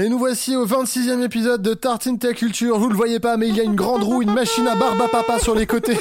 Et 0.00 0.08
nous 0.08 0.18
voici 0.18 0.54
au 0.54 0.64
26e 0.64 1.24
épisode 1.24 1.60
de 1.60 1.74
Tartine 1.74 2.20
Ta 2.20 2.32
Culture. 2.32 2.78
Vous 2.78 2.88
le 2.88 2.94
voyez 2.94 3.18
pas, 3.18 3.36
mais 3.36 3.48
il 3.48 3.56
y 3.56 3.60
a 3.60 3.64
une 3.64 3.74
grande 3.74 4.04
roue, 4.04 4.22
une 4.22 4.32
machine 4.32 4.68
à 4.68 4.76
barbe 4.76 5.00
à 5.02 5.08
papa 5.08 5.40
sur 5.40 5.56
les 5.56 5.66
côtés. 5.66 5.98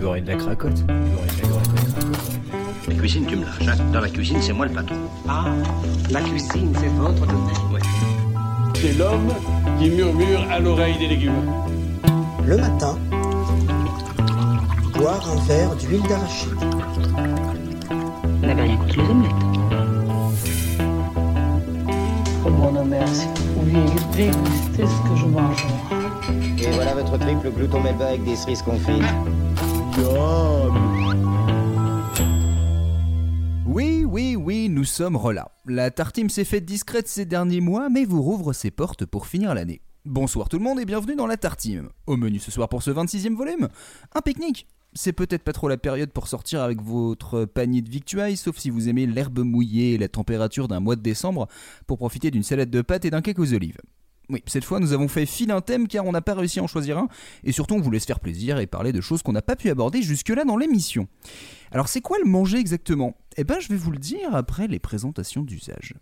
beurrer 0.00 0.20
de 0.20 0.28
la 0.28 0.36
cracotte. 0.36 0.84
Beurrer 0.86 1.26
de 1.36 1.42
la 1.42 1.48
cracotte. 1.48 2.88
La 2.88 2.94
cuisine, 2.94 3.26
tu 3.26 3.36
me 3.36 3.44
lâches. 3.44 3.68
hein. 3.68 3.90
Dans 3.92 4.00
la 4.00 4.08
cuisine, 4.08 4.38
c'est 4.40 4.52
moi 4.52 4.66
le 4.66 4.72
patron. 4.72 4.96
Ah, 5.28 5.46
la 6.10 6.20
cuisine, 6.20 6.72
c'est 6.78 6.88
votre 6.88 7.26
domaine. 7.26 7.72
Ouais. 7.72 7.80
C'est 8.74 8.92
l'homme 8.98 9.32
qui 9.78 9.90
murmure 9.90 10.46
à 10.50 10.60
l'oreille 10.60 10.98
des 10.98 11.08
légumes. 11.08 11.52
Le 12.46 12.56
matin, 12.56 12.96
boire 14.94 15.28
un 15.30 15.44
verre 15.46 15.74
d'huile 15.76 16.02
d'arachide. 16.02 16.54
Vous 18.46 18.54
n'avez 18.54 18.68
rien 18.68 18.76
contre 18.76 18.96
les 18.96 19.10
omelettes. 19.10 19.32
Oh 22.44 22.50
mon 22.50 22.84
merci. 22.84 23.26
Oui, 23.56 23.72
détestez 24.12 24.86
ce 24.86 25.08
que 25.08 25.16
je 25.16 25.26
mange. 25.26 25.66
Et 26.56 26.70
voilà 26.70 26.94
votre 26.94 27.18
triple 27.18 27.50
glouton 27.50 27.80
melba 27.80 28.06
avec 28.06 28.22
des 28.22 28.36
cerises 28.36 28.62
confites. 28.62 29.02
Oui, 33.66 34.04
oui, 34.04 34.36
oui, 34.36 34.68
nous 34.68 34.84
sommes 34.84 35.16
relà. 35.16 35.50
La 35.66 35.90
tartine 35.90 36.30
s'est 36.30 36.44
faite 36.44 36.64
discrète 36.64 37.08
ces 37.08 37.24
derniers 37.24 37.60
mois, 37.60 37.88
mais 37.88 38.04
vous 38.04 38.22
rouvre 38.22 38.52
ses 38.52 38.70
portes 38.70 39.06
pour 39.06 39.26
finir 39.26 39.54
l'année. 39.54 39.80
Bonsoir 40.04 40.48
tout 40.48 40.58
le 40.58 40.62
monde 40.62 40.78
et 40.78 40.84
bienvenue 40.84 41.16
dans 41.16 41.26
la 41.26 41.36
tartine. 41.36 41.88
Au 42.06 42.16
menu 42.16 42.38
ce 42.38 42.52
soir 42.52 42.68
pour 42.68 42.84
ce 42.84 42.92
26e 42.92 43.34
volume, 43.34 43.66
un 44.14 44.20
pique-nique. 44.20 44.68
C'est 44.98 45.12
peut-être 45.12 45.42
pas 45.42 45.52
trop 45.52 45.68
la 45.68 45.76
période 45.76 46.10
pour 46.10 46.26
sortir 46.26 46.62
avec 46.62 46.80
votre 46.80 47.44
panier 47.44 47.82
de 47.82 47.90
victuailles, 47.90 48.38
sauf 48.38 48.56
si 48.56 48.70
vous 48.70 48.88
aimez 48.88 49.06
l'herbe 49.06 49.40
mouillée 49.40 49.92
et 49.92 49.98
la 49.98 50.08
température 50.08 50.68
d'un 50.68 50.80
mois 50.80 50.96
de 50.96 51.02
décembre, 51.02 51.48
pour 51.86 51.98
profiter 51.98 52.30
d'une 52.30 52.42
salade 52.42 52.70
de 52.70 52.80
pâtes 52.80 53.04
et 53.04 53.10
d'un 53.10 53.20
cake 53.20 53.38
aux 53.38 53.52
olives. 53.52 53.76
Oui, 54.30 54.42
cette 54.46 54.64
fois 54.64 54.80
nous 54.80 54.94
avons 54.94 55.06
fait 55.06 55.26
fil 55.26 55.50
un 55.50 55.60
thème 55.60 55.86
car 55.86 56.06
on 56.06 56.12
n'a 56.12 56.22
pas 56.22 56.34
réussi 56.34 56.60
à 56.60 56.62
en 56.62 56.66
choisir 56.66 56.96
un, 56.96 57.08
et 57.44 57.52
surtout 57.52 57.74
on 57.74 57.80
voulait 57.80 57.98
se 57.98 58.06
faire 58.06 58.20
plaisir 58.20 58.58
et 58.58 58.66
parler 58.66 58.92
de 58.92 59.02
choses 59.02 59.22
qu'on 59.22 59.32
n'a 59.32 59.42
pas 59.42 59.54
pu 59.54 59.68
aborder 59.68 60.00
jusque-là 60.00 60.44
dans 60.44 60.56
l'émission. 60.56 61.08
Alors 61.72 61.88
c'est 61.88 62.00
quoi 62.00 62.16
le 62.18 62.28
manger 62.28 62.56
exactement? 62.56 63.18
Eh 63.36 63.44
ben 63.44 63.60
je 63.60 63.68
vais 63.68 63.76
vous 63.76 63.90
le 63.90 63.98
dire 63.98 64.34
après 64.34 64.66
les 64.66 64.78
présentations 64.78 65.42
d'usage. 65.42 65.94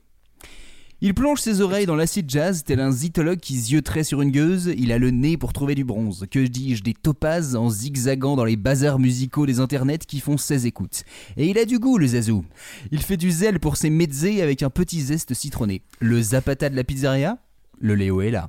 Il 1.06 1.12
plonge 1.12 1.40
ses 1.40 1.60
oreilles 1.60 1.84
dans 1.84 1.96
l'acide 1.96 2.30
jazz 2.30 2.64
tel 2.64 2.80
un 2.80 2.90
zytologue 2.90 3.38
qui 3.38 3.58
zioterait 3.58 4.04
sur 4.04 4.22
une 4.22 4.30
gueuse, 4.30 4.72
il 4.74 4.90
a 4.90 4.96
le 4.96 5.10
nez 5.10 5.36
pour 5.36 5.52
trouver 5.52 5.74
du 5.74 5.84
bronze, 5.84 6.24
que 6.30 6.38
dis-je, 6.38 6.82
des 6.82 6.94
topazes 6.94 7.56
en 7.56 7.68
zigzagant 7.68 8.36
dans 8.36 8.46
les 8.46 8.56
bazars 8.56 8.98
musicaux 8.98 9.44
des 9.44 9.60
internets 9.60 9.98
qui 9.98 10.18
font 10.20 10.38
16 10.38 10.64
écoutes. 10.64 11.04
Et 11.36 11.46
il 11.46 11.58
a 11.58 11.66
du 11.66 11.78
goût 11.78 11.98
le 11.98 12.06
zazou. 12.06 12.46
Il 12.90 13.02
fait 13.02 13.18
du 13.18 13.30
zèle 13.30 13.60
pour 13.60 13.76
ses 13.76 13.90
mezzés 13.90 14.40
avec 14.40 14.62
un 14.62 14.70
petit 14.70 15.02
zeste 15.02 15.34
citronné. 15.34 15.82
Le 16.00 16.22
zapata 16.22 16.70
de 16.70 16.74
la 16.74 16.84
pizzeria? 16.84 17.36
Le 17.78 17.94
Léo 17.96 18.22
est 18.22 18.30
là. 18.30 18.48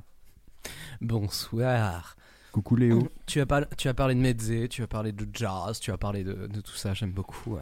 Bonsoir. 1.02 2.16
Coucou 2.54 2.78
Léo. 2.78 3.10
Tu 3.26 3.42
as, 3.42 3.46
parlé, 3.46 3.66
tu 3.76 3.90
as 3.90 3.94
parlé 3.94 4.16
de 4.16 4.22
mezze, 4.22 4.70
tu 4.70 4.82
as 4.82 4.88
parlé 4.88 5.12
de 5.12 5.28
jazz, 5.34 5.78
tu 5.82 5.92
as 5.92 5.98
parlé 5.98 6.24
de, 6.24 6.48
de 6.48 6.62
tout 6.62 6.76
ça, 6.76 6.94
j'aime 6.94 7.12
beaucoup. 7.12 7.58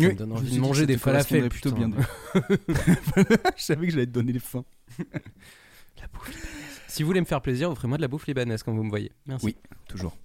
Ça 0.00 0.06
Oui, 0.08 0.12
me 0.14 0.18
donne 0.18 0.32
envie 0.32 0.54
de 0.54 0.60
manger 0.60 0.86
des 0.86 0.98
falafels 0.98 1.48
plutôt 1.48 1.72
bien. 1.72 1.90
je 2.34 3.62
savais 3.62 3.86
que 3.86 3.92
j'allais 3.92 4.06
te 4.06 4.12
donner 4.12 4.32
les 4.32 4.38
fins. 4.40 4.64
La 4.98 6.06
bouffe 6.12 6.28
libanaise. 6.28 6.80
Si 6.88 7.02
vous 7.02 7.06
voulez 7.08 7.20
me 7.20 7.26
faire 7.26 7.40
plaisir, 7.40 7.70
offrez-moi 7.70 7.96
de 7.98 8.02
la 8.02 8.08
bouffe 8.08 8.26
libanaise 8.26 8.62
quand 8.62 8.72
vous 8.72 8.82
me 8.82 8.90
voyez. 8.90 9.12
Merci. 9.26 9.46
Oui, 9.46 9.56
toujours. 9.88 10.16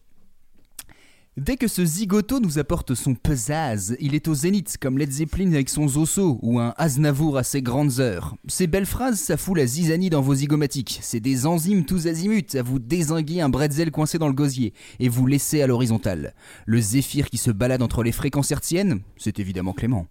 Dès 1.37 1.57
que 1.57 1.67
ce 1.67 1.83
zigoto 1.83 2.39
nous 2.39 2.59
apporte 2.59 2.95
son 2.95 3.13
pesaz, 3.13 3.97
il 3.99 4.15
est 4.15 4.29
au 4.29 4.33
zénith 4.33 4.77
comme 4.79 4.97
Led 4.97 5.11
Zeppelin 5.11 5.51
avec 5.51 5.67
son 5.67 5.85
Zosso 5.85 6.39
ou 6.41 6.61
un 6.61 6.73
Aznavour 6.77 7.37
à 7.37 7.43
ses 7.43 7.61
grandes 7.61 7.99
heures. 7.99 8.37
Ces 8.47 8.67
belles 8.67 8.85
phrases, 8.85 9.19
ça 9.19 9.35
fout 9.35 9.57
la 9.57 9.65
zizanie 9.65 10.09
dans 10.09 10.21
vos 10.21 10.35
zygomatiques. 10.35 10.99
C'est 11.01 11.19
des 11.19 11.45
enzymes 11.45 11.83
tous 11.83 12.07
azimuts 12.07 12.55
à 12.55 12.61
vous 12.61 12.79
désinguer 12.79 13.41
un 13.41 13.49
bretzel 13.49 13.91
coincé 13.91 14.17
dans 14.17 14.29
le 14.29 14.33
gosier 14.33 14.73
et 15.01 15.09
vous 15.09 15.27
laisser 15.27 15.61
à 15.61 15.67
l'horizontale. 15.67 16.35
Le 16.65 16.79
zéphyr 16.79 17.29
qui 17.29 17.37
se 17.37 17.51
balade 17.51 17.81
entre 17.81 18.01
les 18.01 18.13
fréquences 18.13 18.51
hertziennes, 18.51 19.01
c'est 19.17 19.37
évidemment 19.37 19.73
Clément. 19.73 20.07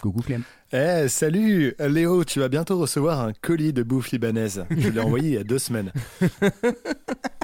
Coucou 0.00 0.22
Clem. 0.22 0.44
Eh, 0.72 1.08
salut 1.08 1.74
Léo, 1.78 2.24
tu 2.24 2.40
vas 2.40 2.48
bientôt 2.48 2.78
recevoir 2.78 3.20
un 3.20 3.34
colis 3.34 3.74
de 3.74 3.82
bouffe 3.82 4.12
libanaise. 4.12 4.64
Je 4.70 4.88
l'ai 4.88 5.00
envoyé 5.00 5.28
il 5.28 5.34
y 5.34 5.38
a 5.38 5.44
deux 5.44 5.58
semaines. 5.58 5.92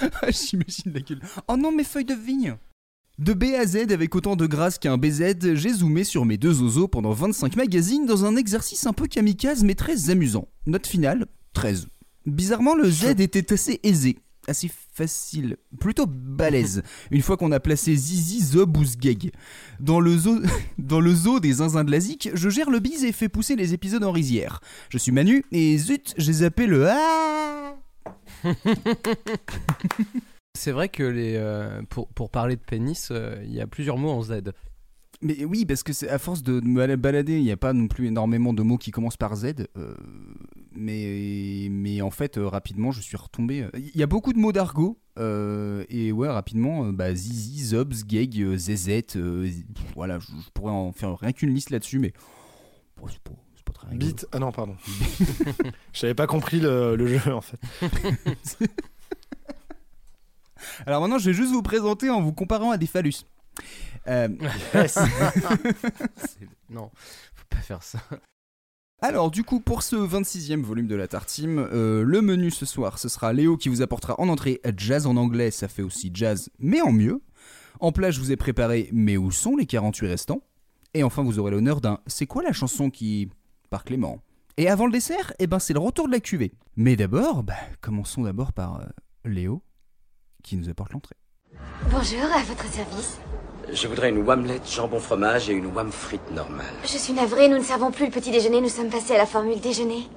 J'imagine 0.28 0.92
la 0.92 1.00
gueule. 1.00 1.20
Oh 1.48 1.56
non, 1.56 1.72
mes 1.72 1.84
feuilles 1.84 2.04
de 2.04 2.14
vigne 2.14 2.56
De 3.18 3.32
B 3.32 3.54
à 3.58 3.66
Z, 3.66 3.90
avec 3.90 4.14
autant 4.14 4.36
de 4.36 4.46
grâce 4.46 4.78
qu'un 4.78 4.98
BZ, 4.98 5.54
j'ai 5.54 5.72
zoomé 5.72 6.04
sur 6.04 6.24
mes 6.24 6.36
deux 6.36 6.62
oiseaux 6.62 6.88
pendant 6.88 7.12
25 7.12 7.56
magazines 7.56 8.06
dans 8.06 8.24
un 8.24 8.36
exercice 8.36 8.86
un 8.86 8.92
peu 8.92 9.06
kamikaze 9.06 9.64
mais 9.64 9.74
très 9.74 10.10
amusant. 10.10 10.48
Note 10.66 10.86
finale, 10.86 11.26
13. 11.54 11.88
Bizarrement, 12.26 12.74
le 12.74 12.90
Z 12.90 13.04
était 13.20 13.52
assez 13.52 13.80
aisé. 13.82 14.18
Assez 14.48 14.70
facile, 14.92 15.56
plutôt 15.80 16.06
balèze, 16.06 16.82
une 17.10 17.20
fois 17.20 17.36
qu'on 17.36 17.50
a 17.50 17.58
placé 17.58 17.96
Zizi, 17.96 18.40
Zob 18.40 18.76
ou 18.76 18.84
Zgeg. 18.84 19.32
Dans 19.80 19.98
le 19.98 20.16
zoo, 20.16 20.40
dans 20.78 21.00
le 21.00 21.12
zoo 21.12 21.40
des 21.40 21.54
zinzins 21.54 21.82
de 21.82 21.90
la 21.90 21.98
zik, 21.98 22.30
je 22.32 22.48
gère 22.48 22.70
le 22.70 22.78
bise 22.78 23.02
et 23.02 23.10
fais 23.10 23.28
pousser 23.28 23.56
les 23.56 23.74
épisodes 23.74 24.04
en 24.04 24.12
rizière. 24.12 24.60
Je 24.88 24.98
suis 24.98 25.10
Manu, 25.10 25.44
et 25.50 25.76
zut, 25.78 26.14
j'ai 26.16 26.32
zappé 26.32 26.66
le 26.66 26.86
Ah 26.88 27.76
C'est 30.56 30.72
vrai 30.72 30.88
que 30.88 31.02
les, 31.02 31.34
euh, 31.36 31.82
pour, 31.90 32.08
pour 32.08 32.30
parler 32.30 32.56
de 32.56 32.60
pénis, 32.62 33.08
euh, 33.10 33.40
il 33.44 33.52
y 33.52 33.60
a 33.60 33.66
plusieurs 33.66 33.98
mots 33.98 34.10
en 34.10 34.22
Z. 34.22 34.40
Mais 35.22 35.44
oui, 35.44 35.64
parce 35.64 35.82
que 35.82 35.92
à 36.10 36.18
force 36.18 36.42
de 36.42 36.60
me 36.60 36.96
balader, 36.96 37.36
il 37.38 37.42
n'y 37.44 37.52
a 37.52 37.56
pas 37.56 37.72
non 37.72 37.88
plus 37.88 38.06
énormément 38.06 38.52
de 38.52 38.62
mots 38.62 38.76
qui 38.78 38.90
commencent 38.90 39.16
par 39.16 39.34
Z. 39.36 39.54
euh, 39.76 39.94
mais, 40.74 41.68
mais 41.70 42.02
en 42.02 42.10
fait, 42.10 42.36
rapidement, 42.38 42.90
je 42.90 43.00
suis 43.00 43.16
retombé. 43.16 43.66
Il 43.74 43.98
y 43.98 44.02
a 44.02 44.06
beaucoup 44.06 44.32
de 44.32 44.38
mots 44.38 44.52
d'argot. 44.52 44.98
et 45.18 46.12
ouais, 46.12 46.28
rapidement, 46.28 46.92
bah, 46.92 47.14
Zizi, 47.14 47.66
Zobs, 47.66 47.94
Geg, 48.08 48.40
euh, 48.42 48.56
Zezet. 48.58 49.16
euh, 49.16 49.46
z- 49.46 49.64
pff, 49.74 49.84
voilà, 49.94 50.18
je, 50.18 50.26
pourrais 50.52 50.72
en 50.72 50.92
faire 50.92 51.16
rien 51.18 51.32
qu'une 51.32 51.54
liste 51.54 51.70
là-dessus, 51.70 51.98
mais. 51.98 52.12
bon, 52.98 53.08
c'est 53.08 53.20
pas, 53.20 53.32
Bite. 53.92 54.26
Ah 54.32 54.38
non, 54.38 54.52
pardon. 54.52 54.76
J'avais 55.92 56.14
pas 56.14 56.26
compris 56.26 56.60
le, 56.60 56.96
le 56.96 57.06
jeu 57.06 57.32
en 57.32 57.40
fait. 57.40 57.58
Alors 60.86 61.00
maintenant, 61.00 61.18
je 61.18 61.26
vais 61.30 61.36
juste 61.36 61.52
vous 61.52 61.62
présenter 61.62 62.10
en 62.10 62.20
vous 62.20 62.32
comparant 62.32 62.70
à 62.70 62.78
des 62.78 62.86
phallus. 62.86 63.24
Euh, 64.08 64.28
C'est- 64.86 65.00
non, 66.70 66.90
faut 67.34 67.46
pas 67.48 67.56
faire 67.58 67.82
ça. 67.82 67.98
Alors 69.02 69.30
du 69.30 69.44
coup 69.44 69.60
pour 69.60 69.82
ce 69.82 69.94
26e 69.96 70.62
volume 70.62 70.86
de 70.86 70.94
la 70.94 71.06
Tartime, 71.06 71.58
euh, 71.72 72.02
le 72.02 72.22
menu 72.22 72.50
ce 72.50 72.64
soir 72.64 72.98
ce 72.98 73.08
sera 73.10 73.32
Léo 73.34 73.56
qui 73.58 73.68
vous 73.68 73.82
apportera 73.82 74.18
en 74.18 74.28
entrée 74.28 74.60
jazz 74.76 75.06
en 75.06 75.16
anglais, 75.16 75.50
ça 75.50 75.68
fait 75.68 75.82
aussi 75.82 76.10
jazz 76.14 76.48
mais 76.58 76.80
en 76.80 76.92
mieux. 76.92 77.20
En 77.80 77.92
plat 77.92 78.10
je 78.10 78.20
vous 78.20 78.32
ai 78.32 78.36
préparé 78.36 78.88
mais 78.92 79.18
où 79.18 79.30
sont 79.30 79.54
les 79.56 79.66
48 79.66 80.06
restants? 80.08 80.40
Et 80.94 81.02
enfin 81.02 81.22
vous 81.22 81.38
aurez 81.38 81.50
l'honneur 81.50 81.82
d'un 81.82 82.00
c'est 82.06 82.26
quoi 82.26 82.42
la 82.42 82.52
chanson 82.54 82.88
qui... 82.88 83.28
par 83.66 83.84
Clément. 83.84 84.20
Et 84.56 84.68
avant 84.68 84.86
le 84.86 84.92
dessert, 84.92 85.32
eh 85.38 85.46
ben 85.46 85.58
c'est 85.58 85.74
le 85.74 85.80
retour 85.80 86.06
de 86.06 86.12
la 86.12 86.20
cuvée. 86.20 86.52
Mais 86.76 86.96
d'abord, 86.96 87.42
bah, 87.42 87.54
commençons 87.80 88.22
d'abord 88.22 88.52
par 88.52 88.80
euh, 88.80 88.84
Léo 89.24 89.62
qui 90.42 90.56
nous 90.56 90.68
apporte 90.70 90.92
l'entrée. 90.92 91.16
Bonjour, 91.90 92.24
à 92.34 92.42
votre 92.42 92.66
service. 92.72 93.18
Je 93.72 93.88
voudrais 93.88 94.10
une 94.10 94.18
whamlette 94.18 94.70
jambon 94.70 95.00
fromage 95.00 95.50
et 95.50 95.52
une 95.52 95.66
wham 95.66 95.90
frite 95.90 96.30
normale. 96.32 96.74
Je 96.84 96.98
suis 96.98 97.12
navrée, 97.12 97.48
nous 97.48 97.58
ne 97.58 97.62
servons 97.62 97.90
plus 97.90 98.06
le 98.06 98.12
petit 98.12 98.30
déjeuner, 98.30 98.60
nous 98.60 98.68
sommes 98.68 98.90
passés 98.90 99.14
à 99.14 99.18
la 99.18 99.26
formule 99.26 99.60
déjeuner. 99.60 100.08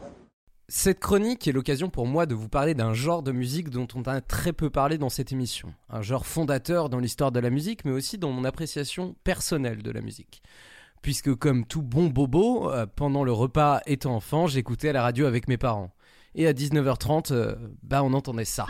Cette 0.67 0.99
chronique 0.99 1.47
est 1.47 1.51
l'occasion 1.51 1.89
pour 1.89 2.05
moi 2.05 2.27
de 2.27 2.35
vous 2.35 2.47
parler 2.47 2.75
d'un 2.75 2.93
genre 2.93 3.23
de 3.23 3.31
musique 3.31 3.71
dont 3.71 3.87
on 3.95 4.03
a 4.03 4.21
très 4.21 4.53
peu 4.53 4.69
parlé 4.69 4.99
dans 4.99 5.09
cette 5.09 5.31
émission. 5.31 5.73
Un 5.89 6.03
genre 6.03 6.27
fondateur 6.27 6.89
dans 6.89 6.99
l'histoire 6.99 7.31
de 7.31 7.39
la 7.39 7.49
musique, 7.49 7.85
mais 7.85 7.91
aussi 7.91 8.19
dans 8.19 8.29
mon 8.29 8.43
appréciation 8.43 9.15
personnelle 9.23 9.81
de 9.81 9.89
la 9.89 10.01
musique. 10.01 10.43
Puisque 11.01 11.33
comme 11.35 11.65
tout 11.65 11.81
bon 11.81 12.07
bobo, 12.07 12.71
euh, 12.71 12.85
pendant 12.93 13.23
le 13.23 13.31
repas 13.31 13.81
étant 13.85 14.15
enfant, 14.15 14.47
j'écoutais 14.47 14.89
à 14.89 14.93
la 14.93 15.01
radio 15.01 15.25
avec 15.25 15.47
mes 15.47 15.57
parents. 15.57 15.91
Et 16.35 16.45
à 16.45 16.53
19h30, 16.53 17.31
euh, 17.31 17.55
bah 17.83 18.03
on 18.03 18.13
entendait 18.13 18.45
ça. 18.45 18.65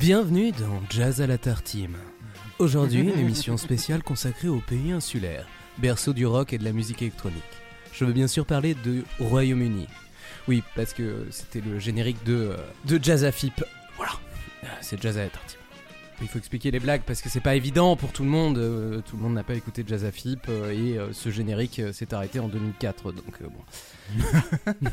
Bienvenue 0.00 0.52
dans 0.52 0.80
Jazz 0.88 1.20
à 1.20 1.26
la 1.26 1.36
Tartime. 1.36 1.98
Aujourd'hui, 2.58 3.00
une 3.00 3.18
émission 3.18 3.56
spéciale 3.58 4.02
consacrée 4.02 4.48
aux 4.48 4.60
pays 4.60 4.90
insulaires, 4.90 5.46
berceau 5.78 6.12
du 6.12 6.26
rock 6.26 6.52
et 6.52 6.58
de 6.58 6.64
la 6.64 6.72
musique 6.72 7.02
électronique. 7.02 7.42
Je 7.92 8.04
veux 8.04 8.12
bien 8.12 8.28
sûr 8.28 8.46
parler 8.46 8.74
de 8.74 9.02
Royaume-Uni. 9.18 9.86
Oui, 10.46 10.62
parce 10.76 10.92
que 10.92 11.26
c'était 11.30 11.60
le 11.60 11.78
générique 11.78 12.22
de, 12.24 12.34
euh, 12.34 12.56
de 12.84 13.02
Jazz 13.02 13.24
à 13.24 13.32
Fip. 13.32 13.64
Voilà, 13.96 14.12
Euh, 14.64 14.66
c'est 14.80 15.00
Jazz 15.00 15.18
à. 15.18 15.58
Il 16.20 16.26
faut 16.26 16.38
expliquer 16.38 16.70
les 16.72 16.80
blagues 16.80 17.02
parce 17.06 17.22
que 17.22 17.28
c'est 17.28 17.40
pas 17.40 17.54
évident 17.54 17.94
pour 17.96 18.12
tout 18.12 18.24
le 18.24 18.28
monde. 18.30 18.58
euh, 18.58 19.00
tout 19.02 19.16
le 19.16 19.22
monde 19.22 19.34
n'a 19.34 19.44
pas 19.44 19.54
écouté 19.54 19.84
Jazz 19.86 20.04
euh, 20.48 20.70
et 20.72 20.98
euh, 20.98 21.12
ce 21.12 21.30
générique 21.30 21.80
s'est 21.92 22.12
arrêté 22.12 22.40
en 22.40 22.48
2004. 22.48 23.12
Donc 23.12 23.42
bon. 23.42 24.20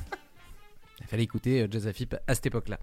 Il 1.01 1.07
fallait 1.07 1.23
écouter 1.23 1.67
Jazz 1.69 1.87
Afip 1.87 2.15
à 2.27 2.35
cette 2.35 2.45
époque-là. 2.47 2.79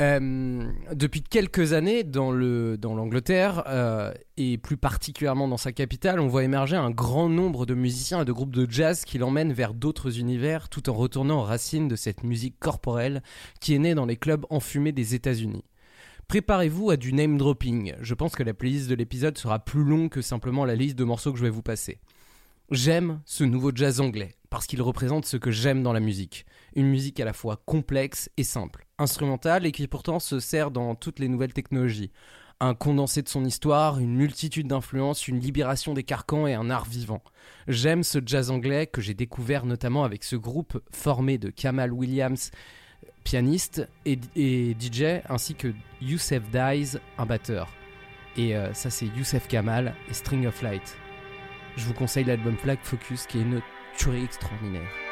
Euh, 0.00 0.72
depuis 0.92 1.22
quelques 1.22 1.72
années, 1.72 2.02
dans 2.02 2.32
le 2.32 2.76
dans 2.76 2.94
l'Angleterre 2.94 3.62
euh, 3.66 4.12
et 4.36 4.58
plus 4.58 4.76
particulièrement 4.76 5.48
dans 5.48 5.56
sa 5.56 5.72
capitale, 5.72 6.20
on 6.20 6.28
voit 6.28 6.44
émerger 6.44 6.76
un 6.76 6.90
grand 6.90 7.28
nombre 7.28 7.66
de 7.66 7.74
musiciens 7.74 8.22
et 8.22 8.24
de 8.24 8.32
groupes 8.32 8.54
de 8.54 8.70
jazz 8.70 9.04
qui 9.04 9.18
l'emmènent 9.18 9.52
vers 9.52 9.74
d'autres 9.74 10.18
univers, 10.18 10.68
tout 10.68 10.90
en 10.90 10.94
retournant 10.94 11.40
aux 11.40 11.44
racines 11.44 11.88
de 11.88 11.96
cette 11.96 12.24
musique 12.24 12.58
corporelle 12.58 13.22
qui 13.60 13.74
est 13.74 13.78
née 13.78 13.94
dans 13.94 14.06
les 14.06 14.16
clubs 14.16 14.44
enfumés 14.50 14.92
des 14.92 15.14
États-Unis. 15.14 15.64
Préparez-vous 16.28 16.90
à 16.90 16.96
du 16.96 17.12
name 17.12 17.38
dropping. 17.38 17.94
Je 18.00 18.14
pense 18.14 18.36
que 18.36 18.44
la 18.44 18.54
playlist 18.54 18.88
de 18.88 18.94
l'épisode 18.94 19.36
sera 19.36 19.58
plus 19.58 19.82
longue 19.82 20.10
que 20.10 20.22
simplement 20.22 20.64
la 20.64 20.76
liste 20.76 20.96
de 20.96 21.04
morceaux 21.04 21.32
que 21.32 21.38
je 21.38 21.44
vais 21.44 21.50
vous 21.50 21.62
passer. 21.62 21.98
J'aime 22.70 23.20
ce 23.24 23.42
nouveau 23.42 23.72
jazz 23.74 24.00
anglais 24.00 24.36
parce 24.50 24.66
qu'il 24.66 24.82
représente 24.82 25.24
ce 25.24 25.36
que 25.36 25.52
j'aime 25.52 25.82
dans 25.82 25.92
la 25.92 26.00
musique. 26.00 26.44
Une 26.74 26.88
musique 26.88 27.20
à 27.20 27.24
la 27.24 27.32
fois 27.32 27.62
complexe 27.64 28.30
et 28.36 28.44
simple, 28.44 28.86
instrumentale 28.98 29.64
et 29.64 29.72
qui 29.72 29.86
pourtant 29.86 30.18
se 30.18 30.40
sert 30.40 30.70
dans 30.72 30.94
toutes 30.96 31.20
les 31.20 31.28
nouvelles 31.28 31.52
technologies. 31.52 32.10
Un 32.58 32.74
condensé 32.74 33.22
de 33.22 33.28
son 33.28 33.44
histoire, 33.44 34.00
une 34.00 34.14
multitude 34.14 34.66
d'influences, 34.66 35.28
une 35.28 35.40
libération 35.40 35.94
des 35.94 36.02
carcans 36.02 36.46
et 36.46 36.52
un 36.52 36.68
art 36.68 36.84
vivant. 36.84 37.22
J'aime 37.68 38.02
ce 38.02 38.18
jazz 38.24 38.50
anglais 38.50 38.86
que 38.86 39.00
j'ai 39.00 39.14
découvert 39.14 39.64
notamment 39.64 40.04
avec 40.04 40.24
ce 40.24 40.36
groupe 40.36 40.82
formé 40.92 41.38
de 41.38 41.48
Kamal 41.48 41.92
Williams, 41.92 42.50
pianiste 43.24 43.88
et, 44.04 44.76
DJ, 44.78 45.22
ainsi 45.28 45.54
que 45.54 45.72
Youssef 46.02 46.42
Dies, 46.50 46.98
un 47.16 47.24
batteur. 47.24 47.68
Et 48.36 48.56
euh, 48.56 48.74
ça 48.74 48.90
c'est 48.90 49.06
Youssef 49.06 49.48
Kamal 49.48 49.94
et 50.10 50.14
String 50.14 50.46
of 50.46 50.60
Light. 50.60 50.96
Je 51.76 51.84
vous 51.86 51.94
conseille 51.94 52.24
l'album 52.24 52.56
Flag 52.56 52.78
Focus 52.82 53.26
qui 53.26 53.38
est 53.38 53.42
une 53.42 53.62
tuerie 54.00 54.24
extraordinaire. 54.24 55.09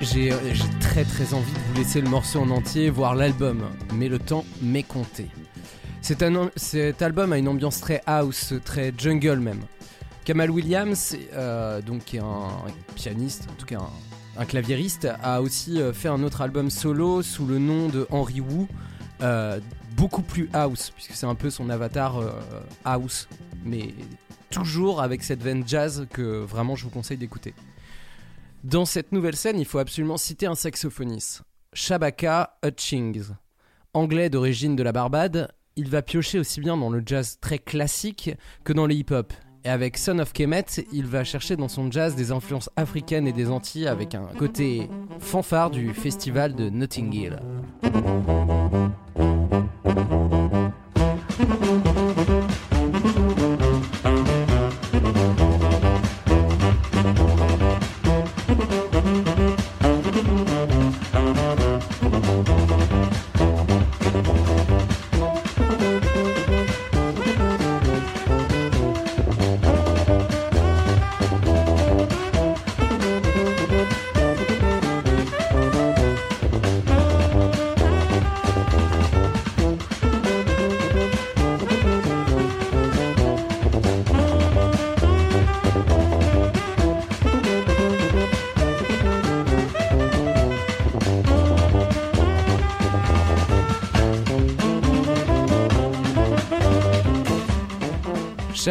J'ai- 0.00 0.32
très 0.80 1.04
très 1.04 1.34
envie 1.34 1.52
de 1.52 1.58
vous 1.58 1.74
laisser 1.74 2.00
le 2.00 2.08
morceau 2.08 2.40
en 2.40 2.50
entier, 2.50 2.90
voir 2.90 3.14
l'album, 3.14 3.62
mais 3.94 4.08
le 4.08 4.18
temps 4.18 4.44
m'est 4.60 4.82
compté. 4.82 5.28
Cet 6.02 6.22
album 7.02 7.32
a 7.32 7.38
une 7.38 7.48
ambiance 7.48 7.80
très 7.80 8.02
house, 8.06 8.54
très 8.64 8.92
jungle 8.96 9.38
même. 9.38 9.60
Kamal 10.24 10.50
Williams, 10.50 11.16
euh, 11.32 11.80
donc 11.82 12.04
qui 12.04 12.16
est 12.18 12.20
un 12.20 12.48
pianiste, 12.94 13.48
en 13.50 13.54
tout 13.54 13.66
cas 13.66 13.78
un, 13.78 14.40
un 14.42 14.44
claviériste, 14.44 15.08
a 15.22 15.40
aussi 15.42 15.80
euh, 15.80 15.92
fait 15.92 16.08
un 16.08 16.22
autre 16.22 16.42
album 16.42 16.70
solo 16.70 17.22
sous 17.22 17.46
le 17.46 17.58
nom 17.58 17.88
de 17.88 18.06
Henry 18.10 18.40
Wu, 18.40 18.66
euh, 19.22 19.58
beaucoup 19.96 20.22
plus 20.22 20.48
house, 20.52 20.90
puisque 20.94 21.14
c'est 21.14 21.26
un 21.26 21.34
peu 21.34 21.50
son 21.50 21.70
avatar 21.70 22.20
house, 22.84 23.28
mais 23.64 23.94
toujours 24.50 25.00
avec 25.02 25.22
cette 25.24 25.42
veine 25.42 25.64
jazz 25.66 26.06
que 26.12 26.22
vraiment 26.44 26.76
je 26.76 26.84
vous 26.84 26.90
conseille 26.90 27.16
d'écouter. 27.18 27.54
Dans 28.64 28.84
cette 28.84 29.10
nouvelle 29.10 29.34
scène, 29.34 29.58
il 29.58 29.64
faut 29.64 29.80
absolument 29.80 30.16
citer 30.16 30.46
un 30.46 30.54
saxophoniste, 30.54 31.42
Shabaka 31.72 32.58
Hutchings. 32.64 33.30
Anglais 33.92 34.30
d'origine 34.30 34.76
de 34.76 34.84
la 34.84 34.92
Barbade, 34.92 35.48
il 35.74 35.88
va 35.88 36.00
piocher 36.00 36.38
aussi 36.38 36.60
bien 36.60 36.76
dans 36.76 36.88
le 36.88 37.02
jazz 37.04 37.38
très 37.40 37.58
classique 37.58 38.30
que 38.62 38.72
dans 38.72 38.86
le 38.86 38.94
hip-hop. 38.94 39.32
Et 39.64 39.68
avec 39.68 39.98
Son 39.98 40.20
of 40.20 40.32
Kemet, 40.32 40.66
il 40.92 41.06
va 41.06 41.24
chercher 41.24 41.56
dans 41.56 41.66
son 41.66 41.90
jazz 41.90 42.14
des 42.14 42.30
influences 42.30 42.70
africaines 42.76 43.26
et 43.26 43.32
des 43.32 43.50
Antilles 43.50 43.88
avec 43.88 44.14
un 44.14 44.26
côté 44.38 44.88
fanfare 45.18 45.70
du 45.70 45.92
festival 45.92 46.54
de 46.54 46.70
Notting 46.70 47.12
Hill. 47.12 47.40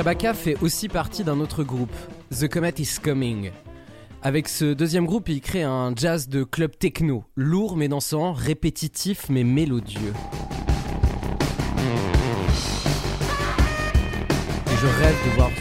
Shabaka 0.02 0.34
fait 0.34 0.58
aussi 0.64 0.88
partie 0.88 1.24
d'un 1.24 1.40
autre 1.40 1.64
groupe, 1.64 1.94
The 2.32 2.48
Comet 2.48 2.74
is 2.80 2.96
Coming. 3.04 3.52
Avec 4.24 4.48
ce 4.48 4.74
deuxième 4.74 5.06
groupe, 5.06 5.30
il 5.30 5.42
crée 5.42 5.62
un 5.62 5.94
jazz 5.96 6.28
de 6.28 6.44
club 6.44 6.76
techno, 6.76 7.24
lourd 7.36 7.78
mais 7.78 7.88
dansant, 7.88 8.34
répétitif 8.34 9.28
mais 9.30 9.44
mélodieux. 9.44 10.14
Je 14.66 14.88
rêve 14.88 15.16
de 15.24 15.36
voir 15.36 15.52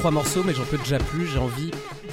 trois 0.00 0.10
morceaux, 0.10 0.42
mais 0.44 0.54
j'en 0.54 0.64
peux 0.64 0.78
déjà 0.78 0.96
plus. 0.96 1.26
J'ai 1.26 1.38
envie 1.38 1.70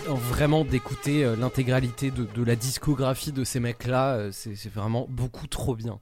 euh, 0.10 0.14
vraiment 0.14 0.66
d'écouter 0.66 1.24
euh, 1.24 1.38
l'intégralité 1.38 2.12
de, 2.12 2.26
de 2.26 2.44
la 2.44 2.58
discographie 2.58 3.32
de 3.32 3.46
ces 3.46 3.62
mecs-là. 3.62 4.16
Euh, 4.16 4.32
C'est 4.34 4.68
vraiment 4.68 5.06
beaucoup 5.10 5.48
trop 5.48 5.74
bien. 5.74 6.02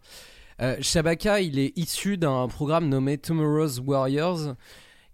Euh, 0.64 0.78
Shabaka, 0.82 1.42
il 1.42 1.60
est 1.60 1.78
issu 1.78 2.18
d'un 2.18 2.48
programme 2.48 2.90
nommé 2.90 3.20
Tomorrow's 3.20 3.80
Warriors, 3.86 4.56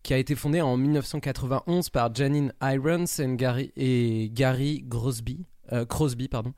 qui 0.02 0.14
a 0.14 0.18
été 0.18 0.34
fondé 0.34 0.62
en 0.62 0.78
1991 0.78 1.90
par 1.90 2.16
Janine 2.16 2.54
Irons 2.62 3.04
and 3.20 3.34
Gary, 3.34 3.74
et 3.76 4.30
Gary 4.32 4.86
Crosby, 4.90 5.44
euh, 5.74 5.86
Crosby 5.86 6.30
pardon. 6.30 6.54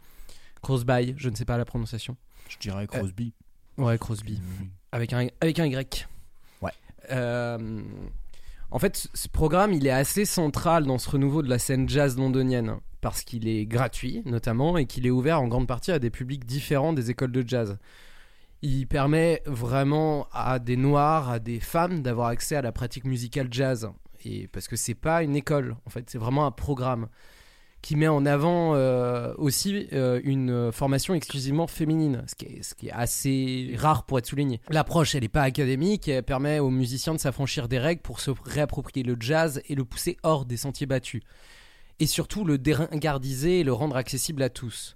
Crosby, 0.62 1.16
je 1.18 1.28
ne 1.30 1.36
sais 1.36 1.46
pas 1.46 1.58
la 1.58 1.66
prononciation. 1.66 2.16
Je 2.50 2.60
dirais 2.60 2.86
Crosby. 2.86 3.34
Ouais, 3.80 3.98
Crosby. 3.98 4.40
Avec 4.92 5.12
un, 5.12 5.26
avec 5.42 5.58
un 5.58 5.66
Y. 5.66 6.08
Ouais. 6.62 6.72
Euh, 7.10 7.82
en 8.74 8.80
fait, 8.80 9.08
ce- 9.14 9.28
programme, 9.30 9.72
il 9.72 9.88
est 9.88 9.92
assez 9.92 10.26
central 10.26 10.86
dans 10.86 10.98
ce 10.98 11.10
renouveau 11.10 11.42
de 11.44 11.50
la 11.50 11.60
scène 11.60 11.88
jazz 11.88 12.18
londonienne. 12.18 12.78
Parce 13.02 13.24
qu'il 13.24 13.48
est 13.48 13.66
gratuit, 13.66 14.22
notamment, 14.26 14.78
et 14.78 14.86
qu'il 14.86 15.06
est 15.06 15.10
ouvert 15.12 15.40
en 15.42 15.48
grande 15.48 15.68
partie 15.68 15.92
à 15.92 16.00
des 16.00 16.10
publics 16.10 16.46
différents 16.46 16.94
des 16.94 17.12
écoles 17.12 17.32
de 17.34 17.44
jazz. 17.48 17.78
Il 18.62 18.88
permet 18.88 19.42
vraiment 19.46 20.28
à 20.32 20.58
des 20.58 20.78
noirs, 20.78 21.30
à 21.30 21.40
des 21.40 21.60
femmes 21.60 22.02
d'avoir 22.02 22.30
accès 22.30 22.56
à 22.56 22.62
la 22.62 22.72
pratique 22.72 23.04
musicale 23.04 23.48
jazz. 23.52 23.90
Et 24.26 24.48
parce 24.48 24.70
que 24.70 24.78
c'est 24.78 24.96
pas 24.96 25.22
une 25.22 25.36
école, 25.36 25.76
en 25.86 25.90
fait, 25.90 26.10
c'est 26.10 26.18
vraiment 26.18 26.46
un 26.46 26.52
programme 26.52 27.10
qui 27.84 27.98
met 27.98 28.08
en 28.08 28.26
avant 28.26 28.76
euh, 28.76 29.34
aussi 29.38 29.88
euh, 29.92 30.22
une 30.24 30.72
formation 30.72 31.14
exclusivement 31.14 31.68
féminine, 31.68 32.24
ce 32.28 32.34
qui, 32.34 32.88
est, 32.88 32.92
assez 32.92 33.76
rare 33.78 34.06
pour 34.06 34.18
être 34.18 34.26
souligné. 34.26 34.62
L'approche, 34.70 35.16
elle 35.16 35.22
n'est 35.22 35.28
pas 35.28 35.44
académique, 35.44 36.08
elle 36.08 36.24
permet 36.24 36.60
aux 36.60 36.70
musiciens 36.70 37.14
de 37.14 37.20
s'affranchir 37.20 37.68
des 37.68 37.78
règles 37.78 38.02
pour 38.02 38.22
se 38.22 38.32
réapproprier 38.46 39.06
le 39.06 39.18
jazz 39.20 39.62
et 39.68 39.76
le 39.76 39.84
pousser 39.84 40.16
hors 40.24 40.46
des 40.46 40.56
sentiers 40.56 40.88
battus. 40.88 41.24
Et 42.00 42.08
surtout 42.08 42.46
le 42.46 42.58
déringardiser 42.58 43.60
et 43.60 43.64
le 43.66 43.74
rendre 43.74 43.98
accessible 43.98 44.42
à 44.44 44.50
tous. 44.50 44.96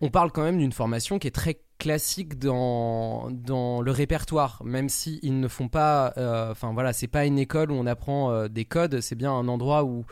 On 0.00 0.08
parle 0.08 0.30
quand 0.30 0.42
même 0.42 0.58
d'une 0.58 0.72
formation 0.72 1.18
qui 1.18 1.26
est 1.26 1.32
très 1.32 1.60
classique 1.78 2.38
dans, 2.38 3.28
le 3.28 3.90
répertoire, 3.90 4.62
même 4.64 4.88
si 4.88 5.18
ils 5.22 5.40
ne 5.40 5.48
font 5.48 5.68
pas, 5.68 6.12
euh, 6.16 6.52
enfin 6.52 6.72
voilà, 6.72 6.92
c'est 6.92 7.08
pas 7.08 7.26
une 7.26 7.40
école 7.40 7.72
où 7.72 7.74
on 7.74 7.86
apprend 7.86 8.30
euh, 8.30 8.46
des 8.46 8.64
codes, 8.64 9.00
c'est 9.00 9.16
bien 9.16 9.32
un 9.32 9.48
endroit 9.48 9.82
où 9.82 10.04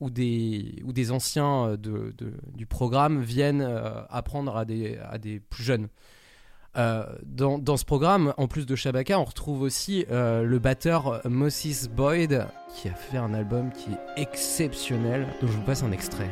où 0.00 0.10
des, 0.10 0.82
où 0.84 0.92
des 0.92 1.12
anciens 1.12 1.68
euh, 1.68 1.76
de, 1.76 2.12
du 2.54 2.66
programme 2.66 3.22
viennent 3.22 3.62
euh, 3.62 4.02
apprendre 4.10 4.56
à 4.56 4.64
des, 4.64 4.98
à 5.10 5.18
des 5.18 5.40
plus 5.40 5.64
jeunes. 5.64 5.88
Euh, 6.76 7.04
dans, 7.24 7.58
dans 7.58 7.76
ce 7.76 7.84
programme, 7.84 8.34
en 8.36 8.48
plus 8.48 8.66
de 8.66 8.74
Shabaka, 8.74 9.18
on 9.18 9.24
retrouve 9.24 9.62
aussi 9.62 10.04
le 10.10 10.58
batteur 10.58 11.20
Moses 11.24 11.88
Boyd 11.88 12.46
qui 12.74 12.88
a 12.88 12.94
fait 12.94 13.18
un 13.18 13.32
album 13.32 13.70
qui 13.70 13.90
est 13.90 14.22
exceptionnel, 14.22 15.28
dont 15.40 15.46
je 15.46 15.52
vous 15.52 15.62
passe 15.62 15.84
un 15.84 15.92
extrait. 15.92 16.30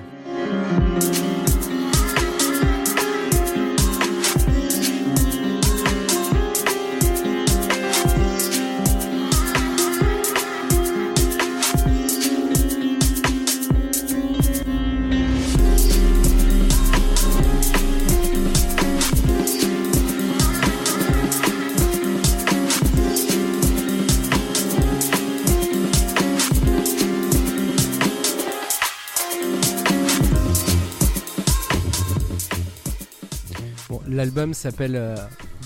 L'album 34.23 34.55
s'appelle 34.55 34.95
euh, 34.95 35.17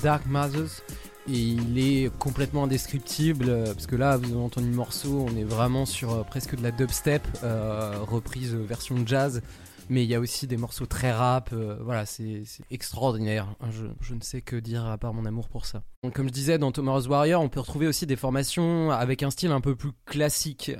Dark 0.03 0.25
Mothers 0.25 0.81
et 1.29 1.37
il 1.37 1.79
est 1.79 2.11
complètement 2.19 2.65
indescriptible 2.65 3.51
euh, 3.51 3.67
parce 3.67 3.87
que 3.87 3.97
là 3.97 4.17
vous 4.17 4.33
avez 4.33 4.41
entendu 4.41 4.71
le 4.71 4.75
morceau, 4.75 5.27
on 5.29 5.37
est 5.37 5.45
vraiment 5.45 5.85
sur 5.85 6.15
euh, 6.15 6.23
presque 6.23 6.57
de 6.57 6.63
la 6.63 6.71
dubstep 6.71 7.23
reprise 7.43 8.55
version 8.55 8.97
jazz. 9.05 9.43
Mais 9.91 10.05
il 10.05 10.09
y 10.09 10.15
a 10.15 10.21
aussi 10.21 10.47
des 10.47 10.57
morceaux 10.57 10.87
très 10.87 11.13
rap, 11.13 11.53
voilà, 11.53 12.07
c'est 12.07 12.45
extraordinaire. 12.71 13.47
Je, 13.71 13.85
je 14.01 14.15
ne 14.15 14.23
sais 14.23 14.41
que 14.41 14.57
dire 14.57 14.87
à 14.87 14.97
part 14.97 15.13
mon 15.13 15.27
amour 15.27 15.51
pour 15.51 15.67
ça. 15.67 15.83
Comme 16.15 16.29
je 16.29 16.33
disais, 16.33 16.57
dans 16.57 16.73
Tomorrow's 16.73 17.09
Warrior, 17.09 17.43
on 17.43 17.51
peut 17.51 17.61
retrouver 17.61 17.87
aussi 17.87 18.07
des 18.07 18.17
formations 18.17 18.91
avec 18.91 19.23
un 19.23 19.29
style 19.29 19.51
un 19.51 19.61
peu 19.61 19.77
plus 19.77 19.93
classique, 20.07 20.73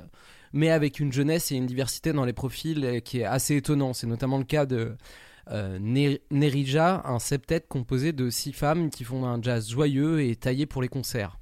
mais 0.51 0.71
avec 0.71 0.99
une 0.99 1.13
jeunesse 1.13 1.51
et 1.51 1.55
une 1.55 1.67
diversité 1.67 2.11
dans 2.11 2.25
les 2.25 2.33
profils 2.33 3.03
qui 3.03 3.19
est 3.19 3.23
assez 3.23 3.55
étonnant. 3.55 3.93
C'est 3.93 4.07
notamment 4.07 4.39
le 4.39 4.45
cas 4.45 4.65
de 4.65 4.97
euh, 5.51 5.77
Ne- 5.79 6.17
Nerija, 6.31 7.01
un 7.05 7.19
septet 7.19 7.61
composé 7.67 8.11
de 8.13 8.29
six 8.29 8.53
femmes 8.53 8.89
qui 8.89 9.03
font 9.03 9.25
un 9.25 9.41
jazz 9.41 9.69
joyeux 9.69 10.21
et 10.21 10.35
taillé 10.35 10.65
pour 10.65 10.81
les 10.81 10.87
concerts. 10.87 11.39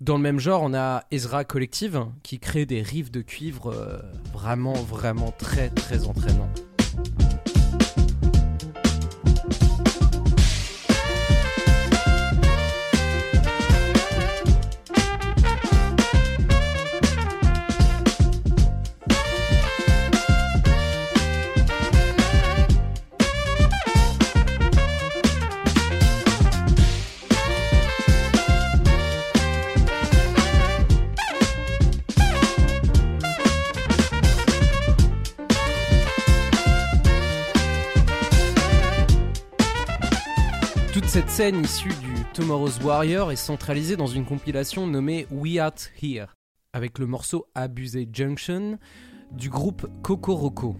Dans 0.00 0.16
le 0.16 0.22
même 0.22 0.40
genre, 0.40 0.62
on 0.62 0.74
a 0.74 1.04
Ezra 1.10 1.44
Collective 1.44 2.06
qui 2.22 2.38
crée 2.38 2.66
des 2.66 2.82
riffs 2.82 3.10
de 3.10 3.22
cuivre 3.22 3.72
euh, 3.72 3.98
vraiment, 4.32 4.74
vraiment 4.74 5.32
très, 5.38 5.70
très 5.70 6.06
entraînants. 6.06 6.50
Cette 41.14 41.30
scène 41.30 41.62
issue 41.62 41.90
du 41.90 42.24
Tomorrow's 42.32 42.80
Warrior 42.82 43.30
est 43.30 43.36
centralisée 43.36 43.94
dans 43.94 44.08
une 44.08 44.24
compilation 44.24 44.88
nommée 44.88 45.28
We 45.30 45.58
Art 45.58 45.76
Here, 46.02 46.34
avec 46.72 46.98
le 46.98 47.06
morceau 47.06 47.46
Abusé 47.54 48.08
Junction 48.12 48.80
du 49.30 49.48
groupe 49.48 49.86
Kokoroko. 50.02 50.74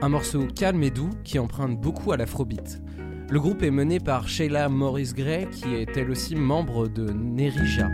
Un 0.00 0.10
morceau 0.10 0.46
calme 0.46 0.84
et 0.84 0.92
doux 0.92 1.10
qui 1.24 1.40
emprunte 1.40 1.80
beaucoup 1.80 2.12
à 2.12 2.16
l'afrobeat. 2.16 2.80
Le 3.28 3.40
groupe 3.40 3.64
est 3.64 3.72
mené 3.72 3.98
par 3.98 4.28
Sheila 4.28 4.68
Morris 4.68 5.10
Gray, 5.12 5.50
qui 5.50 5.74
est 5.74 5.96
elle 5.96 6.12
aussi 6.12 6.36
membre 6.36 6.86
de 6.86 7.10
Nerija. 7.10 7.88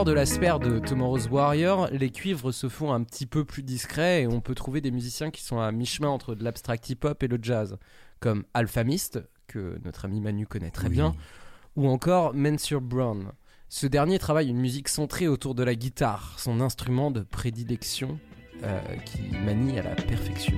Dehors 0.00 0.04
de 0.06 0.12
la 0.12 0.24
sphère 0.24 0.58
de 0.58 0.78
Tomorrow's 0.78 1.28
Warrior, 1.28 1.88
les 1.92 2.08
cuivres 2.10 2.52
se 2.52 2.70
font 2.70 2.90
un 2.90 3.02
petit 3.02 3.26
peu 3.26 3.44
plus 3.44 3.62
discrets 3.62 4.22
et 4.22 4.26
on 4.26 4.40
peut 4.40 4.54
trouver 4.54 4.80
des 4.80 4.90
musiciens 4.90 5.30
qui 5.30 5.42
sont 5.42 5.60
à 5.60 5.70
mi-chemin 5.72 6.08
entre 6.08 6.34
de 6.34 6.42
l'abstract 6.42 6.88
hip-hop 6.88 7.22
et 7.22 7.28
le 7.28 7.38
jazz, 7.42 7.76
comme 8.18 8.44
Alphamist, 8.54 9.20
que 9.46 9.78
notre 9.84 10.06
ami 10.06 10.22
Manu 10.22 10.46
connaît 10.46 10.70
très 10.70 10.88
bien, 10.88 11.14
ou 11.76 11.86
encore 11.86 12.32
Mansur 12.34 12.80
Brown. 12.80 13.32
Ce 13.68 13.86
dernier 13.86 14.18
travaille 14.18 14.48
une 14.48 14.60
musique 14.60 14.88
centrée 14.88 15.28
autour 15.28 15.54
de 15.54 15.64
la 15.64 15.74
guitare, 15.74 16.34
son 16.38 16.62
instrument 16.62 17.10
de 17.10 17.20
prédilection, 17.20 18.18
euh, 18.62 18.80
qui 19.04 19.20
manie 19.44 19.78
à 19.78 19.82
la 19.82 19.96
perfection. 19.96 20.56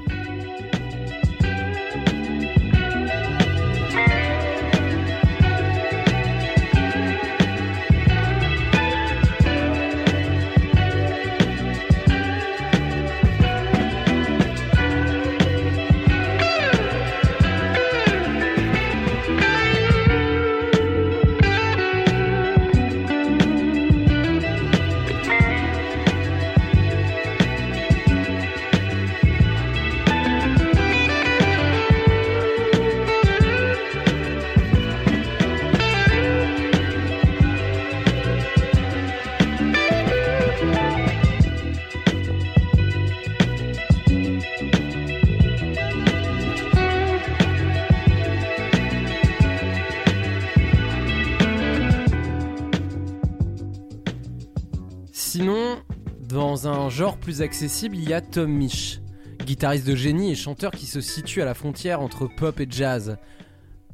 Dans 56.33 56.67
un 56.67 56.89
genre 56.89 57.19
plus 57.19 57.43
accessible, 57.43 57.97
il 57.97 58.09
y 58.09 58.15
a 58.15 58.23
Tom 58.23 58.51
Misch, 58.51 59.01
guitariste 59.45 59.87
de 59.87 59.95
génie 59.95 60.33
et 60.33 60.35
chanteur 60.35 60.73
qui 60.73 60.87
se 60.87 61.03
situe 61.03 61.43
à 61.43 61.45
la 61.45 61.53
frontière 61.53 62.01
entre 62.01 62.27
pop 62.27 62.59
et 62.59 62.67
jazz. 62.69 63.19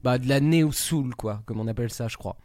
Bah, 0.04 0.18
de 0.18 0.28
la 0.28 0.38
néo-soul, 0.38 1.16
quoi, 1.16 1.42
comme 1.46 1.58
on 1.58 1.66
appelle 1.66 1.90
ça, 1.90 2.06
je 2.06 2.16
crois. 2.16 2.36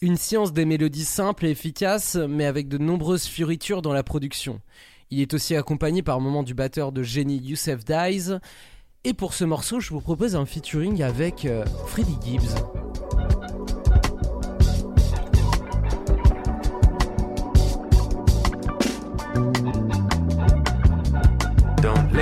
Une 0.00 0.16
science 0.16 0.52
des 0.52 0.64
mélodies 0.64 1.04
simples 1.04 1.46
et 1.46 1.50
efficaces, 1.50 2.16
mais 2.16 2.44
avec 2.44 2.66
de 2.66 2.78
nombreuses 2.78 3.26
fioritures 3.26 3.82
dans 3.82 3.92
la 3.92 4.02
production. 4.02 4.60
Il 5.10 5.20
est 5.20 5.32
aussi 5.32 5.54
accompagné 5.54 6.02
par 6.02 6.20
moments 6.20 6.42
du 6.42 6.54
batteur 6.54 6.90
de 6.90 7.04
génie 7.04 7.38
Youssef 7.38 7.84
Dies. 7.84 8.32
Et 9.04 9.14
pour 9.14 9.34
ce 9.34 9.44
morceau, 9.44 9.78
je 9.78 9.90
vous 9.90 10.00
propose 10.00 10.34
un 10.34 10.44
featuring 10.44 11.02
avec 11.02 11.44
euh, 11.44 11.64
Freddie 11.86 12.18
Gibbs. 12.24 12.56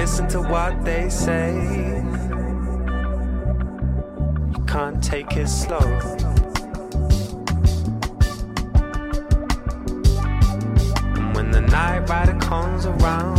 Listen 0.08 0.26
to 0.26 0.40
what 0.40 0.82
they 0.86 1.10
say. 1.10 1.52
You 4.54 4.64
can't 4.66 5.04
take 5.04 5.36
it 5.36 5.48
slow. 5.48 5.86
And 11.14 11.36
when 11.36 11.50
the 11.50 11.60
night 11.60 12.08
rider 12.08 12.38
comes 12.40 12.86
around, 12.86 13.36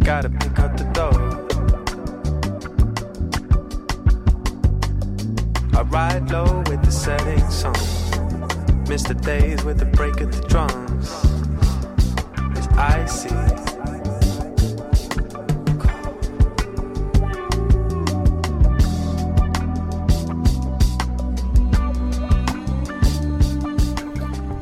gotta 0.00 0.28
pick 0.28 0.58
up 0.58 0.76
the 0.76 0.84
dough. 0.92 1.20
I 5.78 5.82
ride 5.82 6.28
low 6.32 6.64
with 6.68 6.82
the 6.84 6.90
setting 6.90 7.48
sun. 7.48 7.74
Miss 8.88 9.04
the 9.04 9.14
days 9.14 9.62
with 9.62 9.78
the 9.78 9.86
break 9.86 10.20
of 10.20 10.32
the 10.32 10.48
drums. 10.48 11.31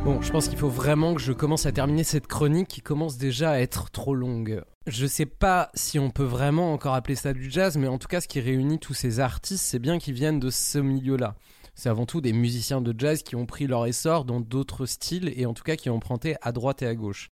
Bon, 0.05 0.21
je 0.21 0.31
pense 0.31 0.49
qu'il 0.49 0.59
faut 0.59 0.69
vraiment 0.69 1.15
que 1.15 1.23
je 1.23 1.33
commence 1.33 1.65
à 1.65 1.73
terminer 1.73 2.05
cette 2.05 2.27
chronique 2.27 2.69
qui 2.69 2.83
commence 2.83 3.17
déjà 3.17 3.53
à 3.53 3.59
être 3.59 3.91
trop 3.91 4.15
longue. 4.15 4.63
Je 4.87 5.07
sais 5.07 5.25
pas 5.25 5.71
si 5.73 5.99
on 5.99 6.11
peut 6.11 6.23
vraiment 6.23 6.75
encore 6.75 6.95
appeler 6.95 7.15
ça 7.15 7.33
du 7.33 7.51
jazz, 7.51 7.79
mais 7.79 7.89
en 7.89 7.97
tout 7.97 8.09
cas, 8.09 8.21
ce 8.21 8.29
qui 8.29 8.41
réunit 8.41 8.79
tous 8.79 8.93
ces 8.93 9.21
artistes, 9.21 9.65
c'est 9.65 9.79
bien 9.79 9.99
qu'ils 9.99 10.13
viennent 10.13 10.41
de 10.41 10.51
ce 10.51 10.79
milieu-là. 10.79 11.37
C'est 11.75 11.89
avant 11.89 12.05
tout 12.05 12.21
des 12.21 12.35
musiciens 12.35 12.83
de 12.83 12.95
jazz 12.99 13.23
qui 13.23 13.35
ont 13.35 13.47
pris 13.47 13.67
leur 13.67 13.87
essor 13.87 14.27
dans 14.27 14.41
d'autres 14.41 14.85
styles 14.85 15.33
et 15.37 15.47
en 15.47 15.55
tout 15.55 15.65
cas 15.65 15.77
qui 15.77 15.89
ont 15.89 15.97
emprunté 15.97 16.37
à 16.43 16.53
droite 16.53 16.83
et 16.83 16.87
à 16.87 16.95
gauche. 16.95 17.31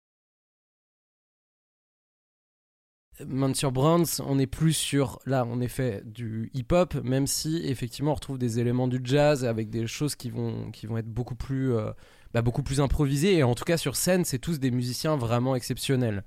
Monsieur 3.26 3.70
Brands, 3.70 4.20
on 4.24 4.38
est 4.38 4.46
plus 4.46 4.72
sur, 4.72 5.18
là, 5.26 5.44
en 5.44 5.60
effet, 5.60 6.02
du 6.04 6.50
hip-hop, 6.54 6.94
même 7.02 7.26
si, 7.26 7.62
effectivement, 7.64 8.12
on 8.12 8.14
retrouve 8.14 8.38
des 8.38 8.60
éléments 8.60 8.88
du 8.88 9.00
jazz 9.02 9.44
avec 9.44 9.70
des 9.70 9.86
choses 9.86 10.14
qui 10.14 10.30
vont, 10.30 10.70
qui 10.70 10.86
vont 10.86 10.98
être 10.98 11.08
beaucoup 11.08 11.34
plus, 11.34 11.74
euh, 11.74 11.90
bah, 12.32 12.42
beaucoup 12.42 12.62
plus 12.62 12.80
improvisées. 12.80 13.36
Et 13.36 13.42
en 13.42 13.54
tout 13.54 13.64
cas, 13.64 13.76
sur 13.76 13.96
scène, 13.96 14.24
c'est 14.24 14.38
tous 14.38 14.60
des 14.60 14.70
musiciens 14.70 15.16
vraiment 15.16 15.56
exceptionnels. 15.56 16.24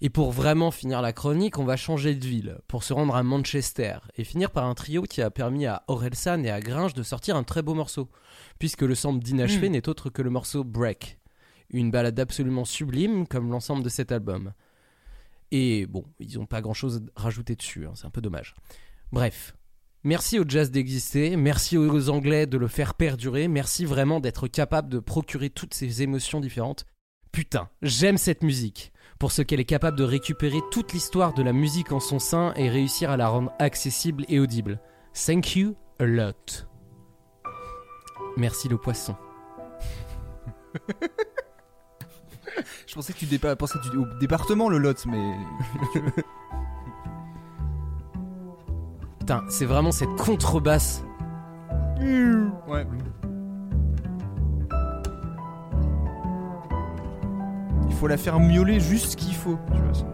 Et 0.00 0.10
pour 0.10 0.32
vraiment 0.32 0.70
finir 0.70 1.00
la 1.00 1.12
chronique, 1.12 1.58
on 1.58 1.64
va 1.64 1.76
changer 1.76 2.14
de 2.14 2.26
ville, 2.26 2.58
pour 2.68 2.82
se 2.82 2.92
rendre 2.92 3.14
à 3.14 3.22
Manchester, 3.22 3.98
et 4.16 4.24
finir 4.24 4.50
par 4.50 4.66
un 4.66 4.74
trio 4.74 5.02
qui 5.02 5.22
a 5.22 5.30
permis 5.30 5.66
à 5.66 5.84
Orelsan 5.88 6.42
et 6.44 6.50
à 6.50 6.60
Gringe 6.60 6.92
de 6.92 7.02
sortir 7.02 7.36
un 7.36 7.44
très 7.44 7.62
beau 7.62 7.74
morceau, 7.74 8.10
puisque 8.58 8.82
le 8.82 8.94
sample 8.94 9.24
d'inachevé 9.24 9.68
Mm. 9.68 9.72
n'est 9.72 9.88
autre 9.88 10.10
que 10.10 10.20
le 10.20 10.30
morceau 10.30 10.64
Break, 10.64 11.18
une 11.70 11.90
balade 11.90 12.20
absolument 12.20 12.66
sublime 12.66 13.26
comme 13.26 13.50
l'ensemble 13.50 13.82
de 13.82 13.88
cet 13.88 14.12
album. 14.12 14.52
Et 15.56 15.86
bon, 15.86 16.02
ils 16.18 16.36
n'ont 16.36 16.46
pas 16.46 16.60
grand 16.60 16.74
chose 16.74 17.06
à 17.14 17.22
rajouter 17.22 17.54
dessus, 17.54 17.86
hein, 17.86 17.92
c'est 17.94 18.06
un 18.06 18.10
peu 18.10 18.20
dommage. 18.20 18.56
Bref, 19.12 19.54
merci 20.02 20.40
au 20.40 20.44
jazz 20.44 20.72
d'exister, 20.72 21.36
merci 21.36 21.78
aux 21.78 22.10
Anglais 22.10 22.48
de 22.48 22.58
le 22.58 22.66
faire 22.66 22.94
perdurer, 22.94 23.46
merci 23.46 23.84
vraiment 23.84 24.18
d'être 24.18 24.48
capable 24.48 24.88
de 24.88 24.98
procurer 24.98 25.50
toutes 25.50 25.72
ces 25.72 26.02
émotions 26.02 26.40
différentes. 26.40 26.86
Putain, 27.30 27.68
j'aime 27.82 28.18
cette 28.18 28.42
musique, 28.42 28.92
pour 29.20 29.30
ce 29.30 29.42
qu'elle 29.42 29.60
est 29.60 29.64
capable 29.64 29.96
de 29.96 30.02
récupérer 30.02 30.58
toute 30.72 30.92
l'histoire 30.92 31.34
de 31.34 31.44
la 31.44 31.52
musique 31.52 31.92
en 31.92 32.00
son 32.00 32.18
sein 32.18 32.52
et 32.56 32.68
réussir 32.68 33.12
à 33.12 33.16
la 33.16 33.28
rendre 33.28 33.52
accessible 33.60 34.24
et 34.28 34.40
audible. 34.40 34.80
Thank 35.14 35.54
you 35.54 35.76
a 36.00 36.04
lot. 36.04 36.66
Merci 38.36 38.68
le 38.68 38.76
poisson. 38.76 39.14
Je 42.86 42.94
pensais 42.94 43.12
que 43.12 43.18
tu 43.18 43.26
dépa- 43.26 43.56
pensais 43.56 43.78
au 43.96 44.06
département 44.20 44.68
le 44.68 44.78
Lot, 44.78 45.06
mais. 45.06 45.34
Putain, 49.20 49.42
c'est 49.48 49.64
vraiment 49.64 49.92
cette 49.92 50.14
contrebasse. 50.16 51.02
Ouais. 52.68 52.86
Il 57.88 57.94
faut 57.94 58.06
la 58.06 58.16
faire 58.16 58.38
miauler 58.38 58.80
juste 58.80 59.12
ce 59.12 59.16
qu'il 59.16 59.34
faut. 59.34 59.58
Tu 59.72 59.80
vois, 59.80 59.94
ça. 59.94 60.04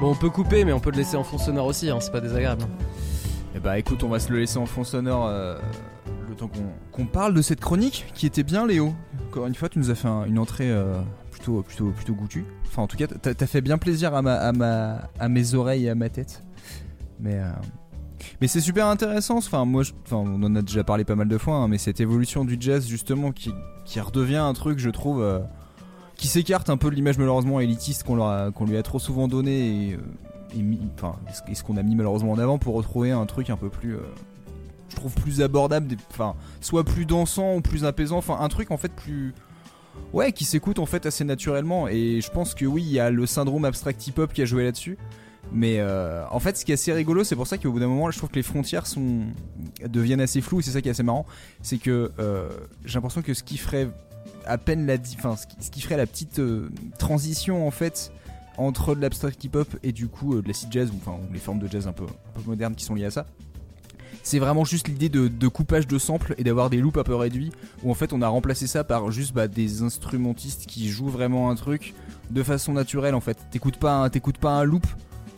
Bon, 0.00 0.10
on 0.10 0.14
peut 0.14 0.30
couper, 0.30 0.64
mais 0.64 0.72
on 0.72 0.80
peut 0.80 0.90
le 0.90 0.98
laisser 0.98 1.16
en 1.16 1.24
fond 1.24 1.38
sonore 1.38 1.66
aussi, 1.66 1.88
hein, 1.88 1.98
c'est 2.00 2.10
pas 2.12 2.20
désagréable. 2.20 2.64
Bah 3.64 3.78
écoute, 3.78 4.02
on 4.04 4.08
va 4.08 4.20
se 4.20 4.30
le 4.30 4.38
laisser 4.40 4.58
en 4.58 4.66
fond 4.66 4.84
sonore 4.84 5.26
euh, 5.26 5.56
le 6.28 6.34
temps 6.34 6.50
qu'on 6.92 7.06
parle 7.06 7.32
de 7.32 7.40
cette 7.40 7.60
chronique 7.60 8.04
qui 8.14 8.26
était 8.26 8.42
bien, 8.42 8.66
Léo. 8.66 8.94
Encore 9.30 9.46
une 9.46 9.54
fois, 9.54 9.70
tu 9.70 9.78
nous 9.78 9.90
as 9.90 9.94
fait 9.94 10.06
un- 10.08 10.26
une 10.26 10.38
entrée 10.38 10.70
euh, 10.70 11.00
plutôt, 11.30 11.62
plutôt, 11.62 11.90
plutôt 11.90 12.12
goûtue. 12.14 12.44
Enfin, 12.66 12.82
en 12.82 12.86
tout 12.86 12.98
cas, 12.98 13.06
t'as 13.06 13.46
fait 13.46 13.62
bien 13.62 13.78
plaisir 13.78 14.14
à, 14.14 14.20
ma, 14.20 14.34
à, 14.34 14.52
ma, 14.52 15.08
à 15.18 15.28
mes 15.30 15.54
oreilles 15.54 15.86
et 15.86 15.90
à 15.90 15.94
ma 15.94 16.10
tête. 16.10 16.42
Mais, 17.20 17.38
euh, 17.38 17.48
mais 18.42 18.48
c'est 18.48 18.60
super 18.60 18.86
intéressant. 18.86 19.38
Enfin, 19.38 19.64
moi, 19.64 19.82
je- 19.82 19.92
enfin, 20.04 20.16
on 20.16 20.42
en 20.42 20.54
a 20.56 20.60
déjà 20.62 20.84
parlé 20.84 21.04
pas 21.04 21.14
mal 21.16 21.28
de 21.28 21.38
fois, 21.38 21.56
hein, 21.56 21.68
mais 21.68 21.78
cette 21.78 22.00
évolution 22.00 22.44
du 22.44 22.58
jazz, 22.60 22.86
justement, 22.86 23.32
qui, 23.32 23.50
qui 23.86 23.98
redevient 23.98 24.36
un 24.36 24.52
truc, 24.52 24.78
je 24.78 24.90
trouve. 24.90 25.22
euh, 25.22 25.38
qui 26.16 26.28
s'écarte 26.28 26.70
un 26.70 26.76
peu 26.76 26.90
de 26.90 26.94
l'image 26.94 27.18
malheureusement 27.18 27.58
élitiste 27.58 28.04
qu'on 28.04 28.14
lui 28.66 28.76
a 28.76 28.82
trop 28.84 29.00
souvent 29.00 29.26
donné 29.26 29.88
et, 29.90 29.94
euh, 29.94 29.98
et 30.56 30.62
mis- 30.62 30.80
enfin, 30.96 31.16
ce- 31.32 31.50
et 31.50 31.54
ce 31.54 31.62
qu'on 31.62 31.76
a 31.76 31.82
mis 31.82 31.94
malheureusement 31.94 32.32
en 32.32 32.38
avant 32.38 32.58
pour 32.58 32.74
retrouver 32.74 33.10
un 33.10 33.26
truc 33.26 33.50
un 33.50 33.56
peu 33.56 33.68
plus, 33.70 33.94
euh, 33.96 34.00
je 34.88 34.96
trouve 34.96 35.12
plus 35.14 35.42
abordable, 35.42 35.86
des- 35.86 35.96
enfin, 36.10 36.34
soit 36.60 36.84
plus 36.84 37.06
dansant 37.06 37.56
ou 37.56 37.60
plus 37.60 37.84
apaisant, 37.84 38.18
enfin 38.18 38.38
un 38.40 38.48
truc 38.48 38.70
en 38.70 38.76
fait 38.76 38.92
plus, 38.92 39.34
ouais, 40.12 40.32
qui 40.32 40.44
s'écoute 40.44 40.78
en 40.78 40.86
fait 40.86 41.06
assez 41.06 41.24
naturellement. 41.24 41.88
Et 41.88 42.20
je 42.20 42.30
pense 42.30 42.54
que 42.54 42.64
oui, 42.66 42.82
il 42.82 42.92
y 42.92 43.00
a 43.00 43.10
le 43.10 43.26
syndrome 43.26 43.64
abstract 43.64 44.06
hip 44.06 44.14
hop 44.18 44.32
qui 44.32 44.42
a 44.42 44.44
joué 44.44 44.64
là-dessus. 44.64 44.96
Mais 45.52 45.76
euh, 45.78 46.24
en 46.30 46.40
fait, 46.40 46.56
ce 46.56 46.64
qui 46.64 46.72
est 46.72 46.74
assez 46.74 46.92
rigolo, 46.92 47.22
c'est 47.22 47.36
pour 47.36 47.46
ça 47.46 47.58
qu'au 47.58 47.70
bout 47.70 47.78
d'un 47.78 47.86
moment, 47.86 48.10
je 48.10 48.16
trouve 48.16 48.30
que 48.30 48.36
les 48.36 48.42
frontières 48.42 48.86
sont 48.86 49.24
deviennent 49.86 50.22
assez 50.22 50.40
floues. 50.40 50.60
Et 50.60 50.62
c'est 50.62 50.70
ça 50.70 50.80
qui 50.80 50.88
est 50.88 50.92
assez 50.92 51.02
marrant, 51.02 51.26
c'est 51.60 51.76
que 51.76 52.10
euh, 52.18 52.48
j'ai 52.86 52.94
l'impression 52.94 53.20
que 53.20 53.34
ce 53.34 53.42
qui 53.42 53.58
ferait 53.58 53.88
à 54.46 54.56
peine 54.56 54.86
la, 54.86 54.94
enfin, 55.18 55.36
ce 55.60 55.70
qui, 55.70 55.80
ferait 55.82 55.98
la 55.98 56.06
petite 56.06 56.40
transition 56.98 57.66
en 57.66 57.70
fait 57.70 58.10
entre 58.56 58.94
de 58.94 59.00
l'abstract 59.00 59.42
hip-hop 59.44 59.68
et 59.82 59.92
du 59.92 60.08
coup 60.08 60.34
euh, 60.34 60.42
de 60.42 60.48
l'acid 60.48 60.70
jazz 60.72 60.90
ou 60.90 60.94
enfin 60.96 61.18
ou 61.28 61.32
les 61.32 61.38
formes 61.40 61.58
de 61.58 61.68
jazz 61.68 61.86
un 61.86 61.92
peu, 61.92 62.04
un 62.04 62.40
peu 62.40 62.48
modernes 62.48 62.74
qui 62.74 62.84
sont 62.84 62.94
liées 62.94 63.06
à 63.06 63.10
ça. 63.10 63.26
C'est 64.22 64.38
vraiment 64.38 64.64
juste 64.64 64.88
l'idée 64.88 65.10
de, 65.10 65.28
de 65.28 65.48
coupage 65.48 65.86
de 65.86 65.98
samples 65.98 66.34
et 66.38 66.44
d'avoir 66.44 66.70
des 66.70 66.78
loops 66.78 66.96
un 66.98 67.02
peu 67.02 67.14
réduits 67.14 67.52
où 67.82 67.90
en 67.90 67.94
fait 67.94 68.12
on 68.14 68.22
a 68.22 68.28
remplacé 68.28 68.66
ça 68.66 68.82
par 68.82 69.10
juste 69.10 69.34
bah, 69.34 69.48
des 69.48 69.82
instrumentistes 69.82 70.64
qui 70.66 70.88
jouent 70.88 71.10
vraiment 71.10 71.50
un 71.50 71.54
truc 71.56 71.92
de 72.30 72.42
façon 72.42 72.72
naturelle 72.72 73.14
en 73.14 73.20
fait. 73.20 73.36
T'écoutes 73.50 73.76
pas, 73.76 73.92
un- 74.04 74.08
t'écoutes 74.08 74.38
pas 74.38 74.52
un 74.52 74.64
loop, 74.64 74.86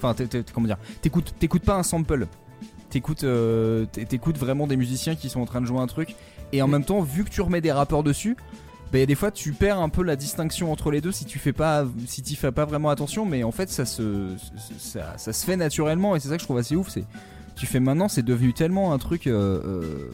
enfin 0.00 0.14
comment 0.54 0.68
dire, 0.68 0.78
t'écoutes, 1.02 1.34
t'écoutes 1.38 1.64
pas 1.64 1.74
un 1.76 1.82
sample. 1.82 2.26
T'écoutes, 2.88 3.24
euh, 3.24 3.86
t'é- 3.90 4.04
t'écoutes 4.06 4.38
vraiment 4.38 4.68
des 4.68 4.76
musiciens 4.76 5.16
qui 5.16 5.28
sont 5.28 5.40
en 5.40 5.46
train 5.46 5.60
de 5.60 5.66
jouer 5.66 5.80
un 5.80 5.88
truc 5.88 6.14
et 6.52 6.62
en 6.62 6.68
même 6.68 6.84
temps 6.84 7.00
vu 7.00 7.24
que 7.24 7.30
tu 7.30 7.40
remets 7.40 7.60
des 7.60 7.72
rappeurs 7.72 8.04
dessus, 8.04 8.36
a 9.02 9.06
des 9.06 9.14
fois 9.14 9.30
tu 9.30 9.52
perds 9.52 9.78
un 9.80 9.88
peu 9.88 10.02
la 10.02 10.16
distinction 10.16 10.70
entre 10.72 10.90
les 10.90 11.00
deux 11.00 11.12
si 11.12 11.24
tu 11.24 11.38
fais 11.38 11.52
pas 11.52 11.84
si 12.06 12.22
tu 12.22 12.34
fais 12.36 12.52
pas 12.52 12.64
vraiment 12.64 12.90
attention 12.90 13.24
mais 13.26 13.42
en 13.44 13.52
fait 13.52 13.68
ça 13.70 13.84
se 13.84 14.34
ça, 14.78 15.16
se 15.18 15.44
fait 15.44 15.56
naturellement 15.56 16.14
et 16.16 16.20
c'est 16.20 16.28
ça 16.28 16.36
que 16.36 16.40
je 16.40 16.46
trouve 16.46 16.58
assez 16.58 16.76
ouf 16.76 16.88
c'est 16.88 17.04
tu 17.56 17.66
fais 17.66 17.80
maintenant 17.80 18.08
c'est 18.08 18.22
devenu 18.22 18.52
tellement 18.52 18.92
un 18.92 18.98
truc 18.98 19.26
euh, 19.26 19.60
euh, 19.64 20.10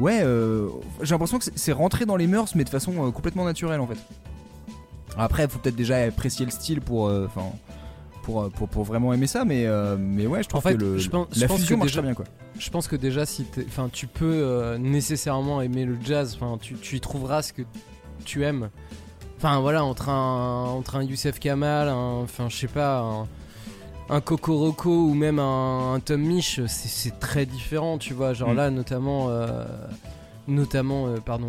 ouais 0.00 0.20
euh, 0.22 0.68
j'ai 1.02 1.12
l'impression 1.12 1.38
que 1.38 1.44
c'est- 1.54 1.72
rentré 1.72 2.06
dans 2.06 2.16
les 2.16 2.26
mœurs 2.26 2.54
mais 2.54 2.64
de 2.64 2.68
façon 2.70 3.06
euh, 3.06 3.10
complètement 3.10 3.44
naturelle 3.44 3.80
en 3.80 3.86
fait. 3.86 3.98
Après 5.18 5.48
faut 5.48 5.58
peut-être 5.58 5.76
déjà 5.76 5.98
apprécier 6.04 6.44
le 6.44 6.50
style 6.50 6.80
pour 6.80 7.08
euh, 7.08 7.26
enfin 7.26 7.46
pour, 8.26 8.42
euh, 8.42 8.48
pour, 8.50 8.68
pour 8.68 8.82
vraiment 8.82 9.12
aimer 9.14 9.28
ça 9.28 9.44
mais 9.44 9.66
euh, 9.66 9.96
mais 9.98 10.26
ouais 10.26 10.42
je 10.42 10.48
trouve 10.48 10.58
En 10.58 10.62
fait, 10.68 10.76
que 10.76 10.82
le, 10.82 10.98
je 10.98 11.08
pense, 11.08 11.28
je 11.32 11.40
la 11.40 11.46
pense 11.46 11.58
fusion 11.60 11.76
que 11.76 11.78
marche 11.78 11.92
déjà, 11.92 12.00
très 12.02 12.08
bien 12.08 12.14
quoi 12.14 12.24
Je 12.58 12.70
pense 12.70 12.88
que 12.88 12.96
déjà, 12.96 13.24
si 13.24 13.46
enfin, 13.68 13.88
tu 13.92 14.06
peux 14.08 14.24
euh, 14.24 14.78
nécessairement 14.78 15.62
aimer 15.62 15.84
le 15.84 15.96
jazz. 16.04 16.36
Enfin, 16.40 16.58
tu, 16.60 16.74
tu 16.74 16.96
y 16.96 17.00
trouveras 17.00 17.42
ce 17.42 17.52
que 17.52 17.62
tu 18.24 18.42
aimes. 18.44 18.68
Enfin, 19.38 19.60
voilà, 19.60 19.84
entre 19.84 20.08
un, 20.08 20.64
entre 20.70 20.96
un 20.96 21.02
Youssef 21.04 21.38
Kamal, 21.38 21.88
un- 21.88 22.22
enfin, 22.24 22.48
je 22.48 22.56
sais 22.56 22.66
pas, 22.68 23.00
un, 23.00 23.28
un 24.08 24.20
Cocoroco 24.20 24.90
ou 24.90 25.14
même 25.14 25.38
un, 25.38 25.94
un 25.94 26.00
Tom 26.00 26.20
Misch, 26.22 26.60
c'est- 26.66 27.18
très 27.20 27.46
différent, 27.46 27.98
tu 27.98 28.12
vois. 28.14 28.32
Genre 28.34 28.52
Mm. 28.52 28.56
là, 28.56 28.70
notamment, 28.70 29.26
euh, 29.28 29.64
notamment, 30.48 31.06
pardon, 31.24 31.48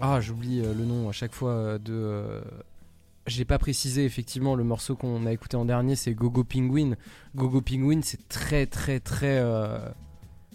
ah, 0.00 0.20
j'oublie 0.20 0.62
le 0.62 0.84
nom 0.86 1.08
à 1.08 1.12
chaque 1.12 1.34
fois 1.34 1.78
de. 1.78 2.40
J'ai 3.26 3.44
pas 3.44 3.58
précisé 3.58 4.04
effectivement 4.04 4.54
le 4.54 4.64
morceau 4.64 4.96
qu'on 4.96 5.26
a 5.26 5.32
écouté 5.32 5.56
en 5.56 5.64
dernier, 5.64 5.96
c'est 5.96 6.14
Gogo 6.14 6.44
Penguin. 6.44 6.96
Gogo 7.34 7.60
Penguin, 7.60 8.00
c'est 8.02 8.28
très 8.28 8.66
très 8.66 8.98
très, 9.00 9.38
euh, 9.38 9.78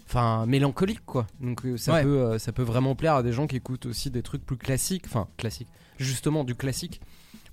enfin 0.04 0.46
mélancolique 0.46 1.04
quoi. 1.06 1.26
Donc 1.40 1.64
euh, 1.64 1.76
ça 1.76 1.94
Ouais. 1.94 2.02
peut, 2.02 2.20
euh, 2.20 2.38
ça 2.38 2.52
peut 2.52 2.62
vraiment 2.62 2.94
plaire 2.94 3.14
à 3.14 3.22
des 3.22 3.32
gens 3.32 3.46
qui 3.46 3.56
écoutent 3.56 3.86
aussi 3.86 4.10
des 4.10 4.22
trucs 4.22 4.44
plus 4.44 4.56
classiques, 4.56 5.04
enfin 5.06 5.28
classiques, 5.36 5.68
justement 5.98 6.44
du 6.44 6.54
classique, 6.54 7.00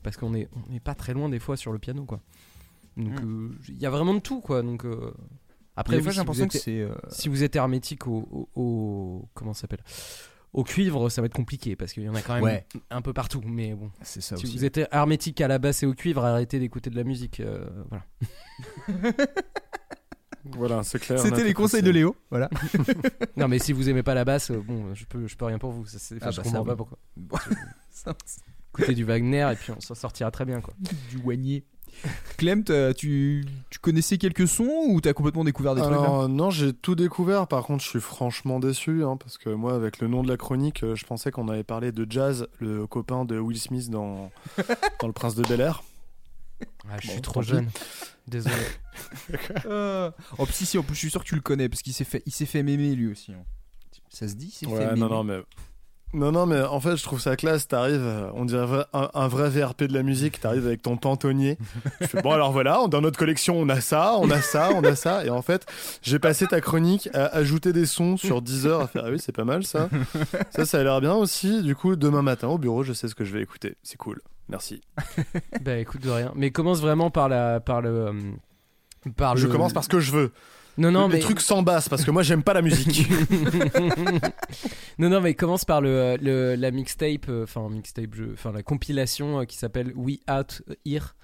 parce 0.01 0.17
qu'on 0.17 0.33
est, 0.33 0.49
on 0.69 0.73
est 0.73 0.79
pas 0.79 0.95
très 0.95 1.13
loin 1.13 1.29
des 1.29 1.39
fois 1.39 1.57
sur 1.57 1.71
le 1.71 1.79
piano 1.79 2.03
quoi. 2.05 2.19
Donc 2.97 3.19
il 3.69 3.77
y 3.79 3.85
a 3.85 3.89
vraiment 3.89 4.13
de 4.13 4.19
tout 4.19 4.41
quoi. 4.41 4.61
Donc 4.61 4.85
après, 5.75 5.93
Des 5.93 5.97
oui, 5.97 6.03
fois, 6.03 6.11
j'ai 6.11 6.19
si 6.19 6.25
vous 6.81 6.87
que 6.87 6.97
si 7.09 7.29
vous 7.29 7.41
êtes 7.43 7.55
hermétique 7.55 8.05
au, 8.05 8.27
au, 8.55 8.61
au- 8.61 9.29
comment 9.33 9.53
ça 9.55 9.61
s'appelle? 9.61 9.83
Au 10.53 10.63
cuivre, 10.63 11.09
ça 11.09 11.21
va 11.21 11.25
être 11.25 11.33
compliqué 11.33 11.75
parce 11.75 11.93
qu'il 11.93 12.03
y 12.03 12.09
en 12.09 12.15
a 12.15 12.21
quand 12.21 12.35
même 12.35 12.43
Ouais. 12.43 12.65
un 12.91 13.01
peu 13.01 13.11
partout. 13.13 13.41
Mais 13.45 13.73
bon, 13.73 13.89
C'est 14.01 14.21
ça 14.21 14.37
si 14.37 14.45
aussi. 14.45 14.57
vous 14.57 14.65
êtes 14.65 14.79
hermétique 14.91 15.41
à 15.41 15.47
la 15.47 15.57
basse 15.59 15.83
et 15.83 15.85
au 15.85 15.93
cuivre, 15.93 16.23
arrêtez 16.23 16.59
d'écouter 16.59 16.89
de 16.89 16.95
la 16.95 17.03
musique. 17.03 17.39
euh, 17.39 17.65
voilà. 17.89 18.05
Voilà, 20.45 20.83
c'est 20.83 20.99
clair. 20.99 21.19
C'était 21.19 21.43
les 21.45 21.53
conseils 21.53 21.81
de. 21.81 21.89
Léo. 21.89 22.17
Voilà. 22.29 22.49
non, 23.37 23.47
mais 23.47 23.59
si 23.59 23.71
vous 23.71 23.87
aimez 23.89 24.03
pas 24.03 24.13
la 24.13 24.25
basse, 24.25 24.51
euh, 24.51 24.59
bon, 24.61 24.93
je 24.93 25.05
peux, 25.05 25.25
je 25.25 25.37
peux 25.37 25.45
rien 25.45 25.57
pour 25.57 25.71
vous. 25.71 25.85
Ça, 25.85 25.97
enfin, 26.17 26.25
Ah 26.27 26.31
je 26.31 26.37
bah, 26.37 26.43
comprends 26.43 26.59
ça, 26.59 26.65
pas 26.65 26.75
pourquoi. 26.75 26.97
Écoutez 28.73 28.93
du 28.93 29.05
Wagner 29.05 29.49
et 29.53 29.55
puis 29.55 29.71
on 29.71 29.79
s'en 29.79 29.95
sortira 29.95 30.31
très 30.31 30.43
bien 30.45 30.59
quoi. 30.59 30.73
du 31.09 31.17
wagné. 31.23 31.63
Clem, 32.37 32.63
tu, 32.97 33.45
tu 33.69 33.79
connaissais 33.79 34.17
quelques 34.17 34.47
sons 34.47 34.85
ou 34.87 34.99
t'as 35.01 35.13
complètement 35.13 35.43
découvert 35.43 35.75
des 35.75 35.81
trucs 35.81 35.93
là? 35.93 35.99
Alors, 35.99 36.29
non, 36.29 36.49
j'ai 36.49 36.73
tout 36.73 36.95
découvert. 36.95 37.47
Par 37.47 37.63
contre, 37.65 37.83
je 37.83 37.89
suis 37.89 38.01
franchement 38.01 38.59
déçu 38.59 39.03
hein, 39.03 39.17
parce 39.17 39.37
que 39.37 39.49
moi, 39.49 39.73
avec 39.75 39.99
le 39.99 40.07
nom 40.07 40.23
de 40.23 40.27
la 40.29 40.37
chronique, 40.37 40.83
euh, 40.83 40.95
je 40.95 41.05
pensais 41.05 41.31
qu'on 41.31 41.47
avait 41.49 41.63
parlé 41.63 41.91
de 41.91 42.05
Jazz, 42.09 42.47
le 42.59 42.87
copain 42.87 43.25
de 43.25 43.39
Will 43.39 43.59
Smith 43.59 43.89
dans, 43.89 44.31
dans 44.99 45.07
Le 45.07 45.13
Prince 45.13 45.35
de 45.35 45.43
Bel 45.43 45.61
Air. 45.61 45.83
Ah, 46.89 46.97
je 47.01 47.07
Bon, 47.07 47.13
suis 47.13 47.21
trop 47.21 47.41
jeune. 47.41 47.69
Désolé. 48.27 48.55
Euh, 49.65 50.11
Oh, 50.37 50.45
si, 50.51 50.65
si, 50.65 50.77
en 50.77 50.83
plus, 50.83 50.93
je 50.95 50.99
suis 50.99 51.09
sûr 51.09 51.21
que 51.23 51.27
tu 51.27 51.35
le 51.35 51.41
connais 51.41 51.67
parce 51.69 51.81
qu'il 51.81 51.93
s'est 51.93 52.03
fait, 52.03 52.21
il 52.25 52.31
s'est 52.33 52.45
fait 52.45 52.61
mémer 52.63 52.93
lui 52.95 53.07
aussi. 53.11 53.31
hein. 53.33 53.43
Ça 54.09 54.27
se 54.27 54.35
dit, 54.35 54.47
il 54.47 54.51
s'est 54.51 54.65
fait 54.65 54.71
Ouais, 54.71 54.85
mémer. 54.87 54.99
non, 54.99 55.09
non, 55.09 55.23
mais. 55.23 55.39
Non, 56.13 56.31
non, 56.31 56.45
mais 56.45 56.61
en 56.61 56.79
fait, 56.79 56.95
je 56.95 57.01
trouve 57.03 57.19
ça 57.19 57.35
classe. 57.35 57.67
T'arrives, 57.67 58.03
euh, 58.03 58.29
on 58.35 58.45
dirait 58.45 58.65
vrai- 58.67 58.85
un, 58.93 59.09
un 59.15 59.27
vrai 59.27 59.49
VRP 59.49 59.85
de 59.85 59.93
la 59.95 60.03
musique. 60.03 60.39
T'arrives 60.39 60.67
avec 60.67 60.81
ton 60.83 60.95
pantonnier. 60.95 61.57
Je 62.01 62.05
fais, 62.07 62.21
bon, 62.21 62.31
alors 62.31 62.51
voilà, 62.51 62.79
dans 62.87 63.01
notre 63.01 63.17
collection, 63.17 63.57
on 63.59 63.67
a 63.69 63.81
ça, 63.81 64.13
on 64.19 64.29
a 64.29 64.39
ça, 64.39 64.69
on 64.75 64.83
a 64.83 64.95
ça. 64.95 65.25
Et 65.25 65.29
en 65.31 65.41
fait, 65.41 65.65
j'ai 66.03 66.19
passé 66.19 66.45
ta 66.45 66.61
chronique 66.61 67.09
à 67.15 67.25
ajouter 67.35 67.73
des 67.73 67.87
sons 67.87 68.15
sur 68.17 68.41
10 68.43 68.67
heures 68.67 68.81
à 68.81 68.87
faire, 68.87 69.03
ah 69.07 69.09
oui, 69.11 69.17
c'est 69.19 69.31
pas 69.35 69.43
mal 69.45 69.63
ça. 69.63 69.89
Ça, 70.51 70.65
ça 70.65 70.79
a 70.79 70.83
l'air 70.83 71.01
bien 71.01 71.13
aussi. 71.15 71.63
Du 71.63 71.75
coup, 71.75 71.95
demain 71.95 72.21
matin 72.21 72.47
au 72.47 72.57
bureau, 72.59 72.83
je 72.83 72.93
sais 72.93 73.07
ce 73.07 73.15
que 73.15 73.25
je 73.25 73.33
vais 73.33 73.41
écouter. 73.41 73.75
C'est 73.81 73.97
cool. 73.97 74.21
Merci. 74.49 74.81
bah 75.61 75.77
écoute 75.77 76.01
de 76.01 76.09
rien. 76.11 76.31
Mais 76.35 76.51
commence 76.51 76.79
vraiment 76.81 77.09
par 77.09 77.27
la, 77.29 77.59
par 77.59 77.81
le, 77.81 77.89
euh, 77.89 78.13
par 79.17 79.35
Je 79.35 79.47
le- 79.47 79.51
commence 79.51 79.73
par 79.73 79.83
ce 79.83 79.89
que 79.89 79.99
je 79.99 80.11
veux. 80.11 80.31
Non 80.77 80.91
non 80.91 81.07
les 81.07 81.15
mais 81.15 81.19
trucs 81.19 81.39
sans 81.41 81.61
basse, 81.61 81.87
parce 81.87 82.03
que 82.03 82.09
moi, 82.11 82.23
j'aime 82.23 82.41
pas 82.43 82.53
la 82.53 82.61
musique. 82.63 83.07
non, 84.97 85.09
non, 85.09 85.21
mais 85.21 85.33
commence 85.35 85.65
par 85.65 85.81
le, 85.81 86.17
le- 86.21 86.55
la 86.55 86.71
mixtape, 86.71 87.27
euh, 87.29 87.43
enfin 87.43 87.69
mixtape, 87.69 88.09
enfin 88.33 88.51
la 88.51 88.63
compilation 88.63 89.39
euh, 89.41 89.45
qui 89.45 89.57
s'appelle 89.57 89.93
We 89.95 90.17
Out 90.29 90.61
Here, 90.85 91.15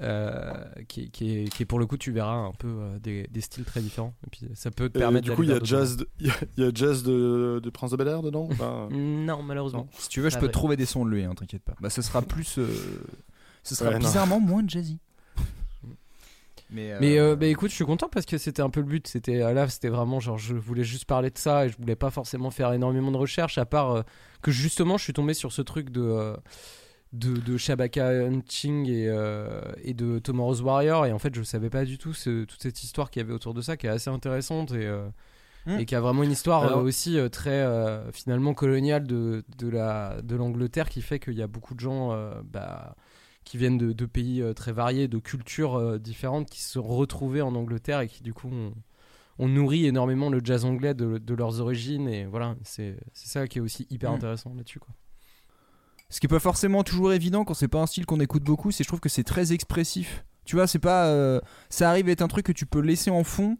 euh, 0.00 0.52
qui, 0.88 1.10
qui 1.10 1.36
est, 1.38 1.48
qui 1.48 1.62
est 1.62 1.66
pour 1.66 1.78
le 1.78 1.86
coup, 1.86 1.96
tu 1.96 2.12
verras 2.12 2.34
un 2.34 2.52
peu 2.52 2.68
euh, 2.68 2.98
des, 2.98 3.26
des 3.30 3.40
styles 3.40 3.64
très 3.64 3.80
différents. 3.80 4.14
Et 4.26 4.30
puis 4.30 4.40
ça 4.54 4.70
peut 4.70 4.88
te 4.88 4.98
Et 4.98 5.00
permettre. 5.00 5.24
du 5.28 5.32
coup, 5.32 5.42
il 5.42 5.50
y 5.50 5.52
a 5.52 5.60
jazz, 5.62 5.96
de, 5.96 6.08
il 6.20 6.26
y 6.26 6.30
a- 6.30 6.34
il 6.56 6.64
y 6.64 6.66
a 6.66 6.70
jazz 6.74 7.02
de, 7.02 7.60
de 7.62 7.70
Prince 7.70 7.90
de 7.92 7.96
Bel 7.96 8.08
Air 8.08 8.22
dedans 8.22 8.48
Non, 8.90 9.42
malheureusement. 9.42 9.86
Si 9.98 10.08
tu 10.08 10.20
veux, 10.20 10.30
je 10.30 10.38
peux 10.38 10.48
te 10.48 10.52
trouver 10.52 10.76
des 10.76 10.86
sons 10.86 11.04
de 11.04 11.10
lui, 11.10 11.24
hein, 11.24 11.34
t'inquiète 11.34 11.62
pas. 11.62 11.74
Bah, 11.80 11.90
ce 11.90 12.02
sera 12.02 12.22
plus. 12.22 12.58
euh, 12.58 12.66
Ce 13.62 13.74
sera 13.74 13.90
Ouais, 13.90 13.98
non. 13.98 14.06
bizarrement 14.06 14.40
moins 14.40 14.62
jazzy. 14.66 14.98
Mais, 16.72 16.92
euh, 16.92 16.98
Mais 17.00 17.18
euh, 17.18 17.36
bah, 17.36 17.46
écoute, 17.46 17.70
je 17.70 17.74
suis 17.76 17.84
content 17.84 18.08
parce 18.08 18.26
que 18.26 18.38
c'était 18.38 18.62
un 18.62 18.70
peu 18.70 18.80
le 18.80 18.86
but. 18.86 19.06
C'était 19.06 19.38
là, 19.52 19.68
c'était 19.68 19.88
vraiment 19.90 20.20
genre, 20.20 20.38
je 20.38 20.54
voulais 20.54 20.84
juste 20.84 21.04
parler 21.04 21.30
de 21.30 21.38
ça 21.38 21.66
et 21.66 21.68
je 21.68 21.76
voulais 21.76 21.96
pas 21.96 22.10
forcément 22.10 22.50
faire 22.50 22.72
énormément 22.72 23.10
de 23.12 23.16
recherches 23.18 23.58
à 23.58 23.64
part 23.66 23.90
euh, 23.92 24.02
que 24.42 24.50
justement, 24.50 24.96
je 24.98 25.04
suis 25.04 25.12
tombé 25.12 25.34
sur 25.34 25.52
ce 25.52 25.62
truc 25.62 25.90
de 25.90 26.34
de, 27.12 27.34
de 27.34 27.56
Shabaka 27.58 28.08
Hunting 28.08 28.88
et, 28.88 29.04
et 29.84 29.92
de 29.92 30.18
Tomorrow's 30.18 30.62
Warrior 30.62 31.04
et 31.04 31.12
en 31.12 31.18
fait, 31.18 31.34
je 31.34 31.42
savais 31.42 31.68
pas 31.68 31.84
du 31.84 31.98
tout 31.98 32.14
ce- 32.14 32.44
toute 32.44 32.62
cette 32.62 32.82
histoire 32.82 33.10
qu'il 33.10 33.20
y 33.20 33.24
avait 33.24 33.34
autour 33.34 33.52
de 33.52 33.60
ça 33.60 33.76
qui 33.76 33.86
est 33.86 33.90
assez 33.90 34.08
intéressante 34.10 34.72
et 34.72 34.90
Hmm. 35.64 35.78
et 35.78 35.84
qui 35.86 35.94
a 35.94 36.00
vraiment 36.00 36.24
une 36.24 36.32
histoire 36.32 36.64
Alors- 36.64 36.82
aussi 36.82 37.18
très 37.30 37.64
finalement 38.12 38.52
coloniale 38.52 39.06
de 39.06 39.44
de 39.58 39.68
la 39.68 40.20
de 40.20 40.34
l'Angleterre 40.34 40.88
qui 40.88 41.02
fait 41.02 41.20
qu'il 41.20 41.34
y 41.34 41.42
a 41.42 41.46
beaucoup 41.46 41.74
de 41.76 41.78
gens 41.80 42.18
bah, 42.52 42.96
qui 43.44 43.56
viennent 43.58 43.78
de, 43.78 43.92
de 43.92 44.06
pays 44.06 44.40
euh, 44.42 44.52
très 44.54 44.72
variés, 44.72 45.08
de 45.08 45.18
cultures 45.18 45.74
euh, 45.76 45.98
différentes, 45.98 46.48
qui 46.50 46.62
se 46.62 46.70
sont 46.72 46.82
retrouvés 46.82 47.42
en 47.42 47.54
Angleterre 47.54 48.00
et 48.00 48.08
qui 48.08 48.22
du 48.22 48.32
coup 48.34 48.48
ont, 48.48 48.72
ont 49.38 49.48
nourri 49.48 49.86
énormément 49.86 50.30
le 50.30 50.40
jazz 50.42 50.64
anglais 50.64 50.94
de, 50.94 51.18
de 51.18 51.34
leurs 51.34 51.60
origines. 51.60 52.08
Et 52.08 52.26
voilà, 52.26 52.54
c'est 52.64 52.96
c'est 53.12 53.28
ça 53.28 53.46
qui 53.48 53.58
est 53.58 53.62
aussi 53.62 53.86
hyper 53.90 54.10
Mm. 54.12 54.14
intéressant 54.14 54.54
là-dessus. 54.54 54.78
quoi. 54.78 54.94
Ce 56.08 56.20
qui 56.20 56.26
est 56.26 56.28
pas 56.28 56.38
forcément 56.40 56.82
toujours 56.84 57.12
évident 57.12 57.44
quand 57.44 57.54
c'est 57.54 57.68
pas 57.68 57.80
un 57.80 57.86
style 57.86 58.04
qu'on 58.06 58.20
écoute 58.20 58.42
beaucoup, 58.44 58.70
c'est 58.70 58.84
je 58.84 58.88
trouve 58.88 59.00
que 59.00 59.08
c'est 59.08 59.24
très 59.24 59.52
expressif. 59.52 60.24
Tu 60.44 60.56
vois, 60.56 60.66
c'est 60.66 60.78
pas. 60.80 61.06
euh, 61.06 61.40
ça 61.70 61.88
arrive 61.88 62.08
à 62.08 62.12
être 62.12 62.20
un 62.22 62.28
truc 62.28 62.44
que 62.46 62.52
tu 62.52 62.66
peux 62.66 62.80
laisser 62.80 63.10
en 63.10 63.24
fond. 63.24 63.56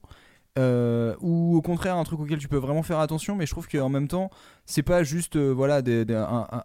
Euh, 0.58 1.14
ou 1.20 1.56
au 1.56 1.62
contraire 1.62 1.96
un 1.96 2.04
truc 2.04 2.20
auquel 2.20 2.38
tu 2.38 2.46
peux 2.46 2.58
vraiment 2.58 2.82
faire 2.82 2.98
attention 2.98 3.34
mais 3.36 3.46
je 3.46 3.52
trouve 3.52 3.68
qu'en 3.68 3.88
même 3.88 4.06
temps 4.06 4.28
c'est 4.66 4.82
pas 4.82 5.02
juste 5.02 5.36
euh, 5.36 5.50
voilà 5.50 5.80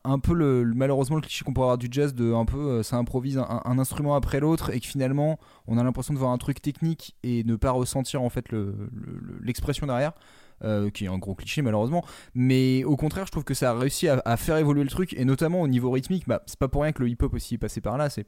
un, 0.03 0.19
peu 0.19 0.33
le, 0.33 0.65
malheureusement 0.75 1.15
le 1.15 1.21
cliché 1.21 1.45
qu'on 1.45 1.53
peut 1.53 1.61
avoir 1.61 1.77
du 1.77 1.87
jazz 1.89 2.13
de 2.13 2.33
un 2.33 2.43
peu 2.43 2.57
euh, 2.57 2.83
ça 2.83 2.97
improvise 2.97 3.37
un, 3.37 3.79
instrument 3.79 4.15
après 4.15 4.41
l'autre 4.41 4.71
et 4.73 4.81
que 4.81 4.85
finalement 4.87 5.39
on 5.67 5.77
a 5.77 5.83
l'impression 5.83 6.13
de 6.13 6.19
voir 6.19 6.31
un 6.31 6.37
truc 6.37 6.61
technique 6.61 7.15
et 7.23 7.45
ne 7.45 7.55
pas 7.55 7.71
ressentir 7.71 8.21
en 8.21 8.29
fait 8.29 8.51
le- 8.51 8.75
le- 8.91 9.19
le- 9.21 9.39
l'expression 9.41 9.87
derrière 9.87 10.11
qui 10.93 11.05
est 11.05 11.07
un 11.07 11.19
gros 11.19 11.35
cliché 11.35 11.61
malheureusement. 11.61 12.03
Mais 12.33 12.83
au 12.83 12.95
contraire 12.97 13.27
je 13.27 13.31
trouve 13.31 13.43
que 13.43 13.53
ça 13.53 13.69
a 13.69 13.73
réussi 13.73 14.07
à, 14.07 14.21
à 14.25 14.37
faire 14.37 14.57
évoluer 14.57 14.83
le 14.83 14.89
truc 14.89 15.13
et 15.13 15.23
notamment 15.23 15.61
au 15.61 15.67
niveau 15.67 15.91
rythmique 15.91 16.27
bah, 16.27 16.41
c'est 16.47 16.57
pas 16.57 16.67
pour 16.67 16.81
rien 16.81 16.91
que 16.93 17.03
le 17.03 17.09
hip 17.09 17.17
hop 17.21 17.35
aussi 17.35 17.53
est 17.53 17.59
passé 17.59 17.79
par 17.79 17.95
là 17.97 18.09
c'est 18.09 18.25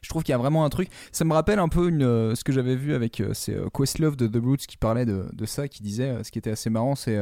je 0.00 0.08
trouve 0.08 0.22
qu'il 0.22 0.32
y 0.32 0.34
a 0.34 0.38
vraiment 0.38 0.64
un 0.64 0.68
truc. 0.68 0.88
Ça 1.12 1.24
me 1.24 1.32
rappelle 1.32 1.58
un 1.58 1.68
peu 1.68 1.90
euh, 1.90 2.34
ce 2.34 2.44
que 2.44 2.52
j'avais 2.52 2.76
vu 2.76 2.94
avec 2.94 3.20
euh, 3.20 3.34
c'est 3.34 3.54
euh, 3.54 3.68
Questlove 3.72 4.16
de 4.16 4.26
The 4.26 4.42
Roots 4.42 4.66
qui 4.68 4.76
parlait 4.76 5.06
de, 5.06 5.26
ça 5.44 5.68
qui 5.68 5.82
disait 5.82 6.22
ce 6.22 6.30
qui 6.30 6.38
était 6.38 6.50
assez 6.52 6.70
marrant 6.70 6.94
c'est 6.94 7.18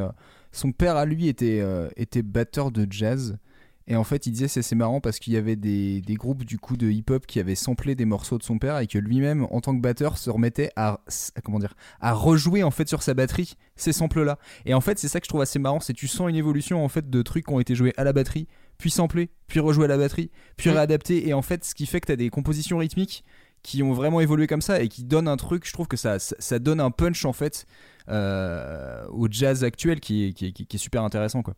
son 0.52 0.72
père 0.72 0.96
à 0.96 1.04
lui 1.06 1.28
était, 1.28 1.64
était 1.96 2.22
batteur 2.22 2.70
de 2.70 2.86
jazz. 2.90 3.38
Et 3.86 3.96
en 3.96 4.04
fait 4.04 4.26
il 4.26 4.32
disait 4.32 4.46
c'est 4.46 4.60
assez 4.60 4.76
marrant 4.76 5.00
parce 5.00 5.18
qu'il 5.18 5.32
y 5.32 5.36
avait 5.36 5.56
des, 5.56 6.00
des 6.00 6.14
groupes 6.14 6.44
du 6.44 6.58
coup 6.58 6.76
de 6.76 6.88
hip 6.88 7.06
hop 7.10 7.26
qui 7.26 7.40
avaient 7.40 7.56
samplé 7.56 7.96
des 7.96 8.04
morceaux 8.04 8.38
de 8.38 8.42
son 8.44 8.58
père 8.58 8.78
et 8.78 8.86
que 8.86 8.98
lui-même 8.98 9.46
en 9.50 9.60
tant 9.60 9.74
que 9.74 9.80
batteur 9.80 10.16
se 10.18 10.30
remettait 10.30 10.70
à, 10.76 11.00
à- 11.34 11.40
comment 11.42 11.58
dire 11.58 11.74
à 12.00 12.12
rejouer 12.12 12.62
en 12.62 12.70
fait 12.70 12.88
sur 12.88 13.02
sa 13.02 13.14
batterie 13.14 13.54
ces 13.74 13.92
samples 13.92 14.22
là 14.22 14.38
et 14.64 14.74
en 14.74 14.80
fait 14.80 14.98
c'est 15.00 15.08
ça 15.08 15.18
que 15.18 15.24
je 15.24 15.28
trouve 15.30 15.40
assez 15.40 15.58
marrant 15.58 15.80
c'est 15.80 15.94
tu 15.94 16.06
sens 16.06 16.28
une 16.30 16.36
évolution 16.36 16.84
en 16.84 16.88
fait 16.88 17.10
de 17.10 17.22
trucs 17.22 17.46
qui 17.46 17.52
ont 17.52 17.58
été 17.58 17.74
joués 17.74 17.92
à 17.96 18.04
la 18.04 18.12
batterie 18.12 18.46
puis 18.80 18.90
samplés 18.90 19.30
puis 19.46 19.60
rejoués 19.60 19.84
à 19.84 19.88
la 19.88 19.96
batterie 19.98 20.30
puis 20.56 20.70
Mm. 20.70 20.72
réadaptés 20.74 21.28
et 21.28 21.34
en 21.34 21.42
fait 21.42 21.64
ce 21.64 21.74
qui 21.74 21.86
fait 21.86 22.00
que 22.00 22.06
tu 22.06 22.12
as 22.12 22.16
des 22.16 22.30
compositions 22.30 22.78
rythmiques 22.78 23.24
qui 23.62 23.82
ont 23.82 23.92
vraiment 23.92 24.20
évolué 24.20 24.46
comme 24.46 24.62
ça 24.62 24.80
et 24.80 24.88
qui 24.88 25.04
donnent 25.04 25.28
un 25.28 25.36
truc 25.36 25.66
je 25.66 25.72
trouve 25.72 25.86
que 25.86 25.96
ça, 25.96 26.18
ça, 26.18 26.34
ça 26.38 26.58
donne 26.58 26.80
un 26.80 26.90
punch 26.90 27.24
en 27.24 27.32
fait 27.32 27.66
euh, 28.08 29.04
au 29.10 29.28
jazz 29.30 29.62
actuel 29.64 30.00
qui 30.00 30.26
est, 30.28 30.32
qui, 30.32 30.46
est, 30.46 30.52
qui 30.52 30.76
est 30.76 30.78
super 30.78 31.02
intéressant 31.04 31.42
quoi 31.42 31.54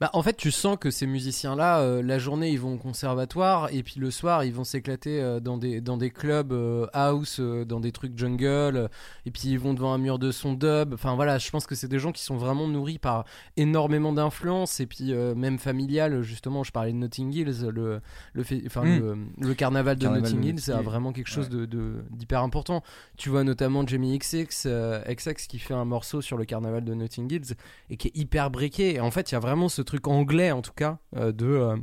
Bah, 0.00 0.10
en 0.12 0.22
fait, 0.22 0.36
tu 0.36 0.50
sens 0.50 0.76
que 0.78 0.90
ces 0.90 1.06
musiciens-là, 1.06 1.80
euh, 1.80 2.02
la 2.02 2.18
journée, 2.18 2.50
ils 2.50 2.60
vont 2.60 2.74
au 2.74 2.78
conservatoire 2.78 3.68
et 3.72 3.82
puis 3.82 3.94
le 3.98 4.10
soir, 4.10 4.44
ils 4.44 4.52
vont 4.52 4.64
s'éclater 4.64 5.20
euh, 5.20 5.40
dans, 5.40 5.56
des, 5.58 5.80
dans 5.80 5.96
des 5.96 6.10
clubs 6.10 6.52
euh, 6.52 6.86
house, 6.92 7.40
dans 7.40 7.80
des 7.80 7.92
trucs 7.92 8.16
jungle, 8.18 8.88
et 9.24 9.30
puis 9.30 9.42
ils 9.48 9.58
vont 9.58 9.74
devant 9.74 9.92
un 9.92 9.98
mur 9.98 10.18
de 10.18 10.30
son 10.32 10.52
dub. 10.54 10.92
Enfin 10.94 11.14
voilà, 11.14 11.38
je 11.38 11.50
pense 11.50 11.66
que 11.66 11.74
c'est 11.74 11.88
des 11.88 11.98
gens 11.98 12.12
qui 12.12 12.22
sont 12.22 12.36
vraiment 12.36 12.68
nourris 12.68 12.98
par 12.98 13.24
énormément 13.56 14.12
d'influences 14.12 14.80
et 14.80 14.86
puis 14.86 15.12
même 15.14 15.58
familiales. 15.58 16.22
Justement, 16.22 16.62
je 16.64 16.72
parlais 16.72 16.92
de 16.92 16.96
Notting 16.98 17.32
Hills, 17.32 17.66
le, 17.72 18.00
le, 18.32 18.42
fait- 18.42 18.62
enfin, 18.66 18.84
Mm. 18.84 18.98
le, 18.98 19.16
le 19.48 19.54
carnaval 19.54 19.96
de 19.96 20.02
Carnaval 20.04 20.30
Notting 20.32 20.44
Hills, 20.44 20.60
c'est 20.60 20.72
Hill. 20.72 20.80
vraiment 20.82 21.12
quelque 21.12 21.28
chose 21.28 21.46
Ouais. 21.48 21.56
de- 21.56 21.66
de- 21.66 22.04
d'hyper 22.10 22.42
important. 22.42 22.82
Tu 23.16 23.28
vois 23.30 23.44
notamment 23.44 23.86
Jamie 23.86 24.18
XX, 24.18 24.66
XX 25.08 25.46
qui 25.48 25.58
fait 25.58 25.74
un 25.74 25.84
morceau 25.84 26.20
sur 26.20 26.36
le 26.36 26.44
carnaval 26.44 26.84
de 26.84 26.94
Notting 26.94 27.32
Hills 27.32 27.54
et 27.90 27.96
qui 27.96 28.08
est 28.08 28.16
hyper 28.16 28.50
briqué. 28.50 28.94
Et 28.94 29.00
en 29.00 29.10
fait, 29.10 29.30
il 29.30 29.34
y 29.34 29.36
a 29.36 29.40
vraiment 29.40 29.65
ce 29.68 29.82
truc 29.82 30.06
anglais, 30.08 30.50
en 30.52 30.62
tout 30.62 30.72
cas, 30.74 30.98
euh, 31.16 31.32
de, 31.32 31.46
euh, 31.46 31.76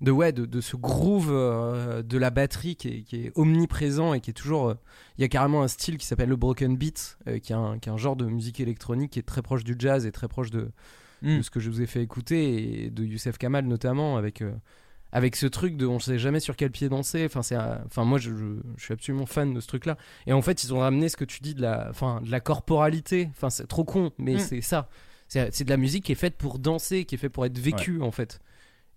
de, 0.00 0.10
ouais, 0.10 0.32
de, 0.32 0.44
de 0.46 0.60
ce 0.60 0.76
groove 0.76 1.28
euh, 1.30 2.02
de 2.02 2.18
la 2.18 2.30
batterie 2.30 2.76
qui 2.76 2.88
est, 2.88 3.02
qui 3.02 3.16
est 3.26 3.32
omniprésent 3.36 4.12
et 4.14 4.20
qui 4.20 4.30
est 4.30 4.34
toujours. 4.34 4.68
euh, 4.70 4.74
Il 5.18 5.22
y 5.22 5.24
a 5.24 5.28
carrément 5.28 5.62
un 5.62 5.68
style 5.68 5.96
qui 5.98 6.06
s'appelle 6.06 6.28
le 6.28 6.36
broken 6.36 6.76
beat, 6.76 7.18
euh, 7.28 7.38
qui, 7.38 7.52
est 7.52 7.56
un, 7.56 7.78
qui 7.78 7.88
est 7.88 7.92
un 7.92 7.96
genre 7.96 8.16
de 8.16 8.26
musique 8.26 8.60
électronique 8.60 9.12
qui 9.12 9.18
est 9.18 9.22
très 9.22 9.42
proche 9.42 9.64
du 9.64 9.74
jazz 9.78 10.04
et 10.06 10.12
très 10.12 10.28
proche 10.28 10.50
de, 10.50 10.70
Mm. 11.22 11.38
de 11.38 11.42
ce 11.42 11.48
que 11.50 11.58
je 11.60 11.70
vous 11.70 11.80
ai 11.80 11.86
fait 11.86 12.02
écouter 12.02 12.84
et 12.84 12.90
de 12.90 13.02
Youssef 13.04 13.38
Kamal 13.38 13.64
notamment 13.66 14.16
avec. 14.18 14.42
euh, 14.42 14.52
avec 15.12 15.36
ce 15.36 15.46
truc 15.46 15.76
de 15.76 15.86
on 15.86 16.00
sait 16.00 16.18
jamais 16.18 16.40
sur 16.40 16.56
quel 16.56 16.72
pied 16.72 16.88
danser. 16.88 17.24
Enfin, 17.24 17.40
c'est, 17.42 17.56
enfin 17.86 18.04
moi, 18.04 18.18
je, 18.18 18.34
je- 18.34 18.56
je 18.76 18.82
suis 18.84 18.92
absolument 18.92 19.26
fan 19.26 19.54
de 19.54 19.60
ce 19.60 19.68
truc-là. 19.68 19.96
Et 20.26 20.32
en 20.32 20.42
fait, 20.42 20.64
ils 20.64 20.74
ont 20.74 20.80
ramené 20.80 21.08
ce 21.08 21.16
que 21.16 21.24
tu 21.24 21.40
dis 21.40 21.54
de 21.54 21.62
la, 21.62 21.86
enfin, 21.88 22.20
de 22.20 22.30
la 22.32 22.40
corporalité. 22.40 23.28
Enfin, 23.30 23.48
c'est 23.48 23.68
trop 23.68 23.84
con, 23.84 24.10
mais 24.18 24.34
Mm. 24.34 24.38
c'est 24.40 24.60
ça. 24.60 24.88
C'est, 25.34 25.52
c'est 25.52 25.64
de 25.64 25.70
la 25.70 25.76
musique 25.76 26.04
qui 26.04 26.12
est 26.12 26.14
faite 26.16 26.36
pour 26.36 26.58
danser, 26.60 27.04
qui 27.04 27.16
est 27.16 27.18
faite 27.18 27.32
pour 27.32 27.44
être 27.44 27.58
vécue, 27.58 28.00
en 28.00 28.12
fait. 28.12 28.38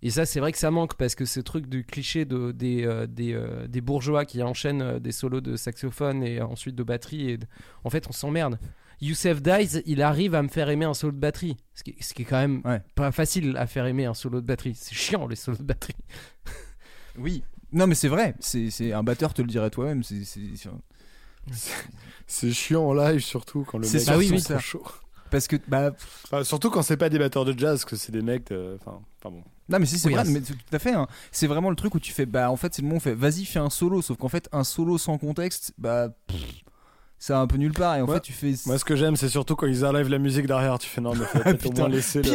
Et 0.02 0.10
ça, 0.10 0.24
c'est 0.24 0.38
vrai 0.38 0.52
que 0.52 0.58
ça 0.58 0.70
manque 0.70 0.94
parce 0.94 1.16
que 1.16 1.24
ce 1.24 1.40
truc 1.40 1.66
du 1.68 1.84
cliché 1.84 2.24
de, 2.24 2.52
des, 2.52 2.84
euh, 2.84 3.08
des, 3.08 3.32
euh, 3.34 3.66
des 3.66 3.80
bourgeois 3.80 4.24
qui 4.24 4.40
enchaînent 4.44 4.80
euh, 4.82 4.98
des 5.00 5.10
solos 5.10 5.40
de 5.40 5.56
saxophone 5.56 6.22
et 6.22 6.40
ensuite 6.40 6.76
de 6.76 6.84
batterie, 6.84 7.30
et 7.30 7.36
de- 7.38 7.46
en 7.82 7.90
fait, 7.90 8.06
on 8.08 8.12
s'emmerde. 8.12 8.60
Youssef 9.00 9.42
Dies, 9.42 9.82
il 9.86 10.00
arrive 10.00 10.36
à 10.36 10.42
me 10.42 10.48
faire 10.48 10.68
aimer 10.70 10.84
un 10.84 10.94
solo 10.94 11.12
de 11.12 11.18
batterie. 11.18 11.56
Ce 11.74 11.82
qui, 11.82 11.96
ce 12.00 12.14
qui 12.14 12.22
est 12.22 12.24
quand 12.24 12.38
même 12.38 12.62
Ouais. 12.64 12.80
pas 12.94 13.10
facile 13.10 13.56
à 13.56 13.66
faire 13.66 13.86
aimer 13.86 14.04
un 14.04 14.14
solo 14.14 14.40
de 14.40 14.46
batterie. 14.46 14.76
C'est 14.76 14.94
chiant 14.94 15.26
les 15.26 15.34
solos 15.36 15.58
de 15.58 15.62
batterie. 15.64 15.96
Oui. 17.18 17.42
Non, 17.72 17.88
mais 17.88 17.96
c'est 17.96 18.06
vrai. 18.08 18.36
C'est 18.38 18.70
c'est- 18.70 18.92
un 18.92 19.02
batteur 19.02 19.34
te 19.34 19.42
le 19.42 19.48
dirait 19.48 19.70
toi-même. 19.70 20.04
C'est 20.04 20.22
c'est- 20.24 20.54
c'est- 20.54 20.70
C'est 22.28 22.52
chiant 22.52 22.84
en 22.86 22.94
live, 22.94 23.20
surtout 23.20 23.64
quand 23.64 23.78
le 23.78 23.84
C'est 23.84 23.94
mec 24.16 24.32
est 24.32 24.38
ça. 24.38 24.54
trop 24.54 24.60
chaud. 24.62 24.84
Parce 25.30 25.46
que 25.48 25.56
bah 25.68 25.90
Enfin, 26.24 26.44
surtout 26.44 26.70
quand 26.70 26.82
c'est 26.82 26.96
pas 26.96 27.08
des 27.08 27.18
batteurs 27.18 27.44
de 27.44 27.58
jazz, 27.58 27.84
que 27.84 27.96
c'est 27.96 28.12
des 28.12 28.22
mecs. 28.22 28.48
de- 28.50 28.76
Enfin, 28.80 29.00
enfin 29.20 29.34
bon. 29.34 29.42
Non 29.70 29.78
mais 29.78 29.86
si 29.86 29.98
c'est 29.98 30.08
Oui, 30.08 30.14
vrai, 30.14 30.24
mais 30.26 30.40
tout 30.40 30.54
à 30.72 30.78
fait. 30.78 30.92
hein. 30.94 31.06
C'est 31.30 31.46
vraiment 31.46 31.70
le 31.70 31.76
truc 31.76 31.94
où 31.94 32.00
tu 32.00 32.12
fais, 32.12 32.24
bah 32.26 32.50
en 32.50 32.56
fait 32.56 32.74
c'est 32.74 32.80
le 32.82 32.86
moment 32.88 32.96
où 32.96 32.98
on 32.98 33.00
fait, 33.00 33.14
vas-y 33.14 33.44
fais 33.44 33.58
un 33.58 33.70
solo, 33.70 34.00
sauf 34.02 34.16
qu'en 34.16 34.28
fait 34.28 34.48
un 34.52 34.64
solo 34.64 34.96
sans 34.98 35.18
contexte, 35.18 35.72
bah 35.76 36.08
pff, 36.26 36.40
ça 37.18 37.34
va 37.34 37.40
un 37.40 37.46
peu 37.46 37.56
nulle 37.58 37.72
part 37.74 37.96
et 37.96 38.00
en 38.00 38.06
Ouais. 38.06 38.14
fait 38.14 38.20
tu 38.20 38.32
fais. 38.32 38.54
Moi, 38.66 38.78
ce 38.78 38.84
que 38.86 38.96
j'aime, 38.96 39.16
c'est 39.16 39.28
surtout 39.28 39.56
quand 39.56 39.66
ils 39.66 39.84
enlèvent 39.84 40.08
la 40.08 40.18
musique 40.18 40.46
derrière. 40.46 40.78
Tu 40.78 40.88
fais 40.88 41.00
non, 41.02 41.14
mais 41.14 41.24
faut 41.26 41.38
peut-être 41.44 41.66
au 41.66 41.72
moins 41.72 41.88
laisser 41.88 42.22
le... 42.22 42.30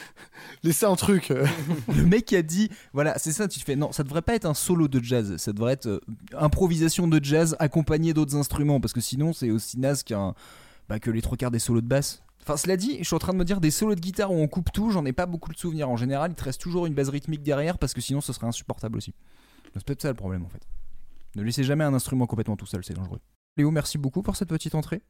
laisser 0.62 0.86
un 0.86 0.94
truc. 0.96 1.30
le 1.88 2.04
mec 2.06 2.24
qui 2.26 2.36
a 2.36 2.42
dit, 2.42 2.70
voilà 2.92 3.18
c'est 3.18 3.32
ça, 3.32 3.48
tu 3.48 3.58
te 3.58 3.64
fais, 3.64 3.74
non 3.76 3.90
ça 3.92 4.02
devrait 4.04 4.22
pas 4.22 4.34
être 4.34 4.44
un 4.46 4.54
solo 4.54 4.86
de 4.88 5.02
jazz, 5.02 5.36
ça 5.36 5.52
devrait 5.52 5.72
être 5.72 5.86
euh, 5.86 6.00
improvisation 6.38 7.08
de 7.08 7.18
jazz 7.22 7.56
accompagné 7.58 8.14
d'autres 8.14 8.36
instruments 8.36 8.80
parce 8.80 8.92
que 8.92 9.00
sinon 9.00 9.32
c'est 9.32 9.50
aussi 9.50 9.78
naze 9.80 10.02
qu'un, 10.04 10.34
bah, 10.88 10.98
que 11.00 11.10
les 11.10 11.22
trois 11.22 11.36
quarts 11.36 11.50
des 11.50 11.58
solos 11.58 11.80
de 11.80 11.86
basse. 11.86 12.22
Enfin, 12.48 12.56
cela 12.56 12.78
dit, 12.78 12.96
je 13.00 13.04
suis 13.04 13.14
en 13.14 13.18
train 13.18 13.34
de 13.34 13.38
me 13.38 13.44
dire 13.44 13.60
des 13.60 13.70
solos 13.70 13.94
de 13.94 14.00
guitare 14.00 14.32
où 14.32 14.36
on 14.36 14.48
coupe 14.48 14.72
tout, 14.72 14.90
j'en 14.90 15.04
ai 15.04 15.12
pas 15.12 15.26
beaucoup 15.26 15.52
de 15.52 15.58
souvenirs. 15.58 15.90
En 15.90 15.98
général, 15.98 16.30
il 16.30 16.34
te 16.34 16.44
reste 16.44 16.58
toujours 16.62 16.86
une 16.86 16.94
base 16.94 17.10
rythmique 17.10 17.42
derrière 17.42 17.76
parce 17.76 17.92
que 17.92 18.00
sinon 18.00 18.22
ce 18.22 18.32
serait 18.32 18.46
insupportable 18.46 18.96
aussi. 18.96 19.12
C'est 19.74 19.84
peut-être 19.84 20.00
ça 20.00 20.08
le 20.08 20.14
problème 20.14 20.44
en 20.44 20.48
fait. 20.48 20.62
Ne 21.36 21.42
laissez 21.42 21.62
jamais 21.62 21.84
un 21.84 21.92
instrument 21.92 22.26
complètement 22.26 22.56
tout 22.56 22.64
seul, 22.64 22.82
c'est 22.82 22.94
dangereux. 22.94 23.20
Léo, 23.58 23.70
merci 23.70 23.98
beaucoup 23.98 24.22
pour 24.22 24.34
cette 24.36 24.48
petite 24.48 24.74
entrée. 24.74 25.02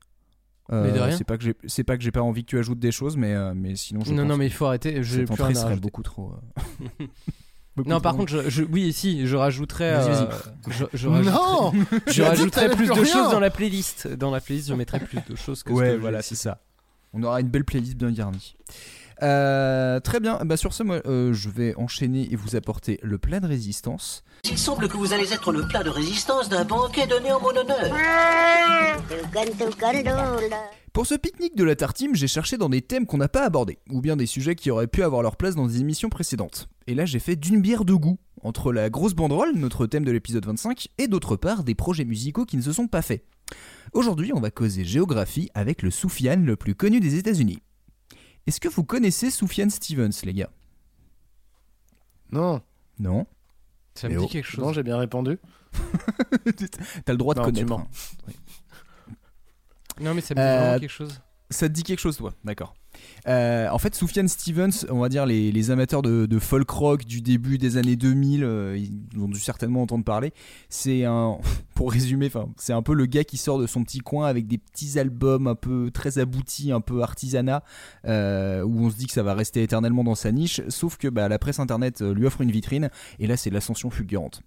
Euh. 0.72 1.12
C'est 1.16 1.22
pas 1.22 1.38
que 1.38 1.44
j'ai, 1.44 1.54
c'est 1.66 1.84
pas 1.84 1.96
que 1.96 2.02
j'ai 2.02 2.10
pas 2.10 2.22
envie 2.22 2.44
que 2.44 2.50
tu 2.50 2.58
ajoutes 2.58 2.80
des 2.80 2.90
choses, 2.90 3.16
mais 3.16 3.32
euh, 3.34 3.54
mais 3.54 3.76
sinon 3.76 4.00
je 4.04 4.10
Non, 4.12 4.22
pense 4.22 4.28
non, 4.30 4.36
mais 4.36 4.46
il 4.46 4.52
faut 4.52 4.66
arrêter. 4.66 5.02
Je 5.04 5.20
plus 5.22 5.30
entrée 5.30 5.44
rien 5.52 5.54
serait 5.62 5.76
beaucoup 5.76 6.02
trop. 6.02 6.32
euh, 6.32 7.06
beaucoup 7.76 7.88
Non, 7.88 8.00
par 8.00 8.16
contre, 8.16 8.32
je, 8.32 8.50
je- 8.50 8.64
oui, 8.64 8.92
si, 8.92 9.26
je 9.28 9.36
rajouterais. 9.36 9.92
Vas-y, 9.94 10.08
vas-y. 10.10 10.24
euh, 10.24 10.70
je, 10.70 10.84
je 10.92 11.08
rajouterais, 11.08 11.32
Non 11.38 11.72
je 12.08 12.22
rajouterais 12.22 12.70
plus 12.74 12.88
de 12.88 13.04
choses 13.04 13.30
dans 13.30 13.38
la 13.40 13.50
playlist. 13.50 14.08
Dans 14.08 14.32
la 14.32 14.40
playlist, 14.40 14.68
je 14.68 14.74
mettrais 14.74 14.98
plus 15.00 15.20
de 15.26 15.36
choses 15.36 15.62
que 15.62 15.70
ce 15.70 15.74
Ouais, 15.76 15.92
que 15.94 16.00
voilà, 16.00 16.20
c'est 16.20 16.34
ça. 16.34 16.60
On 17.12 17.22
aura 17.22 17.40
une 17.40 17.48
belle 17.48 17.64
playlist 17.64 17.96
bien 17.96 18.10
garnie. 18.10 18.56
Euh, 19.22 19.98
très 20.00 20.20
bien, 20.20 20.38
bah 20.44 20.56
sur 20.56 20.72
ce, 20.72 20.82
moi, 20.82 21.00
euh, 21.06 21.32
je 21.32 21.48
vais 21.48 21.74
enchaîner 21.76 22.28
et 22.30 22.36
vous 22.36 22.54
apporter 22.54 23.00
le 23.02 23.18
plat 23.18 23.40
de 23.40 23.46
résistance. 23.46 24.22
Il 24.44 24.58
semble 24.58 24.88
que 24.88 24.96
vous 24.96 25.12
allez 25.12 25.32
être 25.32 25.52
le 25.52 25.66
plat 25.66 25.82
de 25.82 25.90
résistance 25.90 26.48
d'un 26.48 26.64
banquet 26.64 27.06
donné 27.06 27.32
en 27.32 27.40
mon 27.40 27.50
honneur. 27.50 27.96
Pour 30.92 31.06
ce 31.06 31.14
pique-nique 31.14 31.54
de 31.56 31.64
la 31.64 31.76
tartine, 31.76 32.14
j'ai 32.14 32.26
cherché 32.28 32.56
dans 32.56 32.68
des 32.68 32.82
thèmes 32.82 33.06
qu'on 33.06 33.18
n'a 33.18 33.28
pas 33.28 33.44
abordés, 33.44 33.78
ou 33.90 34.00
bien 34.00 34.16
des 34.16 34.26
sujets 34.26 34.54
qui 34.54 34.70
auraient 34.70 34.86
pu 34.86 35.02
avoir 35.02 35.22
leur 35.22 35.36
place 35.36 35.54
dans 35.54 35.66
des 35.66 35.80
émissions 35.80 36.08
précédentes. 36.08 36.68
Et 36.86 36.94
là, 36.94 37.04
j'ai 37.04 37.18
fait 37.18 37.36
d'une 37.36 37.60
bière 37.60 37.84
de 37.84 37.94
goût, 37.94 38.18
entre 38.42 38.72
la 38.72 38.88
grosse 38.90 39.14
banderole, 39.14 39.54
notre 39.56 39.86
thème 39.86 40.04
de 40.04 40.10
l'épisode 40.12 40.46
25, 40.46 40.88
et 40.98 41.06
d'autre 41.08 41.36
part 41.36 41.62
des 41.62 41.74
projets 41.74 42.04
musicaux 42.04 42.44
qui 42.44 42.56
ne 42.56 42.62
se 42.62 42.72
sont 42.72 42.88
pas 42.88 43.02
faits. 43.02 43.24
Aujourd'hui, 43.92 44.32
on 44.34 44.40
va 44.40 44.50
causer 44.50 44.84
géographie 44.84 45.50
avec 45.54 45.82
le 45.82 45.90
Soufiane 45.90 46.44
le 46.44 46.56
plus 46.56 46.74
connu 46.74 47.00
des 47.00 47.16
États-Unis. 47.16 47.58
Est-ce 48.46 48.60
que 48.60 48.68
vous 48.68 48.84
connaissez 48.84 49.30
Soufiane 49.30 49.70
Stevens, 49.70 50.10
les 50.24 50.34
gars? 50.34 50.50
Non. 52.32 52.60
Non 52.98 53.26
Ça 53.94 54.08
me 54.08 54.18
dit 54.18 54.28
quelque 54.28 54.46
chose. 54.46 54.64
Non, 54.64 54.72
j'ai 54.72 54.82
bien 54.82 54.98
répondu. 54.98 55.38
T'as 57.04 57.12
le 57.12 57.18
droit 57.18 57.34
de 57.34 57.40
tu 57.40 57.44
connaître. 57.46 57.68
mens. 57.68 57.80
hein. 58.26 58.32
Non, 60.00 60.14
mais 60.14 60.20
ça 60.20 60.34
me 60.34 60.40
dit 60.40 60.46
Euh, 60.46 60.58
vraiment 60.60 60.78
quelque 60.80 60.90
chose. 60.90 61.20
Ça 61.50 61.68
te 61.68 61.72
dit 61.72 61.82
quelque 61.82 61.98
chose, 62.00 62.16
toi 62.16 62.32
D'accord. 62.44 62.74
Euh, 63.28 63.68
en 63.70 63.78
fait, 63.78 63.94
Soufiane 63.94 64.28
Stevens, 64.28 64.86
on 64.90 65.00
va 65.00 65.08
dire 65.08 65.26
les, 65.26 65.70
amateurs 65.70 66.02
de, 66.02 66.38
folk 66.38 66.70
rock 66.70 67.04
du 67.04 67.20
début 67.20 67.58
des 67.58 67.76
années 67.76 67.96
2000, 67.96 68.42
euh, 68.42 68.78
ils 68.78 69.20
ont 69.20 69.28
dû 69.28 69.38
certainement 69.38 69.82
entendre 69.82 70.04
parler. 70.04 70.32
C'est 70.68 71.04
un, 71.04 71.38
pour 71.74 71.92
résumer, 71.92 72.30
c'est 72.56 72.72
un 72.72 72.82
peu 72.82 72.94
le 72.94 73.06
gars 73.06 73.24
qui 73.24 73.36
sort 73.36 73.58
de 73.58 73.66
son 73.66 73.84
petit 73.84 73.98
coin 73.98 74.26
avec 74.26 74.46
des 74.46 74.58
petits 74.58 74.98
albums 74.98 75.46
un 75.46 75.54
peu 75.54 75.90
très 75.92 76.18
aboutis, 76.18 76.72
un 76.72 76.80
peu 76.80 77.02
artisanat, 77.02 77.62
euh, 78.06 78.62
où 78.62 78.86
on 78.86 78.90
se 78.90 78.96
dit 78.96 79.06
que 79.06 79.12
ça 79.12 79.22
va 79.22 79.34
rester 79.34 79.62
éternellement 79.62 80.04
dans 80.04 80.14
sa 80.14 80.32
niche. 80.32 80.62
Sauf 80.68 80.96
que 80.96 81.08
bah, 81.08 81.28
la 81.28 81.38
presse 81.38 81.60
internet 81.60 82.00
lui 82.00 82.26
offre 82.26 82.40
une 82.40 82.50
vitrine, 82.50 82.90
et 83.18 83.26
là, 83.26 83.36
c'est 83.36 83.50
l'ascension 83.50 83.90
fulgurante. 83.90 84.42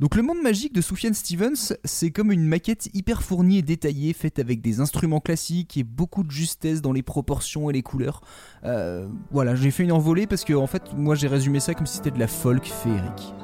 Donc, 0.00 0.14
le 0.14 0.22
monde 0.22 0.42
magique 0.42 0.74
de 0.74 0.80
Soufiane 0.80 1.14
Stevens, 1.14 1.74
c'est 1.84 2.10
comme 2.10 2.30
une 2.30 2.46
maquette 2.46 2.90
hyper 2.92 3.22
fournie 3.22 3.58
et 3.58 3.62
détaillée, 3.62 4.12
faite 4.12 4.38
avec 4.38 4.60
des 4.60 4.80
instruments 4.80 5.20
classiques 5.20 5.76
et 5.76 5.84
beaucoup 5.84 6.22
de 6.22 6.30
justesse 6.30 6.82
dans 6.82 6.92
les 6.92 7.02
proportions 7.02 7.70
et 7.70 7.72
les 7.72 7.82
couleurs. 7.82 8.20
Euh, 8.64 9.06
voilà, 9.30 9.54
j'ai 9.54 9.70
fait 9.70 9.84
une 9.84 9.92
envolée 9.92 10.26
parce 10.26 10.44
que 10.44 10.52
en 10.54 10.66
fait, 10.66 10.82
moi 10.94 11.14
j'ai 11.14 11.28
résumé 11.28 11.60
ça 11.60 11.74
comme 11.74 11.86
si 11.86 11.96
c'était 11.96 12.10
de 12.10 12.18
la 12.18 12.26
folk 12.26 12.64
féerique. 12.64 13.34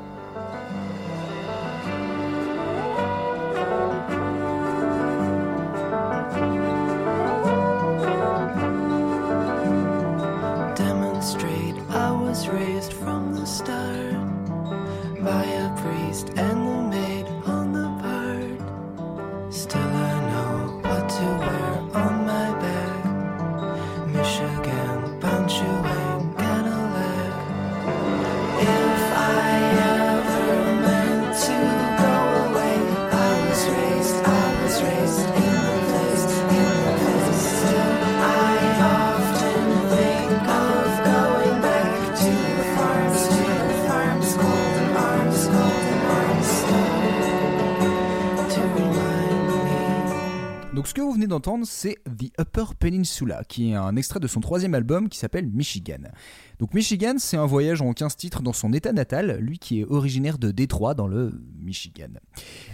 Donc 50.82 50.88
ce 50.88 50.94
que 50.94 51.00
vous 51.00 51.12
venez 51.12 51.28
d'entendre, 51.28 51.64
c'est 51.64 51.98
The 52.06 52.32
Upper 52.40 52.74
Peninsula, 52.76 53.44
qui 53.44 53.70
est 53.70 53.74
un 53.76 53.94
extrait 53.94 54.18
de 54.18 54.26
son 54.26 54.40
troisième 54.40 54.74
album 54.74 55.08
qui 55.08 55.16
s'appelle 55.16 55.46
Michigan. 55.46 56.10
Donc 56.58 56.74
Michigan, 56.74 57.14
c'est 57.18 57.36
un 57.36 57.46
voyage 57.46 57.80
en 57.80 57.92
15 57.92 58.16
titres 58.16 58.42
dans 58.42 58.52
son 58.52 58.72
état 58.72 58.92
natal, 58.92 59.38
lui 59.38 59.60
qui 59.60 59.78
est 59.78 59.84
originaire 59.84 60.38
de 60.38 60.50
Détroit 60.50 60.94
dans 60.94 61.06
le 61.06 61.40
Michigan. 61.60 62.08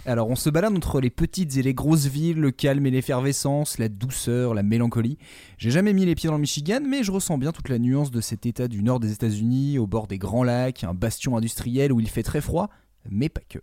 Alors 0.07 0.27
on 0.27 0.35
se 0.35 0.49
balade 0.49 0.75
entre 0.75 0.99
les 0.99 1.11
petites 1.11 1.55
et 1.57 1.61
les 1.61 1.75
grosses 1.75 2.07
villes, 2.07 2.39
le 2.39 2.49
calme 2.49 2.87
et 2.87 2.89
l'effervescence, 2.89 3.77
la 3.77 3.89
douceur, 3.89 4.55
la 4.55 4.63
mélancolie. 4.63 5.19
J'ai 5.59 5.69
jamais 5.69 5.93
mis 5.93 6.07
les 6.07 6.15
pieds 6.15 6.29
dans 6.29 6.35
le 6.37 6.41
Michigan, 6.41 6.81
mais 6.83 7.03
je 7.03 7.11
ressens 7.11 7.37
bien 7.37 7.51
toute 7.51 7.69
la 7.69 7.77
nuance 7.77 8.09
de 8.09 8.21
cet 8.21 8.47
état 8.47 8.67
du 8.67 8.81
nord 8.81 8.99
des 8.99 9.11
États-Unis, 9.11 9.77
au 9.77 9.85
bord 9.85 10.07
des 10.07 10.17
grands 10.17 10.43
lacs, 10.43 10.83
un 10.83 10.95
bastion 10.95 11.37
industriel 11.37 11.93
où 11.93 11.99
il 11.99 12.09
fait 12.09 12.23
très 12.23 12.41
froid, 12.41 12.71
mais 13.07 13.29
pas 13.29 13.43
que. 13.47 13.59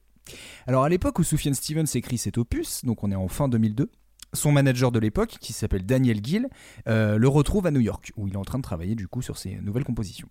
Alors 0.69 0.85
à 0.85 0.89
l'époque 0.89 1.19
où 1.19 1.25
Sufjan 1.25 1.55
Stevens 1.55 1.87
écrit 1.95 2.19
cet 2.19 2.39
opus, 2.39 2.85
donc 2.85 3.03
on 3.03 3.11
est 3.11 3.17
en 3.17 3.27
fin 3.27 3.49
2002, 3.49 3.91
son 4.33 4.53
manager 4.53 4.93
de 4.93 4.99
l'époque, 4.99 5.37
qui 5.41 5.53
s'appelle 5.53 5.85
Daniel 5.85 6.21
Gill, 6.23 6.49
euh, 6.89 7.19
le 7.19 7.29
retrouve 7.29 7.67
à 7.67 7.71
New 7.71 7.81
York, 7.81 8.13
où 8.17 8.29
il 8.29 8.35
est 8.35 8.39
en 8.39 8.45
train 8.45 8.59
de 8.59 8.63
travailler 8.63 8.95
du 8.95 9.09
coup 9.09 9.23
sur 9.23 9.39
ses 9.39 9.57
nouvelles 9.57 9.85
compositions. 9.85 10.29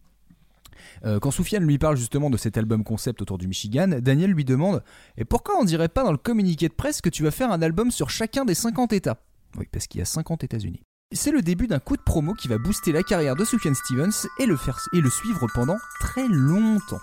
Euh, 1.05 1.19
quand 1.19 1.31
Soufiane 1.31 1.65
lui 1.65 1.77
parle 1.77 1.97
justement 1.97 2.29
de 2.29 2.37
cet 2.37 2.57
album 2.57 2.83
concept 2.83 3.21
autour 3.21 3.37
du 3.37 3.47
Michigan, 3.47 3.99
Daniel 3.99 4.31
lui 4.31 4.45
demande 4.45 4.83
Et 5.17 5.25
pourquoi 5.25 5.55
on 5.59 5.63
dirait 5.63 5.89
pas 5.89 6.03
dans 6.03 6.11
le 6.11 6.17
communiqué 6.17 6.67
de 6.67 6.73
presse 6.73 7.01
que 7.01 7.09
tu 7.09 7.23
vas 7.23 7.31
faire 7.31 7.51
un 7.51 7.61
album 7.61 7.91
sur 7.91 8.09
chacun 8.09 8.45
des 8.45 8.55
50 8.55 8.93
États? 8.93 9.21
Oui, 9.57 9.67
parce 9.71 9.87
qu'il 9.87 9.99
y 9.99 10.01
a 10.01 10.05
50 10.05 10.43
États-Unis. 10.43 10.81
C'est 11.13 11.31
le 11.31 11.41
début 11.41 11.67
d'un 11.67 11.79
coup 11.79 11.95
de 11.95 12.01
promo 12.01 12.33
qui 12.33 12.47
va 12.47 12.57
booster 12.57 12.91
la 12.91 13.03
carrière 13.03 13.35
de 13.35 13.45
Sufjan 13.45 13.73
Stevens 13.73 14.27
et 14.39 14.45
le, 14.45 14.57
faire, 14.57 14.79
et 14.93 15.01
le 15.01 15.09
suivre 15.09 15.47
pendant 15.53 15.77
très 15.99 16.27
longtemps. 16.27 17.01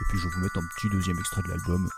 Et 0.00 0.02
puis 0.08 0.18
je 0.18 0.24
vais 0.24 0.34
vous 0.34 0.40
mettre 0.40 0.58
un 0.58 0.66
petit 0.76 0.88
deuxième 0.90 1.18
extrait 1.18 1.42
de 1.42 1.48
l'album. 1.48 1.88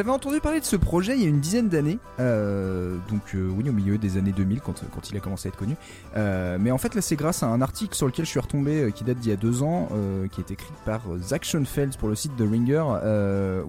J'avais 0.00 0.12
entendu 0.12 0.40
parler 0.40 0.60
de 0.60 0.64
ce 0.64 0.76
projet 0.76 1.14
il 1.14 1.22
y 1.22 1.26
a 1.26 1.28
une 1.28 1.40
dizaine 1.40 1.68
d'années, 1.68 1.98
euh, 2.20 2.96
donc 3.10 3.34
euh, 3.34 3.50
oui 3.54 3.68
au 3.68 3.72
milieu 3.74 3.98
des 3.98 4.16
années 4.16 4.32
2000 4.32 4.62
quand, 4.62 4.82
il 5.10 5.16
a 5.18 5.20
commencé 5.20 5.46
à 5.46 5.50
être 5.50 5.58
connu. 5.58 5.76
Euh, 6.16 6.56
mais 6.58 6.70
en 6.70 6.78
fait 6.78 6.94
là 6.94 7.02
c'est 7.02 7.16
grâce 7.16 7.42
à 7.42 7.48
un 7.48 7.60
article 7.60 7.94
sur 7.94 8.06
lequel 8.06 8.24
je 8.24 8.30
suis 8.30 8.40
retombé 8.40 8.80
euh, 8.80 8.90
qui 8.92 9.04
date 9.04 9.18
d'il 9.18 9.28
y 9.28 9.34
a 9.34 9.36
deux 9.36 9.62
ans, 9.62 9.90
qui 10.32 10.40
est 10.40 10.50
écrit 10.50 10.72
par 10.86 11.02
Zach 11.20 11.44
Schoenfeld 11.44 11.98
pour 11.98 12.08
le 12.08 12.14
site 12.14 12.34
de 12.36 12.48
Ringer, 12.48 12.82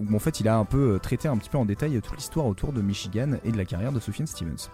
où 0.00 0.16
en 0.16 0.18
fait 0.18 0.40
il 0.40 0.48
a 0.48 0.56
un 0.56 0.64
peu 0.64 0.98
traité 1.02 1.28
un 1.28 1.36
petit 1.36 1.50
peu 1.50 1.58
en 1.58 1.66
détail 1.66 2.00
toute 2.00 2.16
l'histoire 2.16 2.46
autour 2.46 2.72
de 2.72 2.80
Michigan 2.80 3.32
et 3.44 3.52
de 3.52 3.58
la 3.58 3.66
carrière 3.66 3.92
de 3.92 4.00
Sufjan 4.00 4.24
Stevens. 4.24 4.70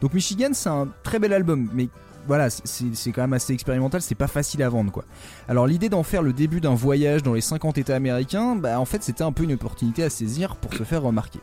Donc 0.00 0.14
Michigan 0.14 0.50
c'est 0.52 0.68
un 0.68 0.86
très 1.02 1.18
bel 1.18 1.32
album, 1.32 1.68
mais 1.74 1.88
voilà, 2.26 2.50
c'est 2.50 3.12
quand 3.12 3.22
même 3.22 3.32
assez 3.32 3.52
expérimental, 3.52 4.02
c'est 4.02 4.14
pas 4.14 4.26
facile 4.26 4.62
à 4.62 4.68
vendre 4.68 4.92
quoi. 4.92 5.04
Alors 5.48 5.66
l'idée 5.66 5.88
d'en 5.88 6.02
faire 6.02 6.22
le 6.22 6.32
début 6.32 6.60
d'un 6.60 6.74
voyage 6.74 7.22
dans 7.22 7.34
les 7.34 7.40
50 7.40 7.78
États 7.78 7.96
américains, 7.96 8.56
bah 8.56 8.78
en 8.78 8.84
fait 8.84 9.02
c'était 9.02 9.22
un 9.22 9.32
peu 9.32 9.44
une 9.44 9.52
opportunité 9.52 10.02
à 10.02 10.10
saisir 10.10 10.56
pour 10.56 10.74
se 10.74 10.84
faire 10.84 11.02
remarquer. 11.02 11.40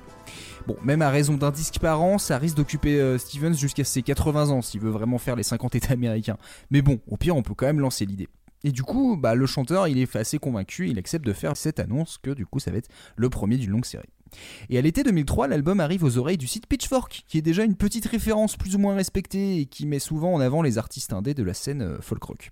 Bon, 0.67 0.75
même 0.83 1.01
à 1.01 1.09
raison 1.09 1.35
d'un 1.35 1.51
disque 1.51 1.79
par 1.79 2.01
an, 2.01 2.17
ça 2.17 2.37
risque 2.37 2.57
d'occuper 2.57 2.99
euh, 2.99 3.17
Stevens 3.17 3.53
jusqu'à 3.53 3.83
ses 3.83 4.01
80 4.01 4.49
ans 4.49 4.61
s'il 4.61 4.81
veut 4.81 4.89
vraiment 4.89 5.17
faire 5.17 5.35
les 5.35 5.43
50 5.43 5.75
États 5.75 5.93
américains. 5.93 6.37
Mais 6.71 6.81
bon, 6.81 6.99
au 7.07 7.17
pire 7.17 7.35
on 7.35 7.43
peut 7.43 7.53
quand 7.53 7.67
même 7.67 7.79
lancer 7.79 8.05
l'idée. 8.05 8.27
Et 8.63 8.71
du 8.71 8.83
coup, 8.83 9.17
bah, 9.17 9.35
le 9.35 9.45
chanteur, 9.45 9.87
il 9.87 9.99
est 9.99 10.15
assez 10.15 10.39
convaincu, 10.39 10.89
il 10.89 10.97
accepte 10.97 11.25
de 11.25 11.33
faire 11.33 11.55
cette 11.55 11.79
annonce 11.79 12.17
que 12.17 12.31
du 12.31 12.45
coup 12.45 12.59
ça 12.59 12.71
va 12.71 12.77
être 12.77 12.89
le 13.15 13.29
premier 13.29 13.57
d'une 13.57 13.71
longue 13.71 13.85
série. 13.85 14.09
Et 14.69 14.77
à 14.77 14.81
l'été 14.81 15.03
2003, 15.03 15.47
l'album 15.47 15.79
arrive 15.79 16.03
aux 16.03 16.17
oreilles 16.17 16.37
du 16.37 16.47
site 16.47 16.67
Pitchfork, 16.67 17.23
qui 17.27 17.37
est 17.37 17.41
déjà 17.41 17.63
une 17.63 17.75
petite 17.75 18.05
référence 18.05 18.55
plus 18.55 18.75
ou 18.75 18.79
moins 18.79 18.95
respectée 18.95 19.59
et 19.59 19.65
qui 19.65 19.85
met 19.85 19.99
souvent 19.99 20.33
en 20.33 20.39
avant 20.39 20.61
les 20.61 20.77
artistes 20.77 21.13
indés 21.13 21.33
de 21.33 21.43
la 21.43 21.53
scène 21.53 21.81
euh, 21.81 22.01
folk 22.01 22.23
rock. 22.23 22.51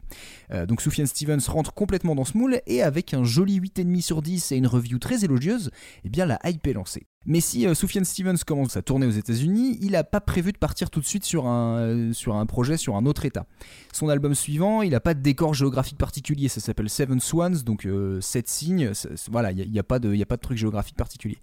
Euh, 0.51 0.65
donc 0.65 0.81
Sufjan 0.81 1.05
Stevens 1.05 1.47
rentre 1.47 1.73
complètement 1.73 2.15
dans 2.15 2.25
ce 2.25 2.37
moule 2.37 2.61
et 2.67 2.81
avec 2.81 3.13
un 3.13 3.23
joli 3.23 3.59
8,5 3.59 4.01
sur 4.01 4.21
10 4.21 4.51
et 4.51 4.57
une 4.57 4.67
review 4.67 4.99
très 4.99 5.23
élogieuse, 5.23 5.71
eh 6.03 6.09
bien 6.09 6.25
la 6.25 6.39
hype 6.43 6.65
est 6.67 6.73
lancée. 6.73 7.07
Mais 7.25 7.39
si 7.39 7.65
euh, 7.67 7.73
Sufjan 7.73 8.03
Stevens 8.03 8.37
commence 8.45 8.69
sa 8.71 8.81
tournée 8.81 9.05
aux 9.05 9.11
États-Unis, 9.11 9.77
il 9.81 9.91
n'a 9.91 10.03
pas 10.03 10.21
prévu 10.21 10.51
de 10.51 10.57
partir 10.57 10.89
tout 10.89 10.99
de 10.99 11.05
suite 11.05 11.23
sur 11.25 11.47
un, 11.47 11.77
euh, 11.77 12.13
sur 12.13 12.35
un 12.35 12.45
projet 12.45 12.77
sur 12.77 12.95
un 12.95 13.05
autre 13.05 13.25
état. 13.25 13.45
Son 13.93 14.09
album 14.09 14.35
suivant, 14.35 14.81
il 14.81 14.91
n'a 14.91 14.99
pas 14.99 15.13
de 15.13 15.21
décor 15.21 15.53
géographique 15.53 15.97
particulier, 15.97 16.47
ça 16.49 16.59
s'appelle 16.61 16.89
Seven 16.89 17.19
Swans, 17.19 17.63
donc 17.65 17.87
7 18.21 18.47
signes, 18.47 18.93
c'est- 18.93 19.15
c'est- 19.15 19.31
voilà, 19.31 19.51
il 19.51 19.71
n'y 19.71 19.79
a, 19.79 19.83
pas 19.83 19.99
de- 19.99 20.13
a 20.21 20.25
pas 20.25 20.35
de 20.35 20.41
truc 20.41 20.57
géographique 20.57 20.95
particulier. 20.97 21.37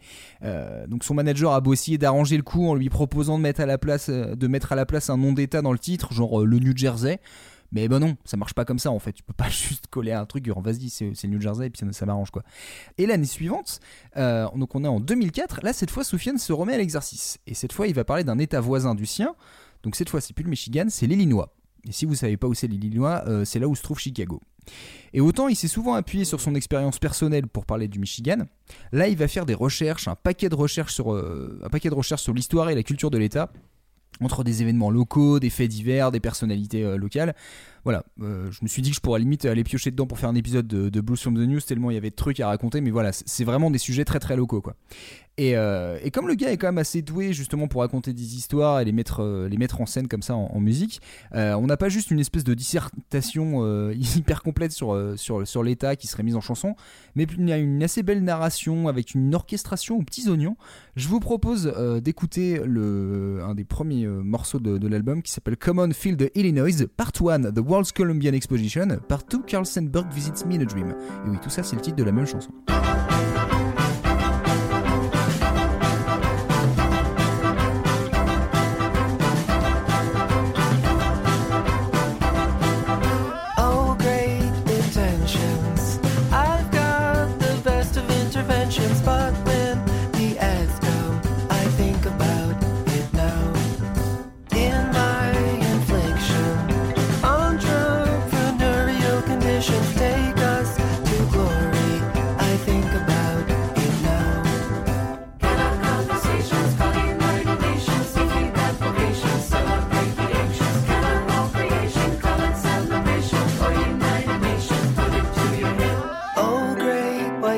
Euh, 0.44 0.86
donc 0.86 1.04
son 1.04 1.14
manager 1.14 1.52
a 1.52 1.60
beau 1.60 1.72
essayer 1.72 1.98
d'arranger 1.98 2.36
le 2.36 2.42
coup 2.42 2.66
en 2.68 2.74
lui 2.74 2.88
proposant 2.88 3.36
de 3.38 3.42
mettre 3.42 3.60
à 3.60 3.66
la 3.66 3.78
place, 3.78 4.08
euh, 4.08 4.34
un 5.08 5.16
nom 5.16 5.32
d'état 5.32 5.62
dans 5.62 5.72
le 5.72 5.78
titre, 5.78 6.12
genre 6.12 6.42
euh, 6.42 6.44
le 6.44 6.58
New 6.58 6.76
Jersey. 6.76 7.18
Mais 7.72 7.88
ben 7.88 7.98
non, 7.98 8.16
ça 8.24 8.37
marche 8.37 8.52
pas 8.52 8.64
comme 8.64 8.78
ça 8.78 8.90
en 8.90 8.98
fait. 8.98 9.12
Tu 9.12 9.22
peux 9.22 9.32
pas 9.32 9.48
juste 9.50 9.87
coller 9.88 10.12
un 10.12 10.26
truc, 10.26 10.46
vas-y, 10.48 10.90
c'est 10.90 11.24
New 11.24 11.40
Jersey 11.40 11.66
et 11.66 11.70
puis 11.70 11.80
ça, 11.80 11.90
ça 11.92 12.06
m'arrange 12.06 12.30
quoi. 12.30 12.42
Et 12.98 13.06
l'année 13.06 13.26
suivante, 13.26 13.80
euh, 14.16 14.46
donc 14.54 14.74
on 14.74 14.85
est 14.85 14.88
en 14.88 15.00
2004, 15.00 15.61
là 15.62 15.72
cette 15.72 15.90
fois 15.90 16.04
Soufiane 16.04 16.38
se 16.38 16.52
remet 16.52 16.74
à 16.74 16.78
l'exercice. 16.78 17.38
Et 17.46 17.54
cette 17.54 17.72
fois 17.72 17.87
il 17.87 17.94
va 17.94 18.04
parler 18.04 18.24
d'un 18.24 18.38
état 18.38 18.61
voisin 18.61 18.94
du 18.94 19.06
sien. 19.06 19.35
Donc 19.82 19.96
cette 19.96 20.11
fois 20.11 20.20
c'est 20.20 20.35
plus 20.35 20.44
le 20.44 20.50
Michigan, 20.50 20.87
c'est 20.88 21.06
l'Illinois. 21.06 21.54
Et 21.88 21.92
si 21.92 22.04
vous 22.04 22.14
savez 22.14 22.37
pas 22.37 22.46
où 22.46 22.54
c'est 22.54 22.68
l'Illinois, 22.68 23.24
euh, 23.26 23.44
c'est 23.44 23.58
là 23.58 23.66
où 23.66 23.74
se 23.74 23.82
trouve 23.82 23.98
Chicago. 23.98 24.40
Et 25.14 25.20
autant 25.20 25.48
il 25.48 25.56
s'est 25.56 25.66
souvent 25.66 25.94
appuyé 25.94 26.24
sur 26.24 26.40
son 26.40 26.54
expérience 26.54 26.98
personnelle 26.98 27.48
pour 27.48 27.64
parler 27.64 27.88
du 27.88 27.98
Michigan, 27.98 28.44
là 28.92 29.08
il 29.08 29.16
va 29.16 29.28
faire 29.28 29.46
des 29.46 29.54
recherches, 29.54 30.08
un 30.08 30.14
paquet 30.14 30.50
de 30.50 30.54
recherches 30.54 30.94
sur, 30.94 31.12
euh, 31.12 31.58
un 31.64 31.68
paquet 31.70 31.88
de 31.88 31.94
recherches 31.94 32.22
sur 32.22 32.35
l'histoire 32.35 32.68
et 32.70 32.74
la 32.74 32.82
culture 32.82 33.11
de 33.11 33.18
l'État, 33.18 33.50
entre 34.20 34.44
des 34.44 34.62
événements 34.62 34.90
locaux, 34.90 35.40
des 35.40 35.51
faits 35.51 35.68
divers, 35.68 36.11
des 36.11 36.20
personnalités 36.20 36.85
euh, 36.85 36.96
locales. 36.96 37.35
Voilà, 37.85 38.05
euh, 38.20 38.51
je 38.51 38.61
me 38.62 38.68
suis 38.68 38.83
dit 38.83 38.90
que 38.90 38.96
je 38.96 39.01
pourrais 39.01 39.18
limite 39.18 39.44
aller 39.44 39.64
piocher 39.64 39.90
dedans 39.90 40.07
pour 40.07 40.18
faire 40.18 40.29
un 40.29 40.35
épisode 40.35 40.66
de, 40.66 40.88
de 40.88 41.01
Blues 41.01 41.20
from 41.20 41.35
the 41.35 41.48
News 41.48 41.61
tellement 41.61 41.90
il 41.90 41.94
y 41.94 41.96
avait 41.96 42.11
de 42.11 42.14
trucs 42.14 42.38
à 42.38 42.46
raconter, 42.46 42.81
mais 42.81 42.90
voilà, 42.90 43.12
c'est 43.12 43.29
c'est 43.29 43.44
vraiment 43.44 43.70
des 43.70 43.79
sujets 43.79 44.05
très 44.05 44.20
très 44.20 44.37
locaux 44.37 44.61
quoi. 44.61 44.77
Et, 45.38 45.56
euh, 45.56 45.98
et 46.02 46.10
comme 46.10 46.28
le 46.28 46.34
gars 46.34 46.52
est 46.52 46.58
quand 46.58 46.66
même 46.66 46.78
assez 46.78 47.00
doué 47.00 47.32
justement 47.32 47.66
pour 47.66 47.80
raconter 47.80 48.12
des 48.12 48.36
histoires 48.36 48.80
et 48.80 48.84
les 48.84 48.92
mettre, 48.92 49.22
euh, 49.22 49.48
les 49.48 49.56
mettre 49.56 49.80
en 49.80 49.86
scène 49.86 50.06
comme 50.06 50.20
ça 50.20 50.34
en, 50.34 50.60
musique, 50.60 51.00
euh, 51.34 51.54
on 51.54 51.66
n'a 51.66 51.78
pas 51.78 51.88
juste 51.88 52.10
une 52.10 52.20
espèce 52.20 52.44
de 52.44 52.52
dissertation 52.52 53.90
hyper 54.16 54.42
complète 54.42 54.72
sur, 54.72 55.14
sur, 55.16 55.46
sur 55.46 55.62
l'état 55.62 55.96
qui 55.96 56.06
serait 56.06 56.22
mise 56.22 56.36
en 56.36 56.40
chanson, 56.40 56.76
mais 57.14 57.26
il 57.38 57.48
y 57.48 57.52
a 57.52 57.56
une 57.56 57.82
assez 57.82 58.02
belle 58.02 58.22
narration 58.22 58.88
avec 58.88 59.14
une 59.14 59.34
orchestration 59.34 59.96
aux 59.96 60.02
petits 60.02 60.28
oignons. 60.28 60.56
Je 60.96 61.08
vous 61.08 61.20
propose 61.20 61.72
d'écouter 62.02 62.60
un 62.60 63.54
des 63.54 63.64
premiers 63.64 64.06
morceaux 64.06 64.60
de, 64.60 64.78
de 64.78 64.88
l'album 64.88 65.22
qui 65.22 65.32
s'appelle 65.32 65.56
Common 65.56 65.90
Field 65.92 66.30
Illinois, 66.34 66.86
Part 66.96 67.12
1, 67.20 67.52
The 67.52 67.58
World's 67.58 67.92
Columbian 67.92 68.34
Exposition, 68.34 68.86
Part 69.08 69.24
2, 69.30 69.42
Carl 69.46 69.66
Sandburg 69.66 70.12
Visits 70.12 70.46
Me 70.46 70.56
in 70.56 70.60
a 70.60 70.64
Dream. 70.64 70.94
Et 71.26 71.30
oui, 71.30 71.38
tout 71.42 71.50
ça 71.50 71.62
c'est 71.62 71.76
le 71.76 71.82
titre 71.82 71.96
de 71.96 72.04
la 72.04 72.12
même 72.12 72.26
chanson. 72.26 72.50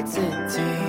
Great 0.03 0.19
white 0.19 0.84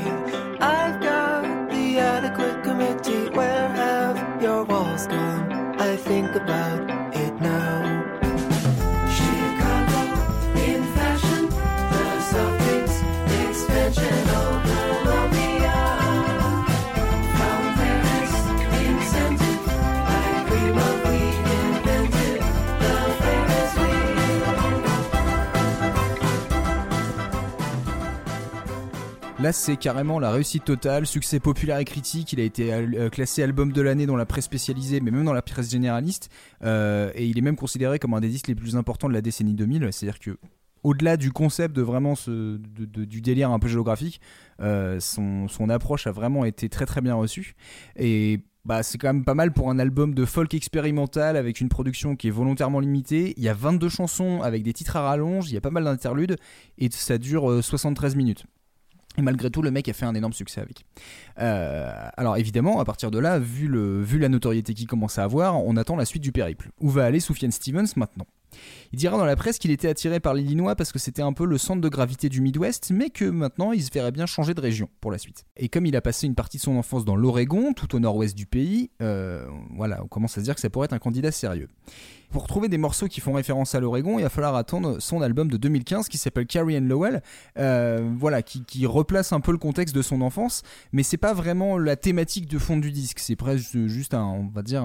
Là, 29.45 29.53
c'est 29.53 29.77
carrément 29.77 30.17
la 30.17 30.31
réussite 30.31 30.65
totale, 30.65 31.05
succès 31.05 31.39
populaire 31.39 31.77
et 31.77 31.85
critique. 31.85 32.33
Il 32.33 32.39
a 32.39 32.43
été 32.43 32.73
euh, 32.73 33.11
classé 33.11 33.43
album 33.43 33.71
de 33.71 33.79
l'année 33.79 34.07
dans 34.07 34.15
la 34.15 34.25
presse 34.25 34.45
spécialisée, 34.45 35.01
mais 35.01 35.11
même 35.11 35.23
dans 35.23 35.33
la 35.33 35.43
presse 35.43 35.69
généraliste. 35.69 36.31
Euh, 36.63 37.11
et 37.13 37.27
il 37.27 37.37
est 37.37 37.41
même 37.41 37.55
considéré 37.55 37.99
comme 37.99 38.15
un 38.15 38.21
des 38.21 38.29
disques 38.29 38.47
les 38.47 38.55
plus 38.55 38.75
importants 38.75 39.07
de 39.07 39.13
la 39.13 39.21
décennie 39.21 39.53
2000. 39.53 39.89
C'est-à-dire 39.91 40.17
que, 40.17 40.39
au-delà 40.81 41.15
du 41.15 41.31
concept 41.31 41.75
de 41.75 41.83
vraiment 41.83 42.15
du 42.25 43.21
délire 43.21 43.51
un 43.51 43.59
peu 43.59 43.67
géographique, 43.67 44.19
euh, 44.61 44.99
son, 44.99 45.69
approche 45.69 46.07
a 46.07 46.11
vraiment 46.11 46.43
été 46.43 46.67
très 46.67 46.87
très 46.87 47.01
bien 47.01 47.13
reçue. 47.13 47.53
Et 47.97 48.39
bah, 48.65 48.81
c'est 48.81 48.97
quand 48.97 49.13
même 49.13 49.25
pas 49.25 49.35
mal 49.35 49.53
pour 49.53 49.69
un 49.69 49.77
album 49.77 50.15
de 50.15 50.25
folk 50.25 50.55
expérimental 50.55 51.37
avec 51.37 51.61
une 51.61 51.69
production 51.69 52.15
qui 52.15 52.29
est 52.29 52.31
volontairement 52.31 52.79
limitée. 52.79 53.35
Il 53.37 53.43
y 53.43 53.49
a 53.49 53.53
22 53.53 53.89
chansons 53.89 54.41
avec 54.41 54.63
des 54.63 54.73
titres 54.73 54.95
à 54.95 55.01
rallonge, 55.01 55.51
il 55.51 55.53
y 55.53 55.57
a 55.57 55.61
pas 55.61 55.69
mal 55.69 55.83
d'interludes 55.83 56.35
et 56.79 56.89
ça 56.89 57.19
dure 57.19 57.51
euh, 57.51 57.61
73 57.61 58.15
minutes. 58.15 58.47
Et 59.17 59.21
malgré 59.21 59.49
tout, 59.49 59.61
le 59.61 59.71
mec 59.71 59.87
a 59.87 59.93
fait 59.93 60.05
un 60.05 60.15
énorme 60.15 60.33
succès 60.33 60.61
avec. 60.61 60.85
Euh, 61.39 61.91
alors 62.17 62.37
évidemment, 62.37 62.79
à 62.79 62.85
partir 62.85 63.11
de 63.11 63.19
là, 63.19 63.39
vu, 63.39 63.67
le, 63.67 64.01
vu 64.01 64.19
la 64.19 64.29
notoriété 64.29 64.73
qu'il 64.73 64.87
commence 64.87 65.17
à 65.17 65.23
avoir, 65.23 65.63
on 65.63 65.77
attend 65.77 65.95
la 65.95 66.05
suite 66.05 66.23
du 66.23 66.31
périple. 66.31 66.69
Où 66.79 66.89
va 66.89 67.05
aller 67.05 67.19
Sufjan 67.19 67.51
Stevens 67.51 67.93
maintenant? 67.95 68.27
Il 68.93 68.99
dira 68.99 69.17
dans 69.17 69.25
la 69.25 69.35
presse 69.35 69.57
qu'il 69.57 69.71
était 69.71 69.87
attiré 69.87 70.19
par 70.19 70.33
l'Illinois 70.33 70.75
parce 70.75 70.91
que 70.91 70.99
c'était 70.99 71.21
un 71.21 71.33
peu 71.33 71.45
le 71.45 71.57
centre 71.57 71.81
de 71.81 71.89
gravité 71.89 72.29
du 72.29 72.41
Midwest, 72.41 72.91
mais 72.91 73.09
que 73.09 73.25
maintenant 73.25 73.71
il 73.71 73.83
se 73.83 73.91
verrait 73.91 74.11
bien 74.11 74.25
changer 74.25 74.53
de 74.53 74.61
région 74.61 74.89
pour 75.01 75.11
la 75.11 75.17
suite. 75.17 75.45
Et 75.57 75.69
comme 75.69 75.85
il 75.85 75.95
a 75.95 76.01
passé 76.01 76.27
une 76.27 76.35
partie 76.35 76.57
de 76.57 76.61
son 76.61 76.77
enfance 76.77 77.05
dans 77.05 77.15
l'Oregon, 77.15 77.73
tout 77.73 77.95
au 77.95 77.99
nord-ouest 77.99 78.35
du 78.35 78.45
pays, 78.45 78.91
euh, 79.01 79.45
voilà, 79.75 80.01
on 80.03 80.07
commence 80.07 80.37
à 80.37 80.41
se 80.41 80.45
dire 80.45 80.55
que 80.55 80.61
ça 80.61 80.69
pourrait 80.69 80.85
être 80.85 80.93
un 80.93 80.99
candidat 80.99 81.31
sérieux. 81.31 81.67
Pour 82.35 82.47
trouver 82.47 82.67
des 82.67 82.77
morceaux 82.77 83.07
qui 83.07 83.21
font 83.21 83.31
référence 83.31 83.75
à 83.75 83.79
l'Oregon, 83.79 84.19
il 84.19 84.23
va 84.23 84.29
falloir 84.29 84.55
attendre 84.55 84.99
son 84.99 85.21
album 85.21 85.49
de 85.49 85.55
2015 85.55 86.09
qui 86.09 86.17
s'appelle 86.17 86.45
Carrie 86.45 86.75
Ann 86.75 86.85
Lowell, 86.85 87.23
euh, 87.57 88.11
voilà, 88.17 88.41
qui, 88.41 88.85
replace 88.85 89.31
un 89.31 89.39
peu 89.39 89.53
le 89.53 89.57
contexte 89.57 89.95
de 89.95 90.01
son 90.01 90.19
enfance, 90.19 90.61
mais 90.91 91.01
c'est 91.01 91.15
pas 91.15 91.33
vraiment 91.33 91.77
la 91.77 91.95
thématique 91.95 92.49
de 92.49 92.59
fond 92.59 92.75
du 92.75 92.91
disque, 92.91 93.19
c'est 93.19 93.37
presque 93.37 93.77
juste 93.87 94.13
un, 94.13 94.25
on 94.25 94.49
va 94.53 94.63
dire, 94.63 94.83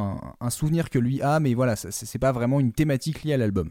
souvenir 0.49 0.91
que 0.91 1.01
lui 1.01 1.23
a, 1.23 1.41
mais 1.41 1.55
voilà, 1.55 1.75
c'est 1.75 2.19
pas 2.21 2.31
vraiment 2.31 2.61
une 2.61 2.71
thématique 2.71 3.25
liée 3.25 3.33
à 3.33 3.37
l'album. 3.37 3.71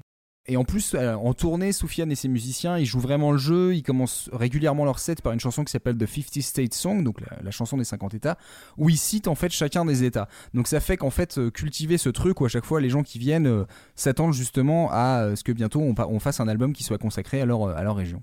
Et 0.50 0.58
en 0.58 0.64
plus, 0.64 0.95
euh, 0.95 1.14
en 1.14 1.36
tournée, 1.36 1.72
Soufiane 1.72 2.12
et 2.12 2.16
ses 2.16 2.28
musiciens, 2.28 2.80
ils 2.80 2.86
jouent 2.86 3.00
vraiment 3.00 3.32
le 3.32 3.38
jeu. 3.38 3.76
Ils 3.76 3.84
commencent 3.84 4.32
régulièrement 4.34 4.84
leur 4.84 4.97
set 4.97 5.22
par 5.22 5.32
une 5.32 5.39
chanson 5.39 5.64
qui 5.64 5.72
s'appelle 5.72 5.95
The 5.95 6.08
50 6.08 6.41
State 6.41 6.74
Song, 6.74 7.04
donc 7.04 7.18
la, 7.43 7.52
chanson 7.52 7.78
des 7.78 7.84
50 7.84 8.16
États, 8.16 8.36
où 8.76 8.89
ils 8.89 8.97
citent 8.97 9.28
en 9.28 9.36
fait 9.36 9.52
chacun 9.52 9.86
des 9.86 10.04
États. 10.04 10.28
Donc 10.56 10.68
ça 10.68 10.80
fait 10.80 10.97
qu'en 10.97 11.12
fait, 11.12 11.38
euh, 11.38 11.52
cultiver 11.52 12.00
ce 12.00 12.10
truc 12.10 12.41
où 12.41 12.45
à 12.45 12.50
chaque 12.50 12.66
fois 12.66 12.82
les 12.82 12.89
gens 12.89 13.04
qui 13.04 13.20
viennent 13.20 13.45
euh, 13.45 13.66
s'attendent 13.95 14.34
justement 14.34 14.89
à 14.91 15.36
ce 15.36 15.43
que 15.43 15.52
bientôt 15.52 15.82
on, 15.82 16.20
fasse 16.20 16.39
un 16.39 16.47
album 16.47 16.74
qui 16.74 16.84
soit 16.84 16.97
consacré 16.97 17.41
à 17.41 17.45
leur, 17.45 17.95
région. 17.95 18.20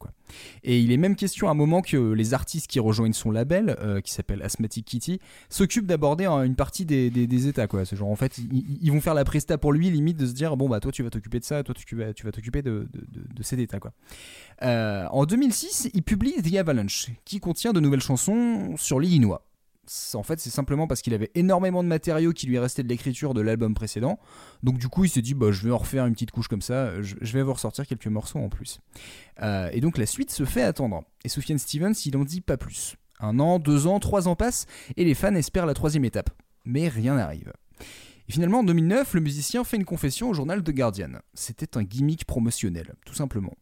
Et 0.65 0.81
il 0.81 0.91
est 0.91 0.97
même 0.97 1.15
question 1.15 1.47
à 1.47 1.53
un 1.53 1.55
moment 1.55 1.81
que 1.81 2.13
les 2.13 2.35
artistes 2.35 2.67
qui 2.67 2.81
rejoignent 2.81 3.13
son 3.13 3.31
label, 3.31 3.77
qui 4.05 4.13
s'appelle 4.13 4.43
Asthmatic 4.43 4.85
Kitty, 4.85 5.21
s'occupent 5.49 5.87
d'aborder 5.87 6.25
hein, 6.25 6.43
une 6.43 6.57
partie 6.57 6.85
des, 6.85 7.49
États. 7.49 7.67
En 8.01 8.17
fait, 8.17 8.39
ils- 8.39 8.79
ils 8.83 8.93
vont 8.93 9.01
faire 9.01 9.15
la 9.15 9.25
presta 9.25 9.59
pour 9.59 9.73
lui, 9.73 9.91
limite 9.91 10.17
de 10.17 10.27
se 10.27 10.33
dire 10.33 10.57
bon 10.57 10.69
bah 10.69 10.81
toi 10.81 10.93
tu 10.93 11.03
vas 11.03 11.11
t'occuper 11.11 11.39
de 11.39 11.45
ça, 11.45 11.63
toi 11.63 11.75
tu 11.75 11.97
vas, 11.97 12.13
tu 12.17 12.25
vas 12.25 12.33
t'occuper 12.33 12.63
de, 12.63 12.89
ces 13.43 13.61
États. 13.61 13.79
Quoi. 13.79 13.93
Euh, 14.63 15.07
en 15.11 15.27
2006, 15.27 15.91
il 15.95 16.03
publie 16.03 16.35
The 16.43 16.57
Avalanche, 16.57 17.11
qui 17.25 17.39
contient 17.39 17.73
de 17.73 17.81
nouvelles 17.81 18.01
chansons 18.01 18.77
sur 18.77 18.99
l'Illinois. 18.99 19.47
En 20.15 20.25
fait, 20.25 20.41
c'est 20.41 20.51
simplement 20.51 20.89
parce 20.89 21.01
qu'il 21.01 21.15
avait 21.15 21.31
énormément 21.37 21.85
de 21.85 21.89
matériaux 21.89 22.33
qui 22.33 22.47
lui 22.47 22.59
restait 22.59 22.83
de 22.83 22.89
l'écriture 22.89 23.35
de 23.35 23.41
l'album 23.41 23.75
précédent. 23.75 24.19
Donc 24.65 24.79
du 24.79 24.89
coup, 24.89 25.05
il 25.05 25.09
s'est 25.09 25.23
dit, 25.23 25.35
bah, 25.35 25.53
je 25.53 25.63
vais 25.63 25.71
en 25.71 25.79
refaire 25.79 26.07
une 26.07 26.15
petite 26.15 26.33
couche 26.33 26.49
comme 26.49 26.63
ça, 26.63 27.01
je, 27.03 27.15
vais 27.21 27.43
vous 27.43 27.53
ressortir 27.53 27.87
quelques 27.87 28.09
morceaux 28.09 28.41
en 28.41 28.49
plus. 28.49 28.81
Euh, 29.43 29.69
et 29.73 29.81
donc 29.81 29.97
la 29.99 30.07
suite 30.07 30.33
se 30.33 30.45
fait 30.45 30.63
attendre. 30.63 31.05
Et 31.25 31.29
Sufjan 31.29 31.59
Stevens, 31.59 31.95
il 32.05 32.17
en 32.17 32.25
dit 32.25 32.41
pas 32.41 32.57
plus. 32.57 32.97
Un 33.21 33.39
an, 33.39 33.61
deux 33.61 33.87
ans, 33.87 34.01
trois 34.01 34.27
ans 34.27 34.35
passent, 34.35 34.67
et 34.97 35.05
les 35.05 35.15
fans 35.15 35.35
espèrent 35.35 35.67
la 35.67 35.75
troisième 35.75 36.05
étape. 36.05 36.31
Mais 36.65 36.89
rien 36.89 37.15
n'arrive. 37.15 37.53
Finalement, 38.29 38.61
en 38.61 38.65
2009, 38.65 39.15
le 39.15 39.21
musicien 39.21 39.63
fait 39.63 39.77
une 39.77 39.85
confession 39.85 40.31
au 40.31 40.35
journal 40.35 40.63
The 40.63 40.73
Guardian. 40.73 41.13
C'était 41.35 41.77
un 41.77 41.85
gimmick 41.85 42.25
promotionnel, 42.25 42.95
tout 43.05 43.15
simplement. 43.15 43.55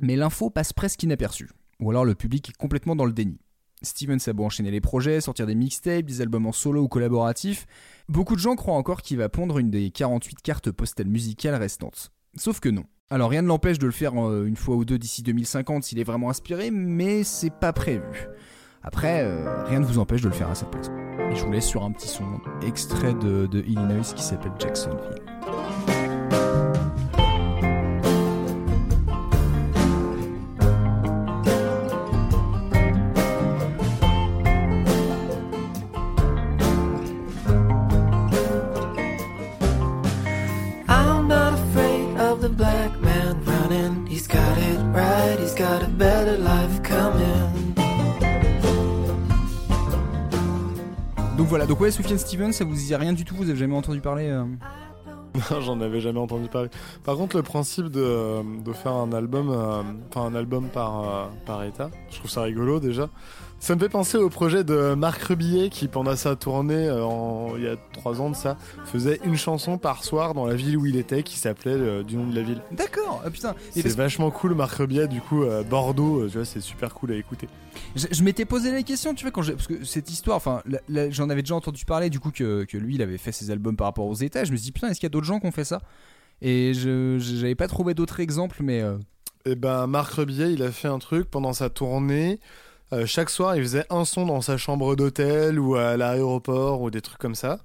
Mais 0.00 0.16
l'info 0.16 0.50
passe 0.50 0.72
presque 0.72 1.02
inaperçue. 1.02 1.50
Ou 1.80 1.90
alors 1.90 2.04
le 2.04 2.14
public 2.14 2.50
est 2.50 2.56
complètement 2.56 2.94
dans 2.94 3.06
le 3.06 3.12
déni. 3.12 3.38
Stevens 3.82 4.18
a 4.26 4.32
beau 4.32 4.44
enchaîner 4.44 4.70
les 4.70 4.80
projets, 4.80 5.20
sortir 5.20 5.46
des 5.46 5.54
mixtapes, 5.54 6.04
des 6.04 6.20
albums 6.20 6.46
en 6.46 6.52
solo 6.52 6.82
ou 6.82 6.88
collaboratifs, 6.88 7.66
beaucoup 8.08 8.36
de 8.36 8.40
gens 8.40 8.54
croient 8.54 8.76
encore 8.76 9.02
qu'il 9.02 9.18
va 9.18 9.28
pondre 9.28 9.58
une 9.58 9.70
des 9.70 9.90
48 9.90 10.40
cartes 10.42 10.70
postales 10.70 11.08
musicales 11.08 11.56
restantes. 11.56 12.12
Sauf 12.36 12.60
que 12.60 12.68
non. 12.68 12.84
Alors 13.10 13.30
rien 13.30 13.42
ne 13.42 13.48
l'empêche 13.48 13.78
de 13.78 13.86
le 13.86 13.92
faire 13.92 14.14
euh, 14.16 14.46
une 14.46 14.56
fois 14.56 14.76
ou 14.76 14.84
deux 14.84 14.98
d'ici 14.98 15.22
2050 15.22 15.84
s'il 15.84 15.98
est 15.98 16.04
vraiment 16.04 16.30
inspiré, 16.30 16.70
mais 16.70 17.24
c'est 17.24 17.50
pas 17.50 17.72
prévu. 17.72 18.28
Après, 18.84 19.22
euh, 19.24 19.64
rien 19.64 19.80
ne 19.80 19.84
vous 19.84 19.98
empêche 19.98 20.22
de 20.22 20.28
le 20.28 20.34
faire 20.34 20.50
à 20.50 20.54
sa 20.54 20.66
place. 20.66 20.90
Et 21.30 21.36
je 21.36 21.44
vous 21.44 21.52
laisse 21.52 21.66
sur 21.66 21.84
un 21.84 21.92
petit 21.92 22.08
son 22.08 22.24
extrait 22.66 23.14
de, 23.14 23.46
de 23.46 23.60
Illinois 23.60 24.02
qui 24.14 24.22
s'appelle 24.22 24.52
Jacksonville. 24.58 25.22
Voilà, 51.52 51.66
donc 51.66 51.82
ouais, 51.82 51.90
Sufjan 51.90 52.16
Stevens, 52.16 52.52
ça 52.52 52.64
vous 52.64 52.72
disait 52.72 52.96
rien 52.96 53.12
du 53.12 53.26
tout, 53.26 53.34
vous 53.36 53.50
avez 53.50 53.58
jamais 53.58 53.76
entendu 53.76 54.00
parler 54.00 54.26
euh 54.26 54.44
Non, 55.50 55.60
j'en 55.60 55.82
avais 55.82 56.00
jamais 56.00 56.18
entendu 56.18 56.48
parler. 56.48 56.70
Par 57.04 57.14
contre, 57.18 57.36
le 57.36 57.42
principe 57.42 57.88
de, 57.90 58.62
de 58.62 58.72
faire 58.72 58.92
un 58.92 59.12
album, 59.12 59.50
euh, 59.50 59.82
enfin 60.08 60.22
un 60.22 60.34
album 60.34 60.68
par, 60.70 61.02
euh, 61.02 61.26
par 61.44 61.62
état, 61.64 61.90
je 62.08 62.16
trouve 62.20 62.30
ça 62.30 62.40
rigolo 62.40 62.80
déjà. 62.80 63.10
Ça 63.64 63.76
me 63.76 63.80
fait 63.80 63.88
penser 63.88 64.18
au 64.18 64.28
projet 64.28 64.64
de 64.64 64.94
Marc 64.94 65.22
Rebillet 65.22 65.68
qui, 65.68 65.86
pendant 65.86 66.16
sa 66.16 66.34
tournée, 66.34 66.88
euh, 66.88 67.04
en- 67.04 67.56
il 67.56 67.62
y 67.62 67.68
a 67.68 67.76
trois 67.92 68.20
ans 68.20 68.28
de 68.28 68.34
ça, 68.34 68.56
faisait 68.86 69.20
une 69.24 69.36
chanson 69.36 69.78
par 69.78 70.02
soir 70.02 70.34
dans 70.34 70.46
la 70.46 70.56
ville 70.56 70.76
où 70.76 70.84
il 70.84 70.96
était 70.96 71.22
qui 71.22 71.38
s'appelait 71.38 71.70
euh, 71.70 72.02
du 72.02 72.16
nom 72.16 72.26
de 72.26 72.34
la 72.34 72.42
ville. 72.42 72.60
D'accord, 72.72 73.22
ah 73.24 73.30
putain. 73.30 73.54
C'est 73.70 73.84
parce- 73.84 73.94
vachement 73.94 74.32
cool, 74.32 74.54
Marc 74.56 74.72
Rebillet, 74.78 75.06
du 75.06 75.20
coup, 75.20 75.44
euh, 75.44 75.62
Bordeaux, 75.62 76.22
euh, 76.22 76.26
tu 76.28 76.38
vois, 76.38 76.44
c'est 76.44 76.60
super 76.60 76.92
cool 76.92 77.12
à 77.12 77.14
écouter. 77.14 77.46
Je, 77.94 78.08
je 78.10 78.24
m'étais 78.24 78.44
posé 78.46 78.72
la 78.72 78.82
question, 78.82 79.14
tu 79.14 79.22
vois, 79.24 79.30
quand. 79.30 79.46
Parce 79.46 79.68
que 79.68 79.84
cette 79.84 80.10
histoire, 80.10 80.38
enfin, 80.38 80.60
j'en 81.10 81.30
avais 81.30 81.42
déjà 81.42 81.54
entendu 81.54 81.84
parler, 81.84 82.10
du 82.10 82.18
coup, 82.18 82.32
que, 82.32 82.64
que 82.64 82.76
lui, 82.76 82.96
il 82.96 83.02
avait 83.02 83.16
fait 83.16 83.30
ses 83.30 83.52
albums 83.52 83.76
par 83.76 83.86
rapport 83.86 84.06
aux 84.08 84.14
États. 84.14 84.42
Je 84.44 84.50
me 84.50 84.56
suis 84.56 84.64
dit, 84.64 84.72
putain, 84.72 84.88
est-ce 84.88 84.98
qu'il 84.98 85.06
y 85.06 85.10
a 85.10 85.14
d'autres 85.14 85.26
gens 85.26 85.38
qui 85.38 85.46
ont 85.46 85.52
fait 85.52 85.62
ça? 85.64 85.80
Et 86.40 86.74
je 86.74 87.18
j'avais 87.20 87.54
pas 87.54 87.68
trouvé 87.68 87.94
d'autres 87.94 88.18
exemples, 88.18 88.56
mais. 88.64 88.82
Et 89.44 89.54
ben 89.54 89.86
Marc 89.86 90.14
Rebillet, 90.14 90.52
il 90.52 90.64
a 90.64 90.72
fait 90.72 90.88
un 90.88 90.98
truc 90.98 91.30
pendant 91.30 91.52
sa 91.52 91.70
tournée. 91.70 92.40
Euh, 92.92 93.06
chaque 93.06 93.30
soir, 93.30 93.56
il 93.56 93.62
faisait 93.62 93.86
un 93.90 94.04
son 94.04 94.26
dans 94.26 94.40
sa 94.40 94.56
chambre 94.56 94.94
d'hôtel 94.96 95.58
ou 95.58 95.76
à 95.76 95.96
l'aéroport 95.96 96.82
ou 96.82 96.90
des 96.90 97.00
trucs 97.00 97.18
comme 97.18 97.34
ça. 97.34 97.58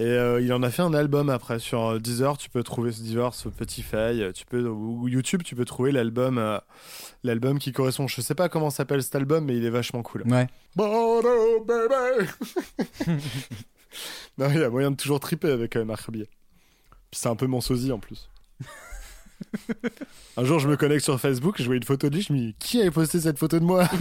Et 0.00 0.04
euh, 0.04 0.40
il 0.40 0.50
en 0.54 0.62
a 0.62 0.70
fait 0.70 0.80
un 0.80 0.94
album 0.94 1.28
après 1.28 1.58
sur 1.58 1.84
euh, 1.84 1.98
Deezer. 1.98 2.38
Tu 2.38 2.48
peux 2.48 2.62
trouver 2.62 2.90
ce 2.90 3.02
Deezer, 3.02 3.34
ce 3.34 3.50
Spotify, 3.50 4.22
euh, 4.22 4.32
tu 4.32 4.46
peux 4.46 4.66
ou 4.66 5.08
YouTube, 5.08 5.42
tu 5.42 5.54
peux 5.54 5.66
trouver 5.66 5.92
l'album, 5.92 6.38
euh, 6.38 6.58
l'album 7.22 7.58
qui 7.58 7.72
correspond. 7.72 8.08
Je 8.08 8.22
sais 8.22 8.34
pas 8.34 8.48
comment 8.48 8.70
s'appelle 8.70 9.02
cet 9.02 9.14
album, 9.14 9.44
mais 9.44 9.58
il 9.58 9.64
est 9.66 9.70
vachement 9.70 10.02
cool. 10.02 10.22
Ouais. 10.22 10.46
Bordeaux, 10.74 11.64
baby. 11.66 12.26
non, 14.38 14.48
il 14.48 14.60
y 14.60 14.64
a 14.64 14.70
moyen 14.70 14.92
de 14.92 14.96
toujours 14.96 15.20
triper 15.20 15.50
avec 15.50 15.76
Marc. 15.76 16.10
Puis 16.10 16.26
c'est 17.12 17.28
un 17.28 17.36
peu 17.36 17.46
mon 17.46 17.60
sosie 17.60 17.92
en 17.92 17.98
plus. 17.98 18.29
Un 20.36 20.44
jour, 20.44 20.58
je 20.58 20.68
me 20.68 20.76
connecte 20.76 21.04
sur 21.04 21.18
Facebook, 21.20 21.56
je 21.58 21.64
vois 21.64 21.76
une 21.76 21.82
photo 21.82 22.08
de 22.10 22.14
lui, 22.16 22.22
je 22.22 22.32
me 22.32 22.38
dis 22.38 22.54
qui 22.58 22.80
avait 22.80 22.90
posté 22.90 23.20
cette 23.20 23.38
photo 23.38 23.58
de 23.58 23.64
moi? 23.64 23.88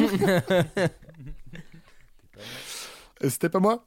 C'était 3.22 3.50
pas 3.50 3.60
moi? 3.60 3.86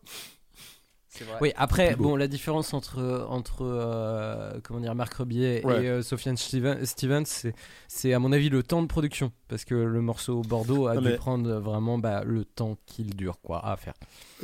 Oui, 1.40 1.52
après, 1.56 1.94
bon, 1.94 2.16
la 2.16 2.26
différence 2.26 2.74
entre, 2.74 3.26
entre 3.28 3.58
euh, 3.62 4.58
comment 4.64 4.80
dire, 4.80 4.94
Marc 4.94 5.14
Rebillet 5.14 5.64
Ouais. 5.64 5.84
et 5.84 5.88
euh, 5.88 6.02
Sofiane 6.02 6.36
Steven- 6.36 6.84
Stevens, 6.84 7.52
c'est, 7.86 8.12
à 8.12 8.18
mon 8.18 8.32
avis 8.32 8.48
le 8.48 8.62
temps 8.64 8.82
de 8.82 8.88
production. 8.88 9.30
Parce 9.46 9.64
que 9.64 9.74
le 9.74 10.00
morceau 10.00 10.40
Bordeaux 10.42 10.86
a 10.88 10.94
Non, 10.94 11.00
dû 11.02 11.08
mais- 11.08 11.16
prendre 11.16 11.48
vraiment 11.60 11.98
bah, 11.98 12.24
le 12.24 12.44
temps 12.44 12.76
qu'il 12.86 13.14
dure 13.14 13.38
quoi, 13.42 13.64
à 13.64 13.76
faire. 13.76 13.94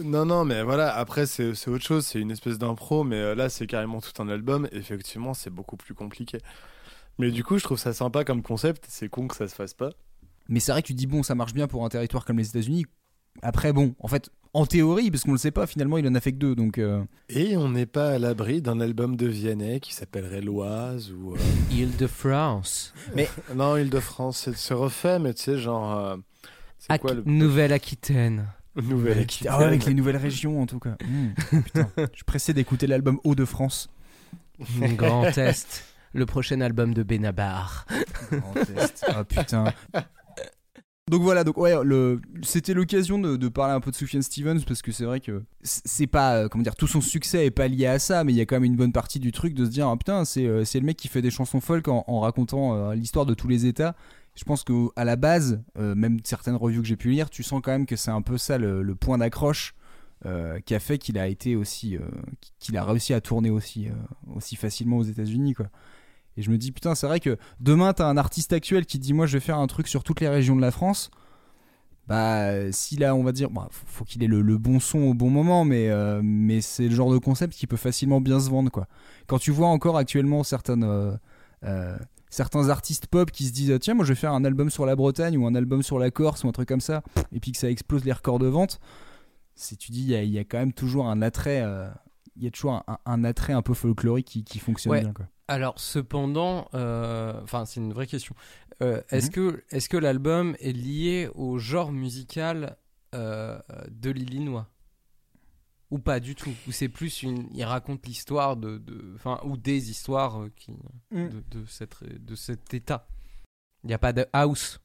Non, 0.03 0.25
non, 0.25 0.45
mais 0.45 0.63
voilà, 0.63 0.95
après, 0.95 1.27
c'est 1.27 1.51
autre 1.69 1.85
chose, 1.85 2.07
c'est 2.07 2.21
une 2.21 2.31
espèce 2.31 2.59
d'impro, 2.59 3.03
mais 3.03 3.17
euh, 3.17 3.35
là, 3.35 3.49
c'est 3.49 3.67
carrément 3.67 4.01
tout 4.01 4.23
un 4.23 4.29
album, 4.29 4.69
effectivement, 4.71 5.35
c'est 5.35 5.51
beaucoup 5.51 5.77
plus 5.77 5.95
compliqué. 5.95 6.39
Mais 7.19 7.31
du 7.31 7.43
coup, 7.45 7.59
je 7.59 7.65
trouve 7.65 7.79
ça 7.79 7.93
sympa 7.93 8.25
comme 8.25 8.43
concept, 8.43 8.85
c'est 8.89 9.09
con 9.09 9.27
que 9.29 9.35
ça 9.37 9.49
se 9.49 9.55
fasse 9.55 9.75
pas. 9.75 9.91
Mais 10.49 10.61
c'est 10.61 10.73
vrai 10.73 10.83
que 10.83 10.87
tu 10.87 10.95
dis, 10.95 11.07
bon, 11.07 11.23
ça 11.23 11.35
marche 11.35 11.53
bien 11.53 11.67
pour 11.69 11.85
un 11.85 11.89
territoire 11.89 12.25
comme 12.25 12.39
les 12.39 12.49
États-Unis. 12.49 12.87
Après, 13.43 13.73
bon, 13.73 13.95
en 14.01 14.09
fait, 14.09 14.31
en 14.55 14.65
théorie, 14.67 15.11
parce 15.11 15.25
qu'on 15.25 15.33
le 15.33 15.39
sait 15.39 15.51
pas, 15.51 15.67
finalement, 15.67 15.99
il 15.99 16.07
en 16.09 16.15
a 16.15 16.21
fait 16.21 16.33
que 16.33 16.39
deux, 16.39 16.55
donc. 16.55 16.79
euh, 16.79 17.03
Et 17.29 17.57
on 17.57 17.69
n'est 17.69 17.87
pas 17.87 18.11
à 18.13 18.19
l'abri 18.19 18.63
d'un 18.63 18.81
album 18.81 19.17
de 19.17 19.27
Vianney 19.27 19.79
qui 19.81 19.93
s'appellerait 19.95 20.41
L'Oise 20.41 21.13
ou. 21.13 21.35
euh, 21.35 21.39
Île-de-France. 21.71 22.95
Mais 23.15 23.29
non, 23.55 23.77
Île-de-France, 23.77 24.39
c'est 24.45 24.57
se 24.57 24.75
refait, 24.75 25.19
mais 25.19 25.35
tu 25.35 25.43
sais, 25.43 25.59
genre. 25.59 25.99
euh, 25.99 26.17
Ac- 26.89 26.99
quoi 27.01 27.15
le. 27.15 27.23
Nouvelle-Aquitaine. 27.27 28.47
Nouvelle-Aquitaine. 28.77 29.53
Ah 29.55 29.59
ouais, 29.59 29.65
avec 29.65 29.85
les 29.85 29.95
nouvelles 29.95 30.17
régions, 30.17 30.63
en 30.63 30.67
tout 30.67 30.79
cas. 30.79 30.97
Mmh, 31.05 31.61
putain, 31.65 31.91
je 31.97 32.15
suis 32.15 32.25
pressé 32.25 32.55
d'écouter 32.55 32.87
l'album 32.87 33.19
Hauts-de-France. 33.25 33.91
Grand 34.97 35.25
Est. 35.37 35.85
Le 36.19 36.27
prochain 36.27 36.61
album 36.61 36.95
de 36.95 37.05
Benabar. 37.05 37.87
Ah 39.07 39.25
putain. 39.25 39.73
Donc 41.09 41.23
voilà, 41.23 41.43
donc 41.43 41.57
ouais, 41.57 41.75
c'était 42.43 42.75
l'occasion 42.75 43.19
de, 43.19 43.49
parler 43.49 43.73
un 43.73 43.81
peu 43.81 43.91
de 43.91 43.97
Sufjan 43.97 44.21
Stevens 44.21 44.61
parce 44.67 44.83
que 44.83 44.93
c'est 44.93 45.05
vrai 45.05 45.21
que 45.21 45.43
c'est 45.63 46.07
pas, 46.07 46.37
euh, 46.37 46.49
comment 46.49 46.63
dire, 46.63 46.77
tout 46.77 46.87
son 46.87 47.01
succès 47.01 47.47
est 47.47 47.51
pas 47.51 47.67
lié 47.69 47.87
à 47.87 47.99
ça, 47.99 48.25
mais 48.25 48.33
il 48.33 48.37
y 48.37 48.41
a 48.41 48.47
quand 48.47 48.57
même 48.57 48.65
une 48.65 48.77
bonne 48.77 48.93
partie 48.93 49.19
du 49.19 49.33
truc 49.33 49.55
de 49.55 49.65
se 49.65 49.71
dire, 49.71 49.89
ah, 49.89 49.97
putain, 49.97 50.25
c'est, 50.25 50.47
euh, 50.47 50.65
le 50.75 50.81
mec 50.81 50.97
qui 50.97 51.09
fait 51.09 51.23
des 51.23 51.31
chansons 51.31 51.61
folk 51.61 51.89
en, 51.89 52.21
racontant 52.21 52.75
euh, 52.75 52.95
l'histoire 52.95 53.25
de 53.25 53.35
tous 53.35 53.49
les 53.49 53.65
États. 53.65 53.95
Je 54.35 54.45
pense 54.45 54.65
qu'à 54.65 55.05
la 55.05 55.17
base, 55.17 55.63
même 55.75 56.19
certaines 56.23 56.55
reviews 56.55 56.83
que 56.83 56.87
j'ai 56.87 56.97
pu 56.97 57.11
lire, 57.11 57.29
tu 57.29 57.43
sens 57.43 57.61
quand 57.63 57.73
même 57.73 57.87
que 57.87 57.97
c'est 57.97 58.13
un 58.13 58.23
peu 58.23 58.39
ça 58.39 58.57
le, 58.57 58.95
point 58.95 59.19
d'accroche 59.19 59.75
qui 60.65 60.75
a 60.75 60.79
fait 60.79 60.99
qu'il 60.99 61.19
a 61.19 61.27
été 61.27 61.57
aussi, 61.57 61.99
qu'il 62.61 62.77
a 62.77 62.85
réussi 62.85 63.15
à 63.15 63.21
tourner 63.21 63.51
aussi, 63.51 63.89
aussi 64.33 64.55
facilement 64.55 64.99
aux 64.99 65.03
États-Unis, 65.03 65.55
quoi. 65.55 65.71
Et 66.39 66.43
je 66.43 66.53
me 66.53 66.57
dis, 66.57 66.71
putain, 66.71 66.95
c'est 66.95 67.09
vrai 67.09 67.19
que 67.19 67.37
demain, 67.59 67.93
t'as 67.93 68.07
un 68.07 68.17
artiste 68.17 68.53
actuel 68.53 68.87
qui 68.87 69.01
dit, 69.01 69.13
moi, 69.13 69.27
je 69.27 69.33
vais 69.33 69.41
faire 69.41 69.59
un 69.59 69.67
truc 69.67 69.89
sur 69.89 70.05
toutes 70.05 70.21
les 70.21 70.29
régions 70.29 70.55
de 70.55 70.61
la 70.61 70.71
France. 70.71 71.11
Bah, 72.07 72.71
s'il 72.71 73.03
a, 73.03 73.17
on 73.17 73.25
va 73.25 73.33
dire, 73.33 73.51
bah, 73.51 73.67
faut, 73.73 74.05
qu'il 74.05 74.23
ait 74.23 74.29
le, 74.29 74.57
bon 74.57 74.79
son 74.79 75.01
au 75.01 75.15
bon 75.15 75.31
moment, 75.31 75.65
mais, 75.65 75.89
euh, 75.91 76.21
mais 76.23 76.61
c'est 76.61 76.85
le 76.85 76.95
genre 76.95 77.11
de 77.11 77.19
concept 77.19 77.55
qui 77.55 77.67
peut 77.67 77.77
facilement 77.77 78.21
bien 78.21 78.39
se 78.39 78.51
vendre, 78.51 78.71
quoi. 78.71 78.87
Quand 79.27 79.39
tu 79.39 79.51
vois 79.51 79.67
encore 79.67 79.99
actuellement 79.99 80.43
euh, 80.69 81.17
euh, 81.65 81.99
certains 82.31 82.69
artistes 82.69 83.09
pop 83.09 83.33
qui 83.33 83.45
se 83.45 83.53
disent, 83.53 83.77
tiens, 83.81 83.95
moi, 83.95 84.05
je 84.05 84.13
vais 84.13 84.21
faire 84.21 84.33
un 84.33 84.45
album 84.45 84.71
sur 84.71 84.87
la 84.87 84.95
Bretagne 84.95 85.37
ou 85.37 85.45
un 85.45 85.57
album 85.57 85.83
sur 85.83 85.99
la 85.99 86.13
Corse 86.13 86.45
ou 86.45 86.49
un 86.49 86.53
truc 86.53 86.69
comme 86.69 86.81
ça, 86.81 87.03
et 87.33 87.41
puis 87.41 87.51
que 87.51 87.59
ça 87.59 87.69
explose 87.69 88.05
les 88.05 88.13
records 88.13 88.39
de 88.39 88.47
vente, 88.47 88.79
c'est, 89.57 89.75
tu 89.75 89.91
dis, 89.91 90.03
il 90.03 90.31
y 90.31 90.39
a 90.39 90.45
quand 90.45 90.59
même 90.59 90.73
toujours 90.73 91.09
un 91.09 91.21
attrait. 91.21 91.67
Il 92.39 92.45
y 92.45 92.47
a 92.47 92.51
toujours 92.51 92.73
un, 92.87 92.99
un 93.05 93.25
attrait 93.25 93.53
un 93.53 93.63
peu 93.63 93.75
folklorique 93.75 94.27
qui, 94.27 94.45
qui 94.45 94.59
fonctionne 94.59 94.93
Ouais. 94.93 95.01
bien. 95.03 95.13
Quoi. 95.13 95.27
Alors, 95.49 95.79
cependant, 95.79 96.69
euh, 96.75 97.41
enfin, 97.43 97.65
c'est 97.67 97.81
une 97.81 97.93
vraie 97.93 98.07
question. 98.07 98.35
Euh, 98.83 99.03
est-ce 99.11 99.27
Mhm. 99.27 99.33
que, 99.33 99.65
est-ce 99.71 99.89
que 99.89 99.97
l'album 99.97 100.55
est 100.61 100.73
lié 100.73 101.29
au 101.35 101.59
genre 101.59 101.91
musical 101.93 102.77
euh, 103.15 103.59
de 103.91 104.11
l'Illinois? 104.11 104.69
Ou 105.91 105.99
pas 105.99 106.21
du 106.21 106.35
tout? 106.35 106.53
Ou 106.67 106.73
c'est 106.73 106.91
plus 106.91 107.23
une, 107.23 107.49
il 107.55 107.65
raconte 107.65 108.07
l'histoire 108.07 108.57
de, 108.59 108.77
de- 108.77 109.13
enfin, 109.15 109.41
ou 109.45 109.57
des 109.57 109.91
histoires 109.91 110.43
euh, 110.43 110.53
qui, 110.55 110.73
Mm. 111.11 111.29
de, 111.29 111.41
de 111.61 111.65
cette, 111.67 112.05
de 112.05 112.35
cet 112.35 112.75
état? 112.75 113.09
Il 113.85 113.87
n'y 113.89 113.95
a 113.95 113.99
pas 113.99 114.13
de 114.13 114.27
house. 114.35 114.81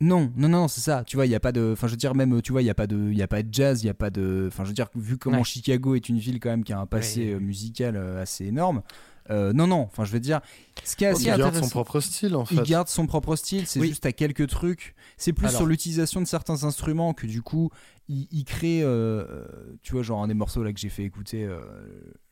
Non, 0.00 0.32
non, 0.36 0.48
non, 0.48 0.68
c'est 0.68 0.80
ça. 0.80 1.02
Tu 1.04 1.16
vois, 1.16 1.26
il 1.26 1.30
y 1.30 1.34
a 1.34 1.40
pas 1.40 1.50
de. 1.52 1.70
Enfin, 1.72 1.88
je 1.88 1.92
veux 1.92 1.96
dire, 1.96 2.14
même, 2.14 2.40
tu 2.40 2.52
vois, 2.52 2.62
il 2.62 2.66
y 2.66 2.70
a 2.70 2.74
pas 2.74 2.86
de, 2.86 2.96
il 3.10 3.16
y 3.18 3.22
a 3.22 3.26
pas 3.26 3.42
de 3.42 3.52
jazz, 3.52 3.82
il 3.82 3.86
y 3.86 3.90
a 3.90 3.94
pas 3.94 4.10
de. 4.10 4.44
Enfin, 4.46 4.62
je 4.64 4.68
veux 4.68 4.74
dire, 4.74 4.86
vu 4.94 5.18
comment 5.18 5.38
Ouais. 5.38 5.44
Chicago 5.44 5.94
est 5.96 6.08
une 6.08 6.18
ville 6.18 6.38
quand 6.38 6.50
même 6.50 6.62
qui 6.62 6.72
a 6.72 6.78
un 6.78 6.86
passé 6.86 7.26
Ouais. 7.26 7.32
euh, 7.34 7.40
musical 7.40 7.96
euh, 7.96 8.22
assez 8.22 8.44
énorme. 8.46 8.82
euh, 9.30 9.52
non, 9.52 9.66
non. 9.66 9.80
Enfin, 9.90 10.04
je 10.04 10.12
veux 10.12 10.20
dire, 10.20 10.40
ce 10.84 10.94
qui 10.94 11.02
est 11.04 11.08
assez 11.08 11.24
Il 11.24 11.36
garde 11.36 11.54
son 11.56 11.68
propre 11.68 12.00
style 12.00 12.34
en 12.36 12.44
fait. 12.44 12.54
Il 12.54 12.62
garde 12.62 12.86
son 12.88 13.06
propre 13.06 13.34
style, 13.36 13.66
c'est 13.66 13.80
Oui. 13.80 13.88
juste 13.88 14.06
à 14.06 14.12
quelques 14.12 14.46
trucs. 14.46 14.94
C'est 15.16 15.32
plus 15.32 15.48
Alors. 15.48 15.58
sur 15.58 15.66
l'utilisation 15.66 16.20
de 16.20 16.26
certains 16.26 16.62
instruments 16.64 17.12
que 17.12 17.26
du 17.26 17.42
coup, 17.42 17.70
il, 18.08 18.28
il 18.30 18.44
crée, 18.44 18.80
euh, 18.82 19.44
tu 19.82 19.92
vois, 19.94 20.02
genre 20.02 20.22
un 20.22 20.28
des 20.28 20.34
morceaux 20.34 20.62
là 20.62 20.72
que 20.72 20.78
j'ai 20.80 20.88
fait 20.90 21.02
écouter, 21.04 21.44
euh, 21.44 21.58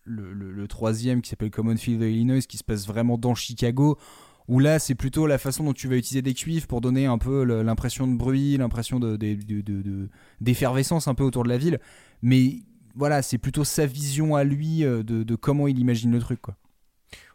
le, 0.04 0.32
le- 0.32 0.52
le 0.52 0.68
troisième 0.68 1.20
qui 1.20 1.30
s'appelle 1.30 1.50
Common 1.50 1.76
Field 1.76 2.00
of 2.00 2.08
Illinois, 2.08 2.40
qui 2.42 2.56
se 2.58 2.64
passe 2.64 2.86
vraiment 2.86 3.18
dans 3.18 3.34
Chicago. 3.34 3.98
Où 4.48 4.60
là, 4.60 4.78
c'est 4.78 4.94
plutôt 4.94 5.26
la 5.26 5.38
façon 5.38 5.64
dont 5.64 5.72
tu 5.72 5.88
vas 5.88 5.96
utiliser 5.96 6.22
des 6.22 6.34
cuivres 6.34 6.66
pour 6.66 6.80
donner 6.80 7.06
un 7.06 7.18
peu 7.18 7.42
l'impression 7.44 8.06
de 8.06 8.16
bruit, 8.16 8.56
l'impression 8.56 9.00
de, 9.00 9.16
de- 9.16 9.60
de- 9.60 10.08
d'effervescence 10.40 11.08
un 11.08 11.14
peu 11.14 11.24
autour 11.24 11.42
de 11.42 11.48
la 11.48 11.58
ville. 11.58 11.80
Mais 12.22 12.60
voilà, 12.94 13.22
c'est 13.22 13.38
plutôt 13.38 13.64
sa 13.64 13.86
vision 13.86 14.36
à 14.36 14.44
lui 14.44 14.84
euh, 14.84 15.02
de, 15.02 15.34
comment 15.34 15.66
il 15.66 15.78
imagine 15.78 16.12
le 16.12 16.20
truc. 16.20 16.40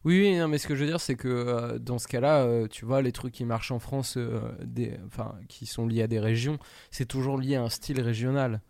Oui, 0.03 0.19
oui, 0.19 0.37
non, 0.37 0.47
mais 0.47 0.57
ce 0.57 0.67
que 0.67 0.75
je 0.75 0.81
veux 0.81 0.87
dire, 0.89 0.99
c'est 0.99 1.15
que 1.15 1.27
euh, 1.27 1.77
dans 1.79 1.99
ce 1.99 2.07
cas-là, 2.07 2.43
euh, 2.43 2.67
tu 2.67 2.85
vois, 2.85 3.01
les 3.01 3.11
trucs 3.11 3.33
qui 3.33 3.45
marchent 3.45 3.71
en 3.71 3.79
France, 3.79 4.17
qui 5.47 5.65
sont 5.65 5.85
liés 5.85 6.01
à 6.01 6.07
des 6.07 6.19
régions, 6.19 6.57
c'est 6.89 7.05
toujours 7.05 7.37
lié 7.37 7.55
à 7.55 7.63
un 7.63 7.69
style 7.69 8.01
régional. 8.01 8.61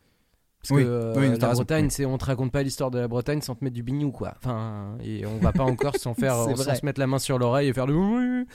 Parce 0.62 0.70
Oui, 0.72 0.84
que 0.84 0.88
euh, 0.90 1.14
oui, 1.18 1.40
la 1.40 1.54
Bretagne, 1.54 1.90
c'est 1.90 2.06
on 2.06 2.18
te 2.18 2.26
raconte 2.26 2.52
pas 2.52 2.62
l'histoire 2.62 2.92
de 2.92 3.00
la 3.00 3.08
Bretagne 3.08 3.42
sans 3.42 3.56
te 3.56 3.64
mettre 3.64 3.74
du 3.76 3.82
bignou, 3.84 4.12
quoi. 4.12 4.34
Enfin, 4.38 4.96
et 5.04 5.26
on 5.26 5.38
va 5.40 5.52
pas 5.52 5.64
encore 5.64 5.96
s'en 5.98 6.14
faire, 6.14 6.36
sans 6.36 6.56
se 6.76 6.86
mettre 6.86 7.00
la 7.00 7.08
main 7.08 7.18
sur 7.20 7.40
l'oreille 7.40 7.70
et 7.70 7.74
faire 7.74 7.88
le. 7.88 8.46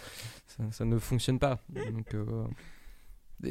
Ça, 0.46 0.62
ça 0.70 0.84
ne 0.84 0.98
fonctionne 0.98 1.38
pas. 1.40 1.58
Donc, 1.68 2.14
euh, 2.14 2.44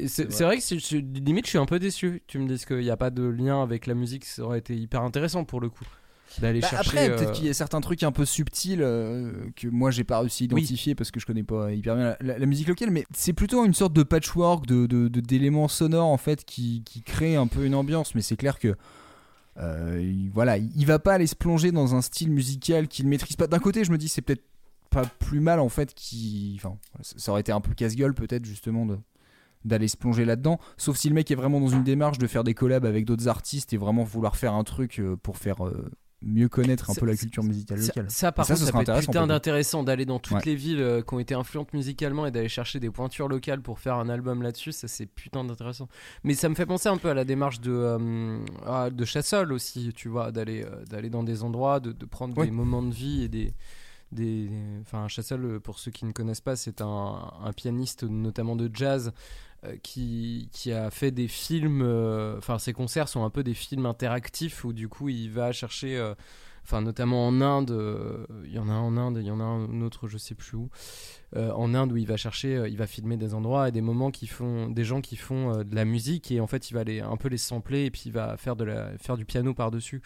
C'est 0.06 0.42
vrai 0.42 0.56
que 0.58 0.62
je- 0.62 0.96
limite, 0.96 1.44
je 1.44 1.50
suis 1.50 1.58
un 1.58 1.66
peu 1.66 1.78
déçu. 1.78 2.22
Tu 2.26 2.38
me 2.38 2.48
dis 2.48 2.64
qu'il 2.64 2.78
n'y 2.78 2.90
a 2.90 2.96
pas 2.96 3.10
de 3.10 3.22
lien 3.24 3.62
avec 3.62 3.86
la 3.86 3.94
musique, 3.94 4.24
ça 4.24 4.42
aurait 4.42 4.58
été 4.58 4.74
hyper 4.74 5.02
intéressant 5.02 5.44
pour 5.44 5.60
le 5.60 5.68
coup 5.68 5.84
d'aller 6.40 6.60
Bah, 6.60 6.68
chercher. 6.68 6.88
après, 6.98 7.10
euh, 7.10 7.16
peut-être 7.16 7.32
qu'il 7.32 7.46
y 7.46 7.48
a 7.48 7.54
certains 7.54 7.80
trucs 7.80 8.02
un 8.02 8.12
peu 8.12 8.24
subtils 8.24 8.82
euh, 8.82 9.32
que 9.56 9.68
moi 9.68 9.90
j'ai 9.90 10.04
pas 10.04 10.18
réussi 10.20 10.48
à 10.50 10.54
Oui. 10.54 10.62
identifier 10.62 10.94
parce 10.94 11.10
que 11.10 11.20
je 11.20 11.26
connais 11.26 11.42
pas 11.42 11.72
hyper 11.72 11.94
bien 11.96 12.04
la, 12.04 12.16
la- 12.20 12.38
la 12.38 12.46
musique 12.46 12.68
locale, 12.68 12.90
mais 12.90 13.04
c'est 13.14 13.32
plutôt 13.32 13.64
une 13.64 13.74
sorte 13.74 13.92
de 13.92 14.02
patchwork 14.02 14.66
de 14.66 14.86
d'éléments 15.08 15.68
sonores 15.68 16.08
en 16.08 16.16
fait 16.18 16.44
qui, 16.44 16.82
qui 16.84 17.02
crée 17.02 17.36
un 17.36 17.46
peu 17.46 17.64
une 17.64 17.74
ambiance. 17.74 18.14
Mais 18.14 18.22
c'est 18.22 18.36
clair 18.36 18.58
que 18.58 18.74
euh, 19.58 20.00
il- 20.02 20.30
voilà, 20.30 20.58
il, 20.58 20.84
va 20.86 20.98
pas 20.98 21.14
aller 21.14 21.26
se 21.26 21.34
plonger 21.36 21.72
dans 21.72 21.94
un 21.94 22.02
style 22.02 22.30
musical 22.30 22.88
qu'il 22.88 23.08
maîtrise 23.08 23.36
pas. 23.36 23.46
D'un 23.46 23.58
côté, 23.58 23.84
je 23.84 23.90
me 23.92 23.98
dis 23.98 24.08
c'est 24.08 24.22
peut-être 24.22 24.44
pas 24.90 25.04
plus 25.18 25.40
mal 25.40 25.60
en 25.60 25.68
fait 25.68 25.94
qui, 25.94 26.54
enfin, 26.58 26.76
ça 27.02 27.32
aurait 27.32 27.40
été 27.40 27.52
un 27.52 27.60
peu 27.60 27.72
casse-gueule 27.74 28.14
peut-être 28.14 28.44
justement 28.44 28.86
de 28.86 28.98
d'aller 29.64 29.88
se 29.88 29.96
plonger 29.96 30.24
là-dedans, 30.24 30.60
sauf 30.76 30.96
si 30.96 31.08
le 31.08 31.14
mec 31.16 31.28
est 31.30 31.34
vraiment 31.34 31.58
dans 31.60 31.66
une 31.68 31.82
démarche 31.82 32.18
de 32.18 32.26
faire 32.28 32.44
des 32.44 32.54
collabs 32.54 32.84
avec 32.84 33.04
d'autres 33.04 33.26
artistes 33.26 33.72
et 33.72 33.76
vraiment 33.76 34.04
vouloir 34.04 34.36
faire 34.36 34.54
un 34.54 34.62
truc 34.62 35.00
euh, 35.00 35.16
pour 35.16 35.38
faire 35.38 35.66
euh, 35.66 35.90
mieux 36.22 36.48
connaître 36.48 36.90
un 36.90 36.94
peu 36.94 37.04
la 37.06 37.14
culture 37.16 37.42
musicale 37.42 37.78
Ça, 37.80 37.86
locale. 37.88 38.10
ça, 38.10 38.32
par 38.32 38.46
ça, 38.46 38.54
contre, 38.54 38.60
ce 38.60 38.66
ça 38.66 38.72
serait 38.72 38.84
peut 38.84 38.92
être 38.92 39.00
putain 39.00 39.26
d'intéressant 39.26 39.82
d'aller 39.84 40.06
dans 40.06 40.18
toutes 40.18 40.36
Ouais. 40.38 40.42
les 40.46 40.54
villes 40.54 40.80
euh, 40.80 41.02
qui 41.02 41.12
ont 41.14 41.18
été 41.18 41.34
influentes 41.34 41.72
musicalement 41.74 42.26
et 42.26 42.30
d'aller 42.30 42.48
chercher 42.48 42.80
des 42.80 42.90
pointures 42.90 43.28
locales 43.28 43.60
pour 43.60 43.78
faire 43.78 43.96
un 43.96 44.08
album 44.08 44.42
là-dessus. 44.42 44.72
Ça, 44.72 44.88
c'est 44.88 45.06
putain 45.06 45.44
d'intéressant. 45.44 45.88
Mais 46.24 46.34
ça 46.34 46.48
me 46.48 46.54
fait 46.54 46.66
penser 46.66 46.88
un 46.88 46.96
peu 46.96 47.10
à 47.10 47.14
la 47.14 47.24
démarche 47.24 47.60
de, 47.60 47.70
euh, 47.72 48.38
ah, 48.64 48.88
de 48.90 49.04
Chassol 49.04 49.52
aussi, 49.52 49.92
tu 49.94 50.08
vois, 50.08 50.32
d'aller 50.32 50.62
euh, 50.64 50.84
d'aller 50.86 51.10
dans 51.10 51.22
des 51.22 51.42
endroits, 51.42 51.80
de, 51.80 51.92
de 51.92 52.04
prendre 52.06 52.36
Ouais. 52.38 52.46
des 52.46 52.52
moments 52.52 52.82
de 52.82 52.94
vie 52.94 53.22
et 53.22 53.28
des. 53.28 53.52
Des, 54.12 54.48
enfin, 54.82 55.08
Chassol, 55.08 55.58
pour 55.60 55.80
ceux 55.80 55.90
qui 55.90 56.04
ne 56.04 56.12
connaissent 56.12 56.40
pas, 56.40 56.54
c'est 56.54 56.80
un, 56.80 57.32
un 57.44 57.52
pianiste 57.52 58.04
notamment 58.04 58.54
de 58.54 58.70
jazz 58.72 59.08
euh, 59.08 59.10
qui, 59.82 60.48
qui 60.52 60.72
a 60.72 60.90
fait 60.90 61.10
des 61.10 61.28
films. 61.28 61.82
euh, 61.82 62.36
Enfin, 62.38 62.58
ses 62.58 62.72
concerts 62.72 63.08
sont 63.08 63.24
un 63.24 63.30
peu 63.30 63.42
des 63.42 63.54
films 63.54 63.86
interactifs 63.86 64.64
où 64.64 64.72
du 64.72 64.88
coup 64.88 65.08
il 65.08 65.30
va 65.30 65.52
chercher. 65.52 65.96
euh, 65.96 66.14
Enfin, 66.64 66.80
notamment 66.80 67.28
en 67.28 67.40
Inde, 67.40 67.70
euh, 67.70 68.26
il 68.44 68.50
y 68.52 68.58
en 68.58 68.68
a 68.68 68.72
un 68.72 68.80
en 68.80 68.96
Inde, 68.96 69.18
il 69.20 69.26
y 69.26 69.30
en 69.30 69.38
a 69.38 69.44
un 69.44 69.82
autre, 69.82 70.08
je 70.08 70.18
sais 70.18 70.34
plus 70.34 70.56
où. 70.56 70.68
Euh, 71.36 71.52
en 71.52 71.74
Inde, 71.74 71.92
où 71.92 71.96
il 71.96 72.08
va 72.08 72.16
chercher, 72.16 72.56
euh, 72.56 72.68
il 72.68 72.76
va 72.76 72.88
filmer 72.88 73.16
des 73.16 73.34
endroits 73.34 73.68
et 73.68 73.70
des 73.72 73.82
moments 73.82 74.10
qui 74.10 74.26
font, 74.26 74.68
des 74.68 74.82
gens 74.82 75.00
qui 75.00 75.14
font 75.14 75.54
euh, 75.60 75.62
de 75.62 75.76
la 75.76 75.84
musique 75.84 76.32
et 76.32 76.40
en 76.40 76.48
fait, 76.48 76.68
il 76.68 76.74
va 76.74 76.82
les, 76.82 77.00
un 77.00 77.16
peu 77.16 77.28
les 77.28 77.38
sampler 77.38 77.84
et 77.84 77.92
puis 77.92 78.02
il 78.06 78.12
va 78.12 78.36
faire, 78.36 78.56
de 78.56 78.64
la, 78.64 78.98
faire 78.98 79.16
du 79.16 79.24
piano 79.24 79.54
par-dessus. 79.54 80.02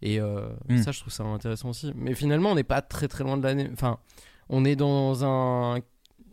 Et 0.00 0.18
euh, 0.18 0.48
Mm. 0.70 0.78
ça, 0.82 0.92
je 0.92 1.00
trouve 1.00 1.12
ça 1.12 1.24
intéressant 1.24 1.68
aussi. 1.68 1.92
Mais 1.94 2.14
finalement, 2.14 2.52
on 2.52 2.54
n'est 2.54 2.64
pas 2.64 2.80
très 2.80 3.06
très 3.08 3.22
loin 3.22 3.36
de 3.36 3.42
l'année. 3.42 3.68
Enfin, 3.74 3.98
on 4.48 4.64
est 4.64 4.76
dans 4.76 5.24
un. 5.26 5.80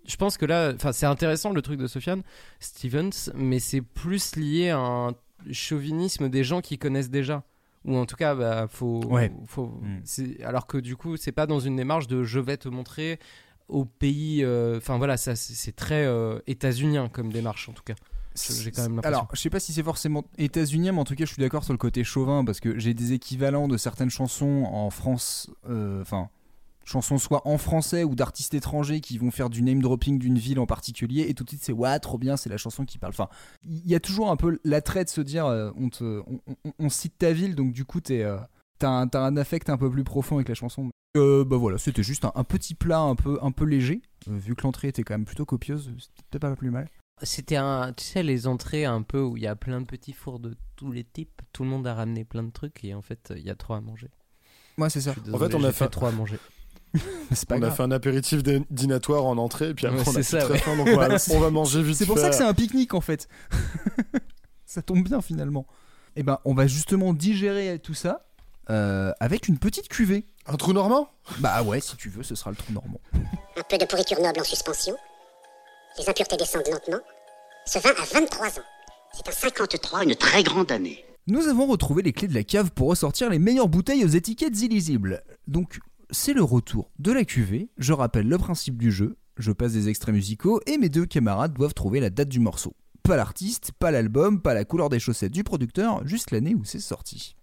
Je 0.08 0.16
pense 0.18 0.38
que 0.38 0.46
là, 0.46 0.72
enfin, 0.76 0.92
c'est 0.92 1.06
intéressant 1.06 1.52
le 1.52 1.62
truc 1.62 1.80
de 1.80 1.88
Sofiane 1.88 2.24
Stevens, 2.60 3.32
mais 3.36 3.60
c'est 3.60 3.82
plus 3.82 4.36
lié 4.36 4.70
à 4.70 4.78
un 4.78 5.14
chauvinisme 5.52 6.30
des 6.30 6.44
gens 6.44 6.62
qui 6.62 6.78
connaissent 6.78 7.10
déjà. 7.10 7.44
Ou 7.86 7.96
en 7.98 8.06
tout 8.06 8.16
cas, 8.16 8.34
bah, 8.34 8.68
faut. 8.70 9.04
Ouais. 9.06 9.32
faut 9.48 9.68
Mm. 9.68 10.44
Alors 10.44 10.66
que 10.68 10.78
du 10.78 10.96
coup, 10.96 11.18
c'est 11.18 11.32
pas 11.32 11.46
dans 11.46 11.60
une 11.60 11.76
démarche 11.76 12.08
de 12.08 12.24
je 12.24 12.40
vais 12.40 12.58
te 12.58 12.68
montrer 12.68 13.20
au 13.68 13.86
pays. 13.86 14.44
euh, 14.44 14.78
Enfin 14.78 14.98
voilà, 14.98 15.18
ça 15.18 15.36
c'est 15.36 15.76
très 15.76 16.06
euh, 16.06 16.40
états-unien 16.48 17.10
comme 17.10 17.32
démarche 17.32 17.70
en 17.70 17.74
tout 17.74 17.84
cas. 17.84 17.96
J'ai 18.36 18.72
quand 18.72 18.82
même 18.82 18.96
l'impression. 18.96 19.20
Alors, 19.20 19.30
je 19.34 19.40
sais 19.40 19.50
pas 19.50 19.60
si 19.62 19.72
c'est 19.72 19.84
forcément 19.84 20.26
états-unien, 20.38 20.92
mais 20.92 21.00
en 21.00 21.06
tout 21.06 21.16
cas, 21.16 21.26
je 21.26 21.32
suis 21.32 21.40
d'accord 21.40 21.64
sur 21.64 21.74
le 21.74 21.78
côté 21.78 22.04
chauvin 22.04 22.44
parce 22.44 22.60
que 22.60 22.78
j'ai 22.78 22.94
des 22.94 23.14
équivalents 23.14 23.68
de 23.68 23.78
certaines 23.78 24.10
chansons 24.10 24.66
en 24.66 24.90
France, 24.90 25.50
euh, 25.70 26.02
enfin, 26.02 26.30
chansons 26.86 27.18
soit 27.18 27.46
en 27.48 27.58
français 27.58 28.04
ou 28.04 28.16
d'artistes 28.16 28.54
étrangers 28.54 29.02
qui 29.02 29.18
vont 29.18 29.32
faire 29.32 29.50
du 29.50 29.62
name 29.62 29.82
dropping 29.82 30.18
d'une 30.20 30.38
ville 30.38 30.60
en 30.60 30.66
particulier 30.66 31.26
et 31.28 31.34
tout 31.34 31.44
de 31.44 31.50
suite 31.50 31.64
c'est 31.64 31.74
ouais, 31.74 32.00
trop 32.00 32.18
bien, 32.18 32.38
c'est 32.38 32.50
la 32.50 32.58
chanson 32.58 32.86
qui 32.86 32.98
parle. 32.98 33.12
Enfin, 33.14 33.28
il 33.64 33.86
y 33.88 33.96
a 33.96 34.00
toujours 34.00 34.30
un 34.32 34.36
peu 34.38 34.60
l'attrait 34.64 35.04
de 35.04 35.10
se 35.10 35.22
dire 35.22 35.46
euh, 35.48 35.72
on, 35.76 35.90
te, 35.90 36.22
on, 36.28 36.40
on- 36.64 36.74
on 36.80 36.90
cite 36.90 37.18
ta 37.18 37.34
ville, 37.34 37.56
donc 37.56 37.74
du 37.74 37.84
coup, 37.86 38.00
t'es, 38.02 38.24
euh, 38.24 38.38
t'as 38.80 38.90
un, 38.90 39.08
t'as 39.08 39.22
un 39.22 39.36
affect 39.38 39.70
un 39.70 39.78
peu 39.78 39.90
plus 39.90 40.04
profond 40.04 40.36
avec 40.36 40.48
la 40.50 40.56
chanson. 40.56 40.90
Euh, 41.18 41.44
bah 41.46 41.58
voilà, 41.58 41.78
c'était 41.78 42.04
juste 42.04 42.26
un, 42.26 42.32
un 42.36 42.44
petit 42.44 42.76
plat 42.76 43.00
un 43.00 43.16
peu, 43.16 43.40
un 43.42 43.52
peu 43.52 43.64
léger, 43.66 44.02
euh, 44.30 44.38
vu 44.38 44.54
que 44.56 44.64
l'entrée 44.64 44.90
était 44.90 45.04
quand 45.04 45.14
même 45.14 45.26
plutôt 45.26 45.46
copieuse, 45.46 45.86
c'était 45.98 46.24
peut-être 46.30 46.42
pas 46.42 46.56
plus 46.56 46.72
mal. 46.72 46.88
C'était 47.24 47.56
un, 47.56 47.94
tu 47.94 48.04
sais, 48.04 48.22
les 48.24 48.46
entrées 48.46 48.84
un 48.84 49.02
peu 49.02 49.22
où 49.22 49.38
il 49.38 49.44
y 49.44 49.48
a 49.48 49.56
plein 49.56 49.80
de 49.80 49.86
petits 49.86 50.12
fours 50.12 50.40
de 50.40 50.58
tous 50.76 50.92
les 50.92 51.06
types. 51.06 51.42
Tout 51.54 51.64
le 51.64 51.70
monde 51.70 51.88
a 51.88 51.94
ramené 51.94 52.26
plein 52.26 52.44
de 52.44 52.52
trucs 52.52 52.84
et 52.84 52.94
en 52.94 53.02
fait, 53.02 53.32
il 53.38 53.44
y 53.46 53.50
a 53.50 53.56
trop 53.56 53.74
à 53.76 53.80
manger. 53.80 54.10
Ouais, 54.78 54.90
c'est 54.90 55.00
ça. 55.00 55.16
En 55.32 55.38
fait, 55.38 55.56
on 55.56 55.64
a 55.64 55.72
fait- 55.72 55.88
trop 55.88 56.08
à 56.08 56.12
manger. 56.12 56.38
C'est 57.32 57.48
pas 57.48 57.56
on 57.58 57.62
a 57.62 57.72
fait 57.72 57.84
un 57.84 57.92
apéritif 57.92 58.44
dî- 58.44 58.66
dînatoire 58.70 59.26
en 59.26 59.38
entrée, 59.38 59.70
et 59.70 59.74
puis 59.74 59.86
après 59.88 60.00
Ouais, 60.00 60.06
on 60.08 60.16
a 60.16 60.24
ça, 60.24 60.40
très 60.40 60.54
ouais. 60.54 60.58
faim, 60.60 60.76
donc 60.78 60.88
on 60.92 60.96
va, 60.98 61.18
c'est- 61.20 61.36
on 61.36 61.40
va 61.40 61.50
manger 61.50 61.82
vite. 61.84 61.96
C'est 61.98 62.06
pour 62.06 62.18
ça 62.20 62.30
que 62.30 62.36
c'est 62.36 62.44
un 62.44 62.54
pique-nique 62.54 62.94
en 62.94 63.02
fait. 63.02 63.28
ça 64.66 64.82
tombe 64.82 65.04
bien 65.04 65.22
finalement. 65.22 65.66
Et 66.16 66.24
ben, 66.24 66.40
on 66.46 66.54
va 66.54 66.68
justement 66.68 67.14
digérer 67.14 67.80
tout 67.80 67.94
ça 67.94 68.26
euh, 68.70 69.12
avec 69.20 69.48
une 69.48 69.58
petite 69.58 69.88
cuvée. 69.90 70.26
Un 70.48 70.56
trou 70.58 70.74
normand? 70.74 71.10
Bah 71.40 71.62
ouais, 71.64 71.82
si 71.82 71.96
tu 71.98 72.10
veux, 72.10 72.24
ce 72.24 72.36
sera 72.36 72.52
le 72.52 72.56
trou 72.56 72.72
normand. 72.72 73.00
Un 73.58 73.64
peu 73.68 73.78
de 73.78 73.86
pourriture 73.86 74.22
noble 74.22 74.40
en 74.40 74.44
suspension. 74.44 74.96
Les 75.98 76.08
impuretés 76.10 76.38
descendent 76.38 76.68
lentement. 76.72 77.00
Ce 77.66 77.80
vin 77.80 77.90
a 77.90 78.06
23 78.20 78.48
ans. 78.48 78.64
C'est 79.14 79.28
un 79.28 79.32
53, 79.32 80.04
une 80.04 80.16
très 80.16 80.44
grande 80.44 80.72
année. 80.72 81.04
Nous 81.28 81.48
avons 81.48 81.66
retrouvé 81.66 82.04
les 82.04 82.14
clés 82.14 82.28
de 82.28 82.34
la 82.36 82.44
cave 82.44 82.70
pour 82.72 82.90
ressortir 82.90 83.30
les 83.30 83.40
meilleures 83.40 83.70
bouteilles 83.70 84.06
aux 84.06 84.10
étiquettes 84.10 84.62
illisibles. 84.62 85.24
Donc, 85.48 85.80
c'est 86.12 86.34
le 86.34 86.44
retour 86.44 86.92
de 87.00 87.12
la 87.12 87.26
cuvée. 87.26 87.70
Je 87.78 87.94
rappelle 87.94 88.28
le 88.28 88.38
principe 88.38 88.78
du 88.78 88.92
jeu. 88.92 89.18
Je 89.38 89.52
passe 89.52 89.74
des 89.74 89.90
extraits 89.90 90.14
musicaux 90.14 90.62
et 90.66 90.78
mes 90.78 90.90
deux 90.90 91.06
camarades 91.06 91.54
doivent 91.54 91.74
trouver 91.74 92.00
la 92.00 92.10
date 92.10 92.30
du 92.30 92.40
morceau. 92.40 92.76
Pas 93.04 93.18
l'artiste, 93.18 93.72
pas 93.74 93.92
l'album, 93.92 94.42
pas 94.42 94.54
la 94.54 94.66
couleur 94.66 94.90
des 94.90 95.00
chaussettes 95.00 95.32
du 95.32 95.44
producteur, 95.44 96.06
juste 96.08 96.32
l'année 96.32 96.56
où 96.56 96.64
c'est 96.64 96.80
sorti. 96.80 97.36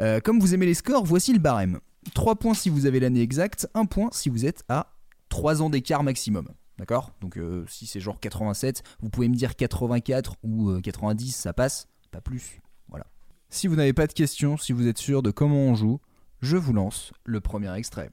Euh, 0.00 0.20
comme 0.20 0.38
vous 0.38 0.54
aimez 0.54 0.66
les 0.66 0.74
scores, 0.74 1.04
voici 1.04 1.32
le 1.32 1.38
barème. 1.38 1.80
3 2.14 2.36
points 2.36 2.54
si 2.54 2.68
vous 2.68 2.86
avez 2.86 3.00
l'année 3.00 3.22
exacte, 3.22 3.68
1 3.74 3.86
point 3.86 4.10
si 4.12 4.28
vous 4.28 4.44
êtes 4.44 4.64
à 4.68 4.92
3 5.30 5.62
ans 5.62 5.70
d'écart 5.70 6.02
maximum. 6.02 6.48
D'accord? 6.78 7.12
Donc 7.20 7.38
euh, 7.38 7.64
si 7.68 7.86
c'est 7.86 8.00
genre 8.00 8.20
87, 8.20 8.82
vous 9.00 9.08
pouvez 9.08 9.28
me 9.28 9.34
dire 9.34 9.56
84 9.56 10.36
ou 10.42 10.70
euh, 10.70 10.80
90, 10.80 11.34
ça 11.34 11.52
passe, 11.52 11.88
pas 12.10 12.20
plus. 12.20 12.60
Voilà. 12.88 13.06
Si 13.48 13.66
vous 13.66 13.76
n'avez 13.76 13.92
pas 13.92 14.06
de 14.06 14.12
questions, 14.12 14.56
si 14.56 14.72
vous 14.72 14.86
êtes 14.86 14.98
sûr 14.98 15.22
de 15.22 15.30
comment 15.30 15.56
on 15.56 15.74
joue, 15.74 16.00
je 16.44 16.58
vous 16.58 16.74
lance 16.74 17.14
le 17.24 17.40
premier 17.40 17.74
extrait. 17.74 18.10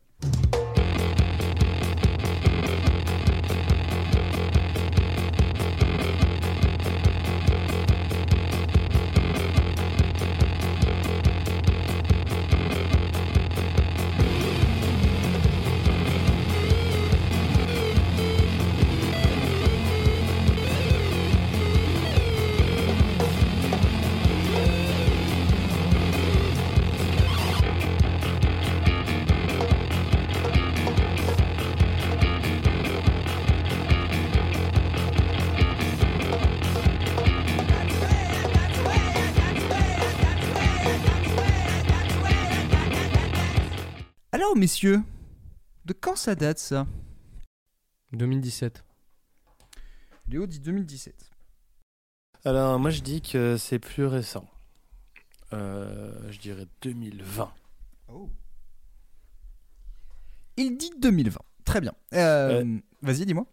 Messieurs, 44.56 45.02
de 45.86 45.94
quand 45.94 46.16
ça 46.16 46.36
date 46.36 46.60
ça? 46.60 46.86
2017. 48.14 48.84
Léo 50.30 50.46
dit 50.46 50.60
2017. 50.60 51.30
Alors, 52.46 52.80
moi, 52.80 52.90
je 52.90 53.02
dis 53.02 53.22
que 53.22 53.58
c'est 53.58 53.80
plus 53.80 54.06
récent. 54.06 54.46
Euh, 55.54 56.14
je 56.32 56.40
dirais 56.40 56.68
2020. 56.82 57.52
Il 60.58 60.78
dit 60.78 60.92
2020. 61.00 61.40
Très 61.66 61.82
bien. 61.82 61.94
Euh, 62.14 62.78
Vas-y, 63.02 63.26
dis-moi. 63.26 63.46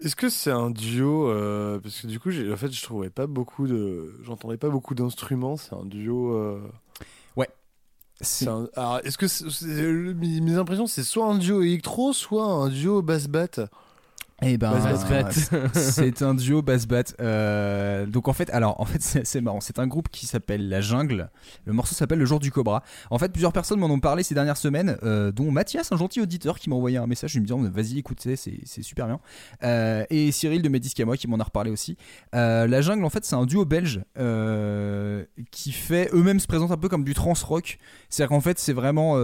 Est-ce 0.00 0.16
que 0.16 0.28
c'est 0.28 0.50
un 0.50 0.70
duo 0.70 1.28
euh, 1.28 1.78
Parce 1.80 2.02
que 2.02 2.06
du 2.06 2.18
coup, 2.20 2.30
j'ai- 2.30 2.52
en 2.52 2.56
fait, 2.56 2.70
je 2.70 2.82
trouvais 2.82 3.10
pas 3.10 3.26
beaucoup 3.26 3.66
de. 3.66 4.18
J'entendais 4.22 4.56
pas 4.58 4.68
beaucoup 4.70 4.94
d'instruments. 4.94 5.56
C'est 5.56 5.74
un 5.74 5.84
duo. 5.84 6.32
C'est 8.20 8.48
un- 8.48 8.68
Alors, 8.76 9.00
est-ce 9.04 9.18
que 9.18 9.26
mes 10.40 10.54
impressions, 10.56 10.86
c'est 10.86 11.02
soit 11.02 11.26
un 11.26 11.38
duo 11.38 11.62
électro, 11.62 12.12
soit 12.12 12.44
un 12.46 12.68
duo 12.68 13.02
bass 13.02 13.26
bat 13.26 13.48
Eh 14.42 14.58
ben, 14.58 14.72
Bass 14.72 15.50
c'est 15.72 16.22
un 16.22 16.34
duo 16.34 16.60
bass 16.60 16.86
bat. 16.86 17.04
Euh, 17.20 18.04
donc 18.04 18.26
en 18.26 18.32
fait, 18.32 18.50
alors 18.50 18.80
en 18.80 18.84
fait 18.84 19.00
c'est 19.24 19.40
marrant. 19.40 19.60
C'est 19.60 19.78
un 19.78 19.86
groupe 19.86 20.08
qui 20.08 20.26
s'appelle 20.26 20.68
La 20.68 20.80
Jungle. 20.80 21.30
Le 21.64 21.72
morceau 21.72 21.94
s'appelle 21.94 22.18
Le 22.18 22.24
Jour 22.24 22.40
du 22.40 22.50
Cobra. 22.50 22.82
En 23.10 23.18
fait, 23.18 23.30
plusieurs 23.30 23.52
personnes 23.52 23.78
m'en 23.78 23.86
ont 23.86 24.00
parlé 24.00 24.24
ces 24.24 24.34
dernières 24.34 24.56
semaines, 24.56 24.96
euh, 25.04 25.30
dont 25.30 25.50
Mathias, 25.52 25.92
un 25.92 25.96
gentil 25.96 26.20
auditeur, 26.20 26.58
qui 26.58 26.68
m'a 26.68 26.76
envoyé 26.76 26.96
un 26.96 27.06
message 27.06 27.36
en 27.36 27.40
me 27.40 27.44
disant 27.44 27.58
vas-y 27.62 27.98
écoutez, 27.98 28.34
c'est 28.34 28.82
super 28.82 29.06
bien. 29.06 29.20
Euh, 29.62 30.04
et 30.10 30.32
Cyril 30.32 30.62
de 30.62 31.04
moi 31.04 31.16
qui 31.16 31.28
m'en 31.28 31.38
a 31.38 31.44
reparlé 31.44 31.70
aussi. 31.70 31.96
La 32.32 32.80
Jungle, 32.80 33.04
en 33.04 33.10
fait, 33.10 33.24
c'est 33.24 33.36
un 33.36 33.46
duo 33.46 33.64
belge 33.64 34.02
qui 35.52 35.72
fait 35.72 36.10
eux-mêmes 36.12 36.40
se 36.40 36.46
présentent 36.46 36.72
un 36.72 36.76
peu 36.76 36.88
comme 36.88 37.04
du 37.04 37.14
trans 37.14 37.34
rock. 37.44 37.78
C'est-à-dire 38.08 38.30
qu'en 38.30 38.40
fait, 38.40 38.58
c'est 38.58 38.72
vraiment 38.72 39.16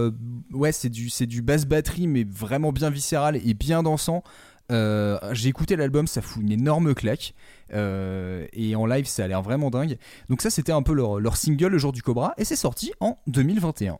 ouais, 0.53 0.71
c'est 0.71 0.89
du 0.89 1.09
c'est 1.09 1.25
du 1.25 1.41
basse 1.41 1.65
batterie, 1.65 2.07
mais 2.07 2.23
vraiment 2.23 2.71
bien 2.71 2.89
viscéral 2.89 3.35
et 3.43 3.53
bien 3.53 3.83
dansant. 3.83 4.23
Euh, 4.71 5.19
j'ai 5.33 5.49
écouté 5.49 5.75
l'album, 5.75 6.07
ça 6.07 6.21
fout 6.21 6.41
une 6.41 6.51
énorme 6.51 6.93
claque. 6.95 7.33
Euh, 7.73 8.47
et 8.53 8.75
en 8.75 8.85
live, 8.85 9.05
ça 9.05 9.25
a 9.25 9.27
l'air 9.27 9.41
vraiment 9.41 9.69
dingue. 9.69 9.97
Donc, 10.29 10.41
ça, 10.41 10.49
c'était 10.49 10.71
un 10.71 10.81
peu 10.81 10.93
leur, 10.93 11.19
leur 11.19 11.37
single, 11.37 11.67
Le 11.67 11.77
jour 11.77 11.91
du 11.91 12.01
Cobra. 12.01 12.33
Et 12.37 12.45
c'est 12.45 12.55
sorti 12.55 12.91
en 12.99 13.17
2021. 13.27 13.99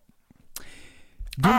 Donc, 1.38 1.52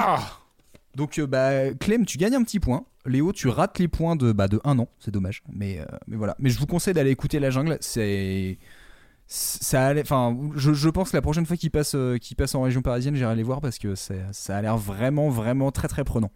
donc 0.95 1.19
euh, 1.19 1.27
bah, 1.27 1.73
Clem, 1.75 2.05
tu 2.05 2.19
gagnes 2.19 2.35
un 2.35 2.43
petit 2.43 2.61
point. 2.61 2.85
Léo, 3.07 3.33
tu 3.33 3.49
rates 3.49 3.79
les 3.79 3.89
points 3.89 4.17
de, 4.17 4.33
bah, 4.33 4.49
de 4.49 4.61
un 4.65 4.79
an. 4.79 4.89
C'est 4.99 5.11
dommage. 5.11 5.43
Mais, 5.53 5.81
mais 6.07 6.17
voilà. 6.17 6.37
Mais 6.39 6.51
je 6.51 6.59
vous 6.59 6.67
conseille 6.67 6.95
d'aller 6.95 7.11
écouter 7.11 7.41
La 7.41 7.51
Jungle. 7.51 7.79
C'est. 7.81 8.59
Ça 9.27 9.87
allait- 9.87 10.03
enfin, 10.03 10.37
je, 10.57 10.75
je 10.75 10.89
pense 10.91 11.11
que 11.11 11.17
la 11.17 11.23
prochaine 11.23 11.47
fois 11.47 11.57
qu'il 11.57 11.71
passe, 11.71 11.97
qu'il 12.21 12.37
passe 12.37 12.55
en 12.55 12.61
région 12.63 12.83
parisienne, 12.83 13.15
j'irai 13.15 13.35
les 13.35 13.43
voir 13.43 13.63
parce 13.63 13.79
que 13.79 13.95
ça 13.95 14.15
a 14.57 14.61
l'air 14.63 14.77
vraiment, 14.77 15.31
vraiment 15.31 15.71
très, 15.71 15.89
très 15.89 16.05
prenant. 16.05 16.31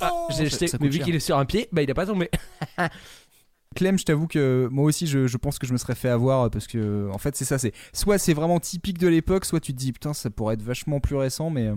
Ah, 0.00 0.10
j'ai 0.30 0.48
ça- 0.48 0.66
jeté, 0.66 0.76
mais 0.80 0.88
vu 0.88 0.96
cher. 0.98 1.04
qu'il 1.04 1.14
est 1.14 1.20
sur 1.20 1.38
un 1.38 1.44
pied, 1.44 1.68
bah 1.72 1.82
il 1.82 1.90
a 1.90 1.94
pas 1.94 2.06
tombé. 2.06 2.30
Clem, 3.74 3.98
je 3.98 4.04
t'avoue 4.04 4.26
que 4.26 4.68
moi 4.70 4.84
aussi, 4.84 5.06
je, 5.06 5.26
je 5.26 5.36
pense 5.36 5.58
que 5.58 5.66
je 5.66 5.72
me 5.72 5.78
serais 5.78 5.94
fait 5.94 6.08
avoir 6.08 6.50
parce 6.50 6.66
que, 6.66 7.10
en 7.12 7.18
fait, 7.18 7.36
c'est 7.36 7.44
ça. 7.44 7.58
C'est 7.58 7.72
soit 7.92 8.16
c'est 8.18 8.32
vraiment 8.32 8.58
typique 8.58 8.96
de 8.98 9.06
l'époque, 9.08 9.44
soit 9.44 9.60
tu 9.60 9.72
te 9.72 9.78
dis 9.78 9.92
putain, 9.92 10.14
ça 10.14 10.30
pourrait 10.30 10.54
être 10.54 10.62
vachement 10.62 11.00
plus 11.00 11.16
récent, 11.16 11.50
mais. 11.50 11.70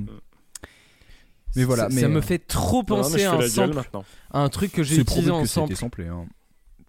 Euh, 1.50 1.54
Mais 1.56 1.64
voilà, 1.66 1.84
ça, 1.84 1.90
mais 1.96 2.02
ça 2.02 2.08
me 2.08 2.18
euh, 2.18 2.22
fait 2.22 2.40
trop 2.40 2.84
penser 2.84 3.24
à 3.24 3.34
un 3.34 3.42
sample, 3.48 3.82
à 4.32 4.40
un 4.42 4.50
truc 4.50 4.72
que 4.72 4.84
j'ai 4.84 4.98
utilisé 4.98 5.32
en 5.32 5.46
sample. 5.46 5.76
samplé. 5.76 6.08
hein. 6.08 6.26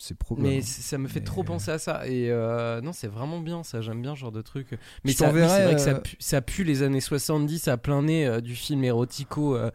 C'est 0.03 0.17
probable. 0.17 0.49
Mais 0.49 0.63
c- 0.63 0.81
ça 0.81 0.97
me 0.97 1.09
fait 1.09 1.21
trop 1.21 1.43
penser 1.45 1.71
à 1.71 1.79
ça. 1.79 2.07
Et 2.09 2.31
euh, 2.31 2.81
non, 2.81 2.95
c'est 2.95 3.07
vraiment 3.07 3.41
bien 3.41 3.63
ça. 3.63 3.83
J'aime 3.83 4.01
bien 4.01 4.15
ce 4.15 4.21
genre 4.21 4.33
de 4.33 4.41
truc. 4.41 4.69
Mais 5.05 5.13
c'est 5.13 5.27
vrai 5.31 5.75
que 5.75 5.81
ça 5.81 5.91
euh, 5.91 6.01
pue, 6.01 6.17
ça 6.19 6.41
pue 6.41 6.65
les 6.65 6.83
années 6.83 7.03
70 7.03 7.69
à 7.69 7.77
plein 7.77 8.03
nez 8.03 8.27
euh, 8.27 8.41
du 8.41 8.55
film 8.55 8.83
érotico, 8.83 9.57
euh, 9.57 9.71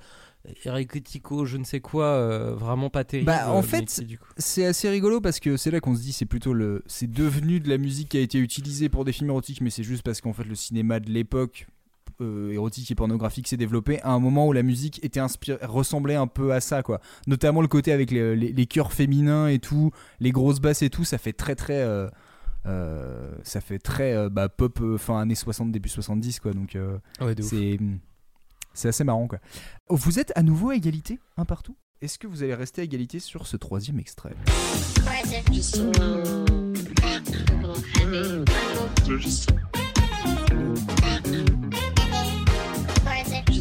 érotico, 0.64 1.46
je 1.46 1.58
ne 1.58 1.64
sais 1.64 1.80
quoi, 1.80 2.06
euh, 2.06 2.56
vraiment 2.56 2.90
pas 2.90 3.04
terrible. 3.04 3.28
Bah, 3.28 3.52
en 3.52 3.60
euh, 3.60 3.62
fait, 3.62 4.02
C'est 4.38 4.66
assez 4.66 4.90
rigolo 4.90 5.22
parce 5.22 5.40
que 5.40 5.58
c'est 5.58 5.72
là 5.72 5.80
qu'on 5.80 5.96
se 5.96 6.02
dit 6.02 6.12
c'est 6.12 6.26
plutôt 6.26 6.54
le 6.54 6.84
c'est 6.88 7.10
devenu 7.12 7.60
de 7.60 7.70
la 7.70 7.78
musique 7.78 8.10
qui 8.10 8.18
a 8.18 8.22
été 8.22 8.40
utilisée 8.40 8.90
pour 8.90 9.06
des 9.06 9.12
films 9.12 9.30
érotiques 9.30 9.62
mais 9.62 9.70
c'est 9.70 9.84
juste 9.84 10.04
parce 10.04 10.22
qu'en 10.22 10.34
fait 10.34 10.44
le 10.44 10.56
cinéma 10.56 11.00
de 11.00 11.10
l'époque 11.12 11.68
euh, 12.22 12.52
érotique 12.52 12.90
et 12.92 12.96
pornographique 12.96 13.48
s'est 13.48 13.58
développé 13.58 14.02
à 14.02 14.12
un 14.12 14.20
moment 14.20 14.48
où 14.48 14.54
la 14.54 14.64
musique 14.64 15.04
était 15.04 15.20
inspirée 15.20 15.60
ressemblait 15.66 16.16
un 16.16 16.28
peu 16.28 16.54
à 16.54 16.62
ça 16.62 16.84
quoi. 16.84 17.00
Notamment 17.28 17.62
le 17.62 17.68
côté 17.68 17.92
avec 17.92 18.12
les, 18.12 18.36
les, 18.36 18.52
les 18.52 18.66
chœurs 18.66 18.94
féminins 18.94 19.48
et 19.48 19.60
tout 19.60 19.92
les 20.20 20.32
grosses 20.32 20.60
basses 20.60 20.82
et 20.82 20.90
tout 20.90 21.04
ça 21.04 21.18
fait 21.18 21.34
très 21.34 21.56
très 21.56 21.82
euh, 21.82 22.08
euh, 22.66 23.32
ça 23.44 23.62
fait 23.62 23.80
très 23.80 24.14
euh, 24.14 24.30
bah, 24.30 24.50
pop 24.50 24.80
euh, 24.82 24.98
fin 24.98 25.20
années 25.20 25.36
60 25.36 25.72
début 25.72 25.90
70 25.90 26.40
quoi. 26.40 26.54
Donc 26.54 26.76
euh, 26.76 26.98
Ouais, 27.22 27.36
c'est 27.42 27.80
c'est 28.74 28.88
assez 28.90 29.04
marrant 29.04 29.28
quoi. 29.28 29.40
Vous 29.90 30.20
êtes 30.20 30.32
à 30.36 30.44
nouveau 30.44 30.72
à 30.72 30.76
égalité 30.76 31.20
un 31.38 31.46
partout? 31.46 31.76
Est-ce 32.02 32.20
que 32.20 32.28
vous 32.28 32.44
allez 32.44 32.54
rester 32.54 32.82
à 32.82 32.84
égalité 32.84 33.20
sur 33.20 33.48
ce 33.48 33.56
troisième 33.56 34.00
extrait? 34.00 34.36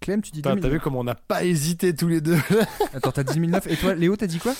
Clem, 0.00 0.22
tu 0.22 0.30
dis 0.32 0.42
T'as 0.42 0.50
2009. 0.54 0.72
vu 0.72 0.80
comment 0.80 1.00
on 1.00 1.04
n'a 1.04 1.14
pas 1.14 1.44
hésité 1.44 1.94
tous 1.94 2.08
les 2.08 2.20
deux 2.20 2.38
Attends, 2.94 3.12
t'as 3.12 3.24
dit 3.24 3.34
2009. 3.34 3.66
Et 3.66 3.76
toi, 3.76 3.94
Léo, 3.94 4.16
t'as 4.16 4.26
dit 4.26 4.38
quoi 4.38 4.54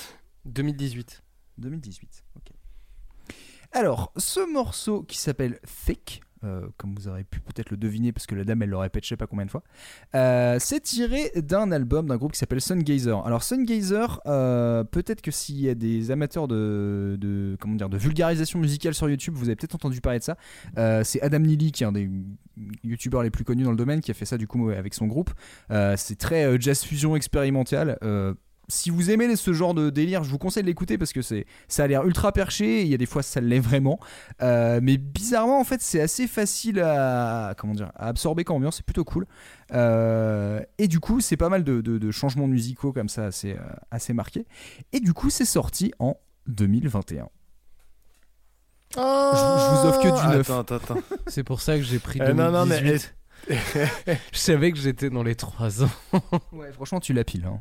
2018. 0.46 1.22
2018. 1.58 2.24
Ok. 2.36 2.52
Alors, 3.72 4.12
ce 4.16 4.40
morceau 4.52 5.02
qui 5.02 5.18
s'appelle 5.18 5.60
Thick, 5.84 6.22
euh, 6.44 6.66
comme 6.76 6.94
vous 6.94 7.08
aurez 7.08 7.24
pu 7.24 7.40
peut-être 7.40 7.70
le 7.70 7.76
deviner 7.76 8.12
parce 8.12 8.26
que 8.26 8.34
la 8.34 8.44
dame 8.44 8.62
elle 8.62 8.68
le 8.68 8.76
répète 8.76 9.04
je 9.04 9.08
sais 9.08 9.16
pas 9.16 9.26
combien 9.26 9.46
de 9.46 9.50
fois, 9.50 9.62
euh, 10.14 10.58
c'est 10.60 10.80
tiré 10.80 11.32
d'un 11.36 11.72
album 11.72 12.06
d'un 12.06 12.16
groupe 12.16 12.32
qui 12.32 12.38
s'appelle 12.38 12.60
Sungazer. 12.60 13.26
Alors 13.26 13.42
Sungazer, 13.42 14.20
euh, 14.26 14.84
peut-être 14.84 15.22
que 15.22 15.30
s'il 15.30 15.60
y 15.60 15.68
a 15.68 15.74
des 15.74 16.10
amateurs 16.10 16.46
de, 16.48 17.16
de 17.18 17.56
vulgarisation 17.96 18.58
musicale 18.58 18.94
sur 18.94 19.08
YouTube, 19.08 19.34
vous 19.34 19.46
avez 19.46 19.56
peut-être 19.56 19.74
entendu 19.74 20.00
parler 20.00 20.18
de 20.18 20.24
ça. 20.24 20.36
C'est 21.04 21.20
Adam 21.22 21.40
Neely 21.40 21.72
qui 21.72 21.84
est 21.84 21.86
un 21.86 21.92
des 21.92 22.10
youtubeurs 22.84 23.22
les 23.22 23.30
plus 23.30 23.44
connus 23.44 23.64
dans 23.64 23.70
le 23.70 23.76
domaine 23.76 24.00
qui 24.00 24.10
a 24.10 24.14
fait 24.14 24.24
ça 24.24 24.36
du 24.36 24.46
coup 24.46 24.68
avec 24.70 24.94
son 24.94 25.06
groupe. 25.06 25.30
C'est 25.70 26.18
très 26.18 26.60
jazz 26.60 26.82
fusion 26.82 27.16
expérimental. 27.16 27.98
Si 28.68 28.90
vous 28.90 29.10
aimez 29.10 29.36
ce 29.36 29.52
genre 29.52 29.74
de 29.74 29.90
délire, 29.90 30.24
je 30.24 30.30
vous 30.30 30.38
conseille 30.38 30.62
de 30.64 30.68
l'écouter 30.68 30.98
parce 30.98 31.12
que 31.12 31.22
c'est, 31.22 31.46
ça 31.68 31.84
a 31.84 31.86
l'air 31.86 32.04
ultra 32.04 32.32
perché. 32.32 32.82
Il 32.82 32.88
y 32.88 32.94
a 32.94 32.96
des 32.96 33.06
fois 33.06 33.22
ça 33.22 33.40
l'est 33.40 33.60
vraiment, 33.60 34.00
Euh, 34.42 34.80
mais 34.82 34.96
bizarrement 34.96 35.60
en 35.60 35.64
fait 35.64 35.80
c'est 35.80 36.00
assez 36.00 36.26
facile 36.26 36.80
à 36.80 37.54
comment 37.56 37.74
dire 37.74 37.92
à 37.94 38.08
absorber 38.08 38.42
comme 38.44 38.56
ambiance. 38.56 38.76
C'est 38.78 38.84
plutôt 38.86 39.04
cool. 39.04 39.26
Euh, 39.72 40.60
et 40.78 40.88
du 40.88 40.98
coup 41.00 41.20
c'est 41.20 41.36
pas 41.36 41.48
mal 41.48 41.62
de, 41.64 41.80
de- 41.80 41.98
de 41.98 42.10
changements 42.10 42.46
musicaux 42.48 42.92
comme 42.92 43.08
ça 43.08 43.26
assez 43.26 43.52
euh, 43.52 43.60
assez 43.90 44.12
marqués. 44.12 44.46
Et 44.92 45.00
du 45.00 45.12
coup 45.12 45.30
c'est 45.30 45.44
sorti 45.44 45.92
en 45.98 46.16
2021. 46.48 47.28
je, 48.94 49.00
je 49.00 49.00
vous 49.00 49.86
offre 49.88 50.00
que 50.02 50.08
du 50.22 50.36
neuf. 50.36 50.50
Attends, 50.50 50.60
attends, 50.60 50.76
attends. 50.94 51.00
C'est 51.26 51.42
pour 51.44 51.60
ça 51.60 51.76
que 51.76 51.82
j'ai 51.82 51.98
pris 51.98 52.18
Eh, 52.22 52.26
2018. 52.32 52.36
non, 52.44 52.52
non, 52.52 52.66
mais. 52.66 52.96
Je 54.32 54.38
savais 54.38 54.72
que 54.72 54.78
j'étais 54.78 55.10
dans 55.10 55.22
les 55.22 55.34
3 55.36 55.84
ans. 55.84 55.90
Ouais, 56.52 56.72
franchement 56.72 57.00
tu 57.00 57.12
l'as 57.12 57.22
pile. 57.24 57.44
Hein. 57.46 57.60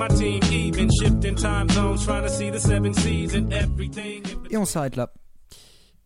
my 0.00 0.08
team 0.08 0.40
even. 0.50 0.88
Shifting 0.90 1.36
time 1.36 1.68
zones, 1.68 2.04
trying 2.06 2.22
to 2.22 2.30
see 2.30 2.50
the 2.50 2.58
seven 2.58 2.94
seas 2.94 3.34
and 3.34 3.52
everything. 3.52 4.22
Et 4.50 4.56
on 4.56 4.64
s'arrête 4.64 4.96
là. 4.96 5.12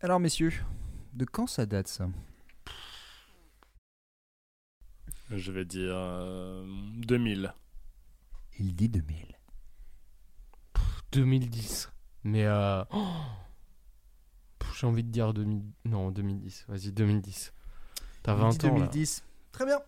Alors 0.01 0.19
messieurs, 0.19 0.51
de 1.13 1.23
quand 1.25 1.47
ça 1.47 1.65
date 1.65 1.87
ça? 1.87 2.07
Je 5.31 5.51
vais 5.51 5.65
dire. 5.65 5.95
euh, 5.95 6.65
2000. 6.97 7.53
Il 8.59 8.75
dit 8.75 8.89
2000. 8.89 9.37
2010. 11.13 11.91
Mais 12.25 12.45
euh... 12.45 12.83
oh 12.91 13.05
J'ai 14.77 14.87
envie 14.87 15.03
de 15.03 15.09
dire 15.09 15.33
2000... 15.33 15.63
Non, 15.85 16.11
2010. 16.11 16.65
Vas-y, 16.67 16.91
2010. 16.91 17.53
T'as 18.23 18.33
20 18.33 18.65
ans 18.65 18.67
là. 18.73 18.87
2010. 18.87 19.23
Très 19.51 19.65
bien. 19.65 19.79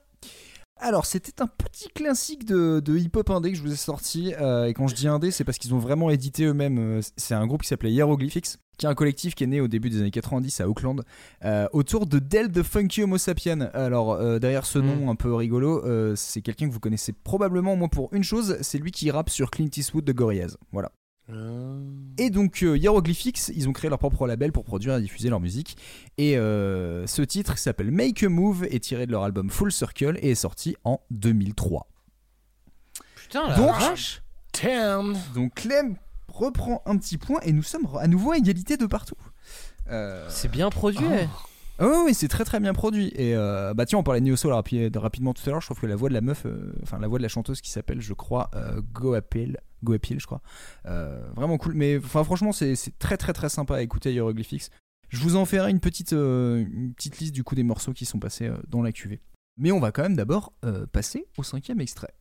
Alors, 0.79 1.05
c'était 1.05 1.41
un 1.41 1.47
petit 1.47 1.89
classique 1.89 2.45
de, 2.45 2.79
de 2.79 2.97
hip-hop 2.97 3.29
indé 3.31 3.51
que 3.51 3.57
je 3.57 3.63
vous 3.63 3.73
ai 3.73 3.77
sorti. 3.77 4.33
euh, 4.39 4.65
et 4.65 4.73
quand 4.73 4.87
je 4.87 4.95
dis 4.95 5.07
indé, 5.07 5.31
c'est 5.31 5.43
parce 5.43 5.57
qu'ils 5.57 5.73
ont 5.73 5.79
vraiment 5.79 6.09
édité 6.11 6.43
eux-mêmes. 6.45 6.77
euh, 6.77 7.01
C'est 7.17 7.33
un 7.33 7.47
groupe 7.47 7.63
qui 7.63 7.67
s'appelait 7.67 7.91
Hieroglyphics, 7.91 8.57
qui 8.77 8.85
est 8.85 8.89
un 8.89 8.93
collectif 8.93 9.33
qui 9.33 9.43
est 9.43 9.47
né 9.47 9.59
au 9.59 9.67
début 9.67 9.89
des 9.89 9.99
années 10.01 10.11
90 10.11 10.61
à 10.61 10.69
Auckland, 10.69 11.03
euh, 11.45 11.67
autour 11.73 12.05
de 12.05 12.19
Del 12.19 12.51
the 12.51 12.61
Funky 12.61 13.03
Homo 13.03 13.17
Sapien. 13.17 13.61
Alors, 13.73 14.13
euh, 14.13 14.37
derrière 14.37 14.65
ce 14.67 14.77
nom 14.77 15.09
un 15.09 15.15
peu 15.15 15.33
rigolo, 15.33 15.83
c'est 16.15 16.41
quelqu'un 16.41 16.67
que 16.67 16.73
vous 16.73 16.79
connaissez 16.79 17.11
probablement, 17.11 17.73
au 17.73 17.75
moins 17.75 17.87
pour 17.89 18.13
une 18.13 18.23
chose, 18.23 18.57
c'est 18.61 18.77
lui 18.77 18.91
qui 18.91 19.09
rappe 19.09 19.29
sur 19.31 19.49
Clint 19.49 19.69
Eastwood 19.75 20.05
de 20.05 20.11
Gorillaz. 20.13 20.57
Voilà. 20.71 20.91
Et 22.17 22.29
donc 22.29 22.63
euh, 22.63 22.77
Hieroglyphics, 22.77 23.49
ils 23.55 23.67
ont 23.67 23.73
créé 23.73 23.89
leur 23.89 23.99
propre 23.99 24.27
label 24.27 24.51
pour 24.51 24.63
produire 24.63 24.95
et 24.95 25.01
diffuser 25.01 25.29
leur 25.29 25.39
musique. 25.39 25.77
Et 26.17 26.37
euh, 26.37 27.05
ce 27.07 27.21
titre 27.21 27.55
qui 27.55 27.61
s'appelle 27.61 27.91
Make 27.91 28.23
a 28.23 28.29
Move 28.29 28.63
est 28.65 28.79
tiré 28.83 29.05
de 29.05 29.11
leur 29.11 29.23
album 29.23 29.49
Full 29.49 29.71
Circle 29.71 30.17
et 30.21 30.31
est 30.31 30.35
sorti 30.35 30.75
en 30.85 31.01
2003. 31.11 31.87
Putain, 33.15 33.49
la 33.49 33.55
Donc, 33.57 33.75
vache 33.79 34.21
donc 35.35 35.53
Clem 35.55 35.97
reprend 36.29 36.81
un 36.85 36.97
petit 36.97 37.17
point 37.17 37.39
et 37.41 37.51
nous 37.51 37.63
sommes 37.63 37.87
à 37.99 38.07
nouveau 38.07 38.31
à 38.31 38.37
égalité 38.37 38.77
de 38.77 38.85
partout. 38.85 39.17
Euh, 39.89 40.25
C'est 40.29 40.49
bien 40.51 40.69
produit. 40.69 41.05
eh. 41.23 41.27
Ah 41.79 41.85
oui, 41.87 41.95
oui, 42.07 42.13
c'est 42.15 42.27
très 42.27 42.43
très 42.43 42.59
bien 42.59 42.73
produit. 42.73 43.11
Et 43.15 43.35
euh, 43.35 43.73
bah 43.75 43.85
tiens, 43.85 43.99
on 43.99 44.03
parlait 44.03 44.19
de 44.21 44.25
Neo 44.25 44.35
Soul 44.35 44.51
rapi- 44.53 44.89
rapidement 44.97 45.33
tout 45.33 45.43
à 45.45 45.51
l'heure. 45.51 45.61
Je 45.61 45.67
trouve 45.67 45.79
que 45.79 45.85
la 45.85 45.95
voix 45.95 46.09
de 46.09 46.13
la 46.15 46.21
meuf, 46.21 46.45
euh, 46.47 46.73
enfin 46.81 46.97
la 46.99 47.07
voix 47.07 47.19
de 47.19 47.23
la 47.23 47.29
chanteuse 47.29 47.61
qui 47.61 47.69
s'appelle, 47.69 48.01
je 48.01 48.13
crois, 48.13 48.49
euh, 48.55 48.81
Go 48.93 49.13
Appeal, 49.77 49.83
Go 49.83 49.93
Appeal, 49.93 50.19
je 50.19 50.25
crois. 50.25 50.41
Euh, 50.85 51.27
vraiment 51.35 51.57
cool. 51.57 51.73
Mais 51.73 51.99
franchement, 51.99 52.51
c'est 52.51 52.75
très 52.99 53.17
très 53.17 53.33
très 53.33 53.49
sympa 53.49 53.75
à 53.75 53.81
écouter 53.81 54.13
Hieroglyphics. 54.13 54.69
Je 55.09 55.19
vous 55.19 55.35
en 55.35 55.45
ferai 55.45 55.71
une 55.71 55.79
petite 55.79 56.13
euh, 56.13 56.65
une 56.71 56.93
petite 56.93 57.19
liste 57.19 57.33
du 57.33 57.43
coup 57.43 57.55
des 57.55 57.63
morceaux 57.63 57.93
qui 57.93 58.05
sont 58.05 58.19
passés 58.19 58.47
euh, 58.47 58.57
dans 58.67 58.81
la 58.81 58.91
cuvée. 58.91 59.21
Mais 59.57 59.71
on 59.71 59.79
va 59.79 59.91
quand 59.91 60.03
même 60.03 60.15
d'abord 60.15 60.53
passer 60.91 61.25
au 61.37 61.43
cinquième 61.43 61.81
extrait. 61.81 62.13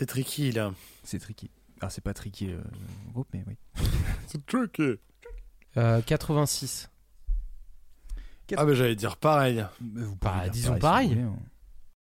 C'est 0.00 0.06
tricky 0.06 0.50
là. 0.50 0.72
C'est 1.04 1.18
tricky. 1.18 1.50
Ah, 1.82 1.90
c'est 1.90 2.00
pas 2.00 2.14
tricky 2.14 2.46
le 2.46 2.56
le 2.56 3.12
groupe, 3.12 3.28
mais 3.34 3.44
oui. 3.46 3.58
C'est 4.28 4.46
tricky. 4.46 4.98
Euh, 5.76 6.00
86. 6.00 6.88
Ah, 8.56 8.64
bah 8.64 8.72
j'allais 8.72 8.96
dire 8.96 9.18
pareil. 9.18 9.62
Bah, 10.22 10.48
disons 10.48 10.72
si 10.72 10.80
pareil. 10.80 11.18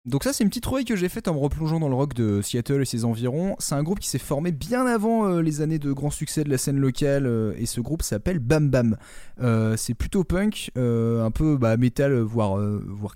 Donc 0.09 0.25
ça 0.25 0.33
c'est 0.33 0.43
une 0.43 0.49
petite 0.49 0.63
trouvaille 0.63 0.87
que 0.87 0.97
j'ai 0.97 1.11
faite 1.11 1.29
en 1.29 1.35
me 1.35 1.39
replongeant 1.39 1.81
dans 1.81 1.89
le 1.91 1.95
rock 1.95 2.15
de 2.15 2.41
Seattle 2.41 2.81
et 2.81 2.87
ses 2.87 3.05
environs. 3.05 3.57
C'est 3.59 3.75
un 3.75 3.83
groupe 3.83 3.99
qui 3.99 4.09
s'est 4.09 4.19
formé 4.19 4.53
bien 4.53 4.87
avant 4.87 5.27
euh, 5.27 5.43
les 5.43 5.61
années 5.61 5.79
de 5.79 5.93
grand 5.93 6.09
succès 6.09 6.45
de 6.45 6.49
la 6.49 6.57
scène 6.57 6.79
locale 6.79 7.27
euh, 7.27 7.53
et 7.59 7.67
ce 7.67 7.83
groupe 7.83 8.01
s'appelle 8.01 8.39
Bam 8.39 8.71
Bam. 8.71 8.97
Euh, 9.43 9.77
c'est 9.77 9.93
plutôt 9.93 10.25
punk, 10.25 10.71
un 10.77 11.31
peu 11.31 11.59
bah, 11.59 11.77
métal, 11.77 12.19
voire, 12.21 12.59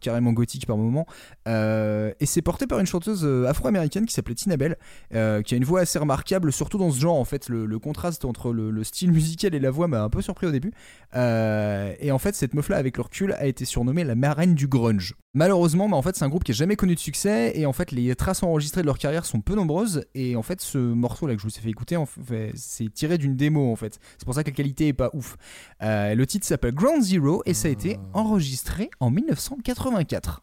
carrément 0.00 0.32
gothique 0.32 0.66
par 0.66 0.76
moment. 0.76 1.06
Et 1.46 2.26
c'est 2.26 2.42
porté 2.42 2.66
par 2.66 2.78
une 2.78 2.86
chanteuse 2.86 3.24
afro-américaine 3.46 4.04
qui 4.04 4.12
s'appelait 4.12 4.34
Tina 4.34 4.58
Bell, 4.58 4.76
qui 5.10 5.16
a 5.16 5.56
une 5.56 5.64
voix 5.64 5.80
assez 5.80 5.98
remarquable, 5.98 6.52
surtout 6.52 6.76
dans 6.76 6.90
ce 6.90 7.00
genre 7.00 7.16
en 7.16 7.24
fait. 7.24 7.48
Le, 7.48 7.78
contraste 7.78 8.26
entre 8.26 8.52
le, 8.52 8.70
le 8.70 8.84
style 8.84 9.12
musical 9.12 9.54
et 9.54 9.60
la 9.60 9.70
voix 9.70 9.88
m'a 9.88 10.02
un 10.02 10.10
peu 10.10 10.20
surpris 10.20 10.46
au 10.46 10.52
début. 10.52 10.72
Et 11.14 12.10
en 12.12 12.18
fait 12.18 12.34
cette 12.34 12.52
meuf 12.52 12.68
là 12.68 12.76
avec 12.76 12.98
le 12.98 13.02
recul 13.02 13.32
a 13.32 13.46
été 13.46 13.64
surnommée 13.64 14.04
la 14.04 14.14
marraine 14.14 14.54
du 14.54 14.66
grunge. 14.66 15.14
Malheureusement, 15.34 15.88
bah, 15.88 15.96
en 15.96 16.02
fait, 16.02 16.14
c'est 16.14 16.24
un 16.24 16.28
groupe 16.28 16.44
qui 16.44 16.52
a 16.52 16.54
jamais 16.54 16.76
connu 16.76 16.94
de 16.94 17.00
succès 17.00 17.52
et 17.58 17.64
en 17.64 17.72
fait, 17.72 17.90
les 17.90 18.14
traces 18.14 18.42
enregistrées 18.42 18.82
de 18.82 18.86
leur 18.86 18.98
carrière 18.98 19.24
sont 19.24 19.40
peu 19.40 19.54
nombreuses 19.54 20.04
et 20.14 20.36
en 20.36 20.42
fait, 20.42 20.60
ce 20.60 20.76
morceau 20.76 21.26
là 21.26 21.34
que 21.34 21.40
je 21.40 21.46
vous 21.46 21.56
ai 21.56 21.60
fait 21.60 21.70
écouter, 21.70 21.96
en 21.96 22.04
fait, 22.04 22.52
c'est 22.54 22.92
tiré 22.92 23.16
d'une 23.16 23.34
démo 23.34 23.72
en 23.72 23.76
fait. 23.76 23.98
C'est 24.18 24.26
pour 24.26 24.34
ça 24.34 24.44
que 24.44 24.50
la 24.50 24.54
qualité 24.54 24.88
est 24.88 24.92
pas 24.92 25.10
ouf. 25.14 25.36
Euh, 25.82 26.14
le 26.14 26.26
titre 26.26 26.46
s'appelle 26.46 26.74
Ground 26.74 27.02
Zero 27.02 27.42
et 27.46 27.54
ça 27.54 27.68
a 27.68 27.70
été 27.70 27.98
enregistré 28.12 28.90
en 29.00 29.10
1984. 29.10 30.42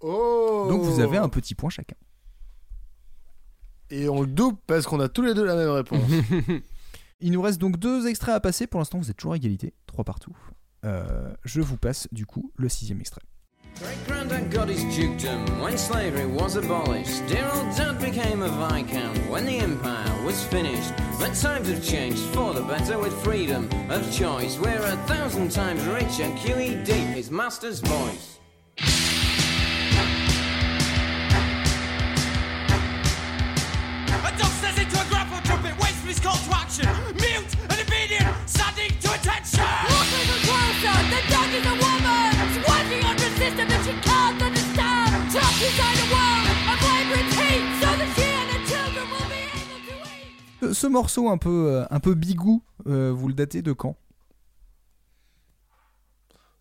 Oh 0.00 0.66
Donc 0.68 0.82
vous 0.82 1.00
avez 1.00 1.16
un 1.16 1.28
petit 1.28 1.56
point 1.56 1.70
chacun. 1.70 1.96
Et 3.90 4.08
on 4.08 4.20
le 4.20 4.28
double 4.28 4.58
parce 4.68 4.86
qu'on 4.86 5.00
a 5.00 5.08
tous 5.08 5.22
les 5.22 5.34
deux 5.34 5.44
la 5.44 5.56
même 5.56 5.70
réponse. 5.70 6.00
Il 7.20 7.32
nous 7.32 7.42
reste 7.42 7.60
donc 7.60 7.76
deux 7.78 8.06
extraits 8.06 8.36
à 8.36 8.40
passer. 8.40 8.68
Pour 8.68 8.78
l'instant, 8.78 8.98
vous 8.98 9.10
êtes 9.10 9.16
toujours 9.16 9.32
à 9.32 9.36
égalité, 9.36 9.74
trois 9.86 10.04
partout. 10.04 10.36
Euh, 10.86 11.34
je 11.44 11.60
vous 11.60 11.76
passe 11.76 12.06
du 12.12 12.26
coup 12.26 12.52
le 12.56 12.68
sixième 12.68 13.00
extrait. 13.00 13.22
Great 13.80 14.06
granddad 14.06 14.50
got 14.50 14.68
his 14.68 14.82
dukedom 14.96 15.60
when 15.60 15.76
slavery 15.76 16.24
was 16.24 16.56
abolished. 16.56 17.26
Dear 17.28 17.46
old 17.52 17.76
dad 17.76 17.98
became 18.00 18.42
a 18.42 18.48
viscount 18.48 19.18
when 19.28 19.44
the 19.44 19.58
empire 19.58 20.24
was 20.24 20.42
finished. 20.44 20.94
But 21.18 21.34
times 21.34 21.68
have 21.68 21.84
changed 21.84 22.22
for 22.32 22.54
the 22.54 22.62
better 22.62 22.98
with 22.98 23.12
freedom 23.22 23.68
of 23.90 24.10
choice. 24.10 24.58
We're 24.58 24.80
a 24.80 24.96
thousand 25.06 25.50
times 25.50 25.84
richer. 25.84 26.30
QED, 26.38 26.88
his 27.14 27.30
master's 27.30 27.80
voice. 27.80 28.38
Ce 50.72 50.86
morceau 50.86 51.28
un 51.28 51.38
peu, 51.38 51.68
euh, 51.68 51.84
un 51.90 52.00
peu 52.00 52.14
bigou, 52.14 52.62
euh, 52.86 53.12
vous 53.12 53.28
le 53.28 53.34
datez 53.34 53.62
de 53.62 53.72
quand? 53.72 53.96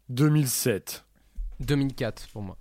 2007. 0.10 1.06
2004 1.60 2.30
pour 2.30 2.42
moi. 2.42 2.58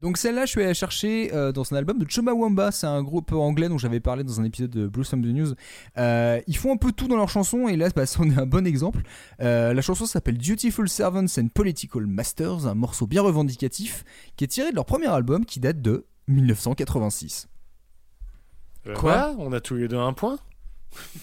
Donc 0.00 0.16
celle-là, 0.16 0.46
je 0.46 0.50
suis 0.50 0.60
allé 0.60 0.68
la 0.68 0.74
chercher 0.74 1.34
euh, 1.34 1.50
dans 1.50 1.72
un 1.72 1.76
album 1.76 1.98
de 1.98 2.08
Chumbawamba. 2.08 2.70
C'est 2.70 2.86
un 2.86 3.02
groupe 3.02 3.32
anglais 3.32 3.68
dont 3.68 3.78
j'avais 3.78 3.98
parlé 3.98 4.22
dans 4.22 4.40
un 4.40 4.44
épisode 4.44 4.70
de 4.70 4.86
Blue 4.86 5.04
Some 5.04 5.22
the 5.22 5.26
News. 5.26 5.54
Euh, 5.96 6.40
ils 6.46 6.56
font 6.56 6.72
un 6.72 6.76
peu 6.76 6.92
tout 6.92 7.08
dans 7.08 7.16
leurs 7.16 7.30
chansons 7.30 7.66
et 7.66 7.76
là, 7.76 7.88
bah, 7.94 8.06
c'en 8.06 8.30
est 8.30 8.38
un 8.38 8.46
bon 8.46 8.64
exemple. 8.64 9.02
Euh, 9.40 9.74
la 9.74 9.82
chanson 9.82 10.06
s'appelle 10.06 10.38
Dutiful 10.38 10.88
Servants 10.88 11.38
and 11.38 11.48
Political 11.52 12.06
Masters, 12.06 12.66
un 12.66 12.74
morceau 12.74 13.08
bien 13.08 13.22
revendicatif 13.22 14.04
qui 14.36 14.44
est 14.44 14.48
tiré 14.48 14.70
de 14.70 14.76
leur 14.76 14.84
premier 14.84 15.08
album 15.08 15.44
qui 15.44 15.58
date 15.58 15.82
de 15.82 16.06
1986. 16.28 17.48
Euh, 18.88 18.94
Quoi 18.94 19.34
On 19.38 19.52
a 19.52 19.60
tous 19.60 19.74
les 19.76 19.88
deux 19.88 19.98
un 19.98 20.12
point 20.12 20.38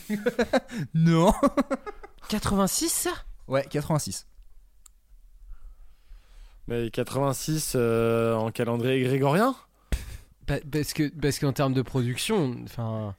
Non 0.93 1.33
86 2.29 2.89
ça 2.89 3.11
Ouais, 3.47 3.65
86. 3.69 4.27
Mais 6.67 6.89
86 6.89 7.73
euh, 7.75 8.33
en 8.35 8.51
calendrier 8.51 9.03
grégorien? 9.03 9.55
Bah, 10.47 10.55
parce 10.71 10.93
que 10.93 11.09
parce 11.09 11.39
qu'en 11.39 11.53
termes 11.53 11.73
de 11.73 11.81
production, 11.81 12.55
enfin, 12.63 13.15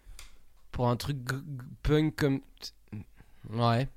pour 0.72 0.88
un 0.88 0.96
truc 0.96 1.16
g- 1.28 1.36
g- 1.36 1.42
punk 1.82 2.14
comme, 2.16 2.40
ouais. 3.50 3.88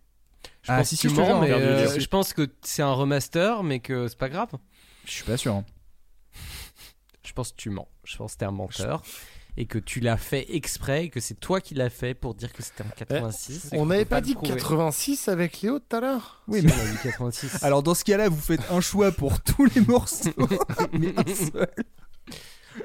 Je 0.63 0.71
Ah, 0.71 0.77
pense 0.77 0.89
si, 0.89 0.95
que 0.95 1.01
si, 1.01 1.07
tu 1.07 1.09
je 1.09 1.15
te 1.15 1.19
mens, 1.21 1.27
jure, 1.27 1.39
mais 1.39 1.45
regarde, 1.53 1.61
euh, 1.63 1.93
je- 1.95 1.99
je 1.99 2.07
pense 2.07 2.33
que 2.33 2.47
c'est 2.61 2.81
un 2.83 2.93
remaster, 2.93 3.63
mais 3.63 3.79
que 3.79 4.07
c'est 4.07 4.17
pas 4.17 4.29
grave. 4.29 4.49
Je 5.05 5.11
suis 5.11 5.23
pas 5.23 5.37
sûr. 5.37 5.55
hein. 5.55 5.65
Je 7.23 7.33
pense 7.33 7.51
que 7.51 7.57
tu 7.57 7.69
mens. 7.69 7.87
Je 8.03 8.17
pense 8.17 8.33
que 8.33 8.39
t'es 8.39 8.45
un 8.45 8.51
menteur 8.51 9.03
et 9.59 9.65
que 9.65 9.77
tu 9.77 9.99
l'as 9.99 10.15
fait 10.15 10.55
exprès 10.55 11.03
et 11.05 11.09
que 11.09 11.19
c'est 11.19 11.37
toi 11.37 11.59
qui 11.59 11.75
l'as 11.75 11.89
fait 11.89 12.13
pour 12.13 12.33
dire 12.33 12.53
que 12.53 12.63
c'était 12.63 12.81
en 12.83 12.89
86. 12.95 13.69
et 13.73 13.77
On 13.77 13.85
n'avait 13.87 14.05
pas 14.05 14.21
dit 14.21 14.33
prouver. 14.33 14.53
86 14.55 15.27
avec 15.27 15.61
Léo 15.61 15.79
tout 15.79 15.95
à 15.97 15.99
l'heure 15.99 16.41
Oui, 16.47 16.61
Si, 16.61 16.65
mais- 16.65 16.71
on 16.73 16.79
a 16.87 16.91
dit 16.91 16.97
86. 17.03 17.59
Alors 17.63 17.83
dans 17.83 17.93
ce 17.93 18.05
cas-là, 18.05 18.29
vous 18.29 18.39
faites 18.39 18.61
un 18.71 18.79
choix 18.79 19.11
pour 19.11 19.41
tous 19.41 19.65
les 19.65 19.81
morceaux. 19.81 20.29
mais 20.93 21.13
un 21.17 21.35
seul. 21.35 21.67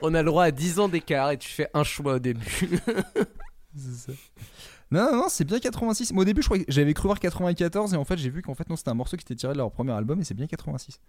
On 0.03 0.13
a 0.15 0.23
le 0.23 0.27
droit 0.27 0.45
à 0.47 0.51
10 0.51 0.81
ans 0.81 0.89
d'écart 0.89 1.31
et 1.31 1.39
tu 1.39 1.49
fais 1.49 1.69
un 1.75 1.85
choix 1.85 2.15
au 2.15 2.19
début. 2.19 2.81
Non, 4.95 5.11
non, 5.11 5.17
non, 5.23 5.25
c'est 5.29 5.45
bien 5.45 5.59
86. 5.59 6.13
Moi 6.13 6.23
au 6.23 6.25
début, 6.25 6.41
je 6.41 6.47
croyais 6.47 6.65
que 6.65 6.71
j'avais 6.73 6.95
cru 6.95 7.09
voir 7.09 7.19
94 7.19 7.95
et 7.95 7.97
en 7.97 8.05
fait, 8.05 8.17
j'ai 8.17 8.31
vu 8.31 8.43
qu'en 8.43 8.55
fait, 8.55 8.69
non, 8.71 8.77
c'était 8.77 8.91
un 8.91 8.95
morceau 8.95 9.17
qui 9.17 9.23
était 9.23 9.35
tiré 9.35 9.53
de 9.53 9.59
leur 9.59 9.71
premier 9.73 9.93
album 9.93 10.21
et 10.21 10.25
c'est 10.25 10.35
bien 10.35 10.47
86. 10.47 11.01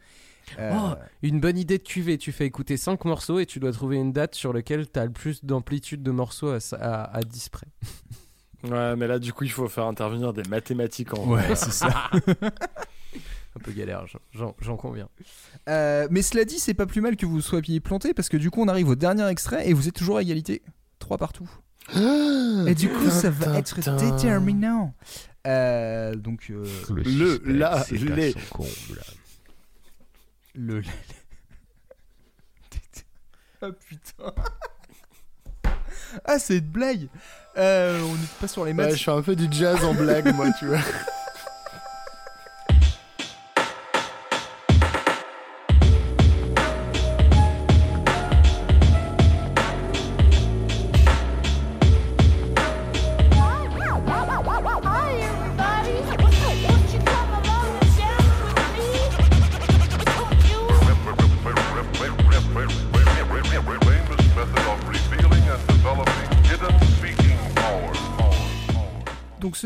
Euh, 0.58 0.72
Oh, 0.76 0.96
une 1.22 1.40
bonne 1.40 1.58
idée 1.58 1.78
de 1.78 1.84
QV. 1.84 2.18
Tu 2.18 2.32
fais 2.32 2.46
écouter 2.46 2.78
5 2.78 3.06
morceaux 3.06 3.40
et 3.40 3.46
tu 3.46 3.60
dois 3.60 3.72
trouver 3.72 3.98
une 3.98 4.12
date 4.12 4.34
sur 4.34 4.54
laquelle 4.54 4.90
tu 4.92 5.00
as 5.00 5.06
le 5.06 5.12
plus 5.12 5.46
d'amplitude 5.46 6.02
de 6.02 6.12
morceaux 6.12 6.50
à, 6.50 6.58
à, 6.80 7.18
à 7.18 7.22
10 7.22 7.50
près. 7.50 7.68
Ouais, 8.64 8.96
mais 8.96 9.06
là, 9.06 9.20
du 9.20 9.32
coup, 9.32 9.44
il 9.44 9.52
faut 9.52 9.68
faire 9.68 9.86
intervenir 9.86 10.34
des 10.34 10.42
mathématiques 10.50 11.14
en 11.14 11.28
Ouais, 11.28 11.54
c'est 11.56 11.72
ça. 11.72 12.10
Un 13.56 13.60
peu 13.64 13.72
galère, 13.72 14.06
j'en 14.34 14.76
conviens. 14.76 15.08
Euh, 15.70 16.08
mais 16.10 16.24
cela 16.24 16.46
dit, 16.46 16.58
c'est 16.58 16.74
pas 16.74 16.88
plus 16.88 17.00
mal 17.02 17.16
que 17.16 17.28
vous 17.28 17.42
soyez 17.42 17.80
planté 17.80 18.16
parce 18.16 18.28
que 18.28 18.38
du 18.38 18.50
coup, 18.50 18.62
on 18.64 18.68
arrive 18.68 18.90
au 18.90 18.96
dernier 18.96 19.28
extrait 19.28 19.70
et 19.70 19.74
vous 19.74 19.88
êtes 19.88 19.94
toujours 19.94 20.18
à 20.18 20.24
égalité. 20.24 20.64
3 20.98 21.18
partout. 21.20 21.48
Et 21.94 22.76
du 22.76 22.90
coup, 22.90 23.10
ça 23.10 23.30
va 23.30 23.58
être 23.58 23.80
déterminant. 23.98 24.94
Euh, 25.46 26.16
donc, 26.16 26.48
euh, 26.50 26.66
Le, 26.90 27.42
la, 27.46 27.86
les. 27.92 28.34
le. 30.56 30.82
ah 33.62 33.68
putain. 33.72 34.34
ah, 36.26 36.40
c'est 36.40 36.58
une 36.58 36.66
blague. 36.66 37.08
Euh, 37.58 38.02
on 38.02 38.16
n'est 38.16 38.28
pas 38.42 38.48
sur 38.48 38.66
les. 38.66 38.74
Ouais, 38.74 38.96
je 38.96 39.04
fais 39.04 39.12
un 39.12 39.22
peu 39.22 39.36
du 39.36 39.48
jazz 39.52 39.86
en 39.86 39.94
blague, 39.94 40.34
moi, 40.34 40.48
tu 40.58 40.66
vois. 40.66 40.80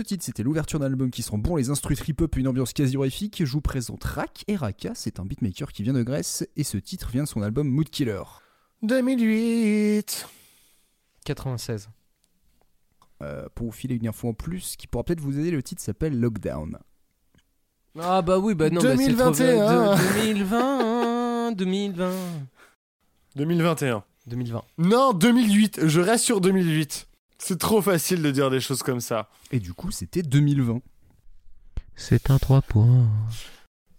titre, 0.10 0.26
c'était 0.26 0.43
l'ouverture 0.43 0.80
d'un 0.80 0.88
album 0.88 1.12
qui 1.12 1.22
sent 1.22 1.38
bon 1.38 1.55
les 1.55 1.70
instrus 1.70 1.97
trip-hop 1.99 2.36
et 2.36 2.39
une 2.39 2.47
ambiance 2.47 2.74
quasi 2.74 2.97
horrifique. 2.97 3.43
Je 3.45 3.51
vous 3.51 3.62
présente 3.62 4.03
Rak 4.03 4.43
et 4.47 4.55
Raka, 4.55 4.91
c'est 4.95 5.20
un 5.20 5.26
beatmaker 5.26 5.72
qui 5.72 5.84
vient 5.84 5.93
de 5.93 6.01
Grèce 6.03 6.47
et 6.57 6.64
ce 6.64 6.78
titre 6.78 7.10
vient 7.12 7.24
de 7.24 7.28
son 7.28 7.41
album 7.41 7.68
Mood 7.68 7.89
Killer. 7.89 8.24
2008 8.82 10.28
96. 11.26 11.89
Euh, 13.22 13.47
pour 13.53 13.68
vous 13.68 13.72
filer 13.72 13.95
une 13.95 14.07
info 14.07 14.30
en 14.30 14.34
plus 14.34 14.76
qui 14.78 14.88
pourra 14.88 15.03
peut-être 15.03 15.20
vous 15.20 15.38
aider, 15.38 15.51
le 15.51 15.62
titre 15.62 15.82
s'appelle 15.82 16.20
Lockdown. 16.20 16.78
Ah 17.99 18.22
bah 18.22 18.39
oui, 18.39 18.55
bah 18.55 18.70
non, 18.70 18.82
bah 18.82 18.95
c'est 18.97 19.14
trop 19.16 19.32
2021. 19.32 19.95
de- 19.95 20.14
2020, 20.14 21.51
2020, 21.51 22.14
2021. 23.36 24.03
2020. 24.28 24.64
Non, 24.78 25.14
2008. 25.14 25.86
Je 25.88 25.99
reste 26.01 26.24
sur 26.24 26.39
2008. 26.39 27.09
C'est 27.41 27.57
trop 27.57 27.81
facile 27.81 28.21
de 28.21 28.31
dire 28.31 28.49
des 28.49 28.59
choses 28.59 28.83
comme 28.83 28.99
ça. 28.99 29.29
Et 29.51 29.59
du 29.59 29.73
coup, 29.73 29.91
c'était 29.91 30.21
2020. 30.21 30.81
C'est 31.95 32.29
un 32.29 32.37
3 32.37 32.61
points. 32.61 33.07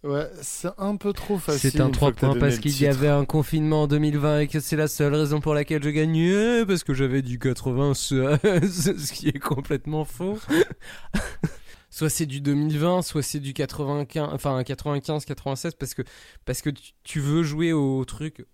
Ouais, 0.03 0.27
c'est 0.41 0.71
un 0.79 0.95
peu 0.95 1.13
trop 1.13 1.37
facile. 1.37 1.71
C'est 1.71 1.81
un 1.81 1.87
une 1.87 1.91
3 1.91 2.07
fois 2.07 2.15
que 2.15 2.19
t'as 2.21 2.27
points 2.29 2.39
parce 2.39 2.57
qu'il 2.57 2.79
y 2.81 2.87
avait 2.87 3.07
un 3.07 3.25
confinement 3.25 3.83
en 3.83 3.87
2020 3.87 4.39
et 4.39 4.47
que 4.47 4.59
c'est 4.59 4.75
la 4.75 4.87
seule 4.87 5.13
raison 5.13 5.41
pour 5.41 5.53
laquelle 5.53 5.83
je 5.83 5.89
gagnais 5.89 6.65
parce 6.65 6.83
que 6.83 6.93
j'avais 6.93 7.21
du 7.21 7.37
96, 7.37 8.39
ce 8.41 9.11
qui 9.13 9.27
est 9.27 9.39
complètement 9.39 10.05
faux. 10.05 10.39
soit 11.91 12.09
c'est 12.09 12.25
du 12.25 12.41
2020, 12.41 13.03
soit 13.03 13.21
c'est 13.21 13.39
du 13.39 13.53
95, 13.53 14.29
enfin 14.33 14.63
95, 14.63 15.25
96 15.25 15.75
parce 15.75 15.93
que 15.93 16.01
parce 16.45 16.61
que 16.61 16.71
tu 17.03 17.19
veux 17.19 17.43
jouer 17.43 17.73
au 17.73 18.03
truc, 18.05 18.45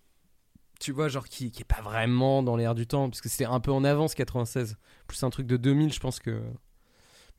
tu 0.79 0.91
vois, 0.91 1.07
genre 1.07 1.27
qui 1.27 1.51
qui 1.51 1.61
est 1.61 1.65
pas 1.65 1.81
vraiment 1.81 2.43
dans 2.43 2.55
l'air 2.55 2.75
du 2.75 2.87
temps 2.87 3.09
parce 3.09 3.21
que 3.21 3.29
c'était 3.29 3.45
un 3.45 3.59
peu 3.59 3.71
en 3.71 3.83
avance 3.83 4.15
96, 4.15 4.77
plus 5.07 5.23
un 5.23 5.29
truc 5.29 5.47
de 5.47 5.57
2000, 5.57 5.93
je 5.93 5.99
pense 5.99 6.19
que. 6.19 6.41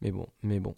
Mais 0.00 0.10
bon, 0.12 0.26
mais 0.42 0.60
bon. 0.60 0.76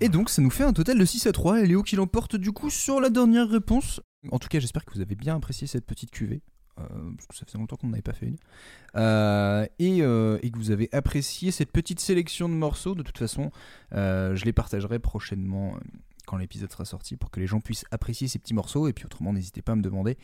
Et 0.00 0.08
donc, 0.08 0.30
ça 0.30 0.40
nous 0.40 0.50
fait 0.50 0.64
un 0.64 0.72
total 0.72 0.98
de 0.98 1.04
6 1.04 1.26
à 1.26 1.32
3. 1.32 1.60
Et 1.60 1.66
Léo 1.66 1.82
qui 1.82 1.96
l'emporte 1.96 2.36
du 2.36 2.52
coup 2.52 2.70
sur 2.70 3.00
la 3.00 3.10
dernière 3.10 3.48
réponse. 3.48 4.00
En 4.30 4.38
tout 4.38 4.48
cas, 4.48 4.58
j'espère 4.58 4.84
que 4.84 4.94
vous 4.94 5.00
avez 5.00 5.14
bien 5.14 5.36
apprécié 5.36 5.66
cette 5.66 5.84
petite 5.84 6.10
cuvée. 6.10 6.42
euh, 6.78 6.84
ça 7.34 7.44
faisait 7.44 7.58
longtemps 7.58 7.76
qu'on 7.76 7.88
n'en 7.88 7.92
avait 7.94 8.02
pas 8.02 8.14
fait 8.14 8.26
une. 8.26 8.36
Euh, 8.96 9.66
et, 9.78 10.02
euh, 10.02 10.38
et 10.42 10.50
que 10.50 10.56
vous 10.56 10.70
avez 10.70 10.88
apprécié 10.92 11.50
cette 11.50 11.70
petite 11.72 12.00
sélection 12.00 12.48
de 12.48 12.54
morceaux. 12.54 12.94
De 12.94 13.02
toute 13.02 13.18
façon, 13.18 13.50
je 13.92 14.44
les 14.44 14.52
partagerai 14.52 14.98
prochainement 14.98 15.74
quand 16.30 16.36
l'épisode 16.36 16.70
sera 16.70 16.84
sorti 16.84 17.16
pour 17.16 17.32
que 17.32 17.40
les 17.40 17.48
gens 17.48 17.60
puissent 17.60 17.84
apprécier 17.90 18.28
ces 18.28 18.38
petits 18.38 18.54
morceaux. 18.54 18.86
Et 18.86 18.92
puis 18.92 19.04
autrement, 19.04 19.32
n'hésitez 19.32 19.62
pas 19.62 19.72
à 19.72 19.74
me 19.74 19.82
demander 19.82 20.16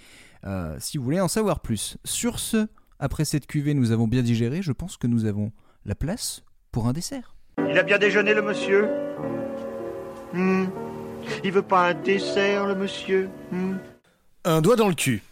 euh, 0.44 0.76
si 0.78 0.98
vous 0.98 1.04
voulez 1.04 1.20
en 1.20 1.26
savoir 1.26 1.58
plus. 1.58 1.98
Sur 2.04 2.38
ce, 2.38 2.68
après 3.00 3.24
cette 3.24 3.48
cuvée, 3.48 3.74
nous 3.74 3.90
avons 3.90 4.06
bien 4.06 4.22
digéré. 4.22 4.62
Je 4.62 4.70
pense 4.70 4.96
que 4.96 5.08
nous 5.08 5.24
avons 5.24 5.50
la 5.84 5.96
place 5.96 6.44
pour 6.70 6.86
un 6.86 6.92
dessert. 6.92 7.34
Il 7.58 7.76
a 7.76 7.82
bien 7.82 7.98
déjeuné, 7.98 8.34
le 8.34 8.42
monsieur 8.42 8.88
Hmm. 10.32 10.66
Il 11.42 11.50
veut 11.50 11.62
pas 11.62 11.88
un 11.88 11.94
dessert, 11.94 12.66
le 12.66 12.76
monsieur 12.76 13.28
Hmm. 13.50 13.74
Un 14.44 14.60
doigt 14.60 14.76
dans 14.76 14.88
le 14.88 14.94
cul. 14.94 15.22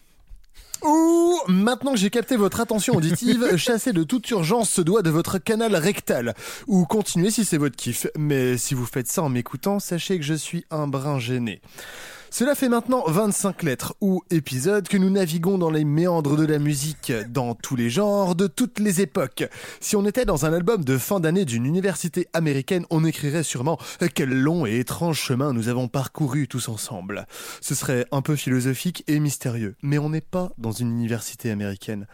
Ouh, 0.84 1.40
maintenant 1.48 1.92
que 1.92 1.98
j'ai 1.98 2.10
capté 2.10 2.36
votre 2.36 2.60
attention 2.60 2.94
auditive, 2.94 3.56
chassez 3.56 3.94
de 3.94 4.04
toute 4.04 4.30
urgence 4.30 4.68
ce 4.68 4.82
doigt 4.82 5.00
de 5.00 5.08
votre 5.08 5.38
canal 5.38 5.74
rectal. 5.74 6.34
Ou 6.66 6.84
continuez 6.84 7.30
si 7.30 7.46
c'est 7.46 7.56
votre 7.56 7.74
kiff. 7.74 8.06
Mais 8.18 8.58
si 8.58 8.74
vous 8.74 8.84
faites 8.84 9.08
ça 9.08 9.22
en 9.22 9.30
m'écoutant, 9.30 9.80
sachez 9.80 10.18
que 10.18 10.24
je 10.24 10.34
suis 10.34 10.66
un 10.70 10.86
brin 10.86 11.18
gêné. 11.18 11.62
Cela 12.36 12.56
fait 12.56 12.68
maintenant 12.68 13.04
25 13.06 13.62
lettres 13.62 13.94
ou 14.00 14.24
épisodes 14.28 14.88
que 14.88 14.96
nous 14.96 15.08
naviguons 15.08 15.56
dans 15.56 15.70
les 15.70 15.84
méandres 15.84 16.36
de 16.36 16.44
la 16.44 16.58
musique, 16.58 17.12
dans 17.28 17.54
tous 17.54 17.76
les 17.76 17.90
genres, 17.90 18.34
de 18.34 18.48
toutes 18.48 18.80
les 18.80 19.00
époques. 19.00 19.44
Si 19.78 19.94
on 19.94 20.04
était 20.04 20.24
dans 20.24 20.44
un 20.44 20.52
album 20.52 20.82
de 20.82 20.98
fin 20.98 21.20
d'année 21.20 21.44
d'une 21.44 21.64
université 21.64 22.26
américaine, 22.32 22.86
on 22.90 23.04
écrirait 23.04 23.44
sûrement 23.44 23.78
quel 24.16 24.30
long 24.30 24.66
et 24.66 24.80
étrange 24.80 25.20
chemin 25.20 25.52
nous 25.52 25.68
avons 25.68 25.86
parcouru 25.86 26.48
tous 26.48 26.68
ensemble. 26.68 27.28
Ce 27.60 27.76
serait 27.76 28.04
un 28.10 28.20
peu 28.20 28.34
philosophique 28.34 29.04
et 29.06 29.20
mystérieux, 29.20 29.76
mais 29.80 29.98
on 29.98 30.10
n'est 30.10 30.20
pas 30.20 30.50
dans 30.58 30.72
une 30.72 30.90
université 30.90 31.52
américaine. 31.52 32.08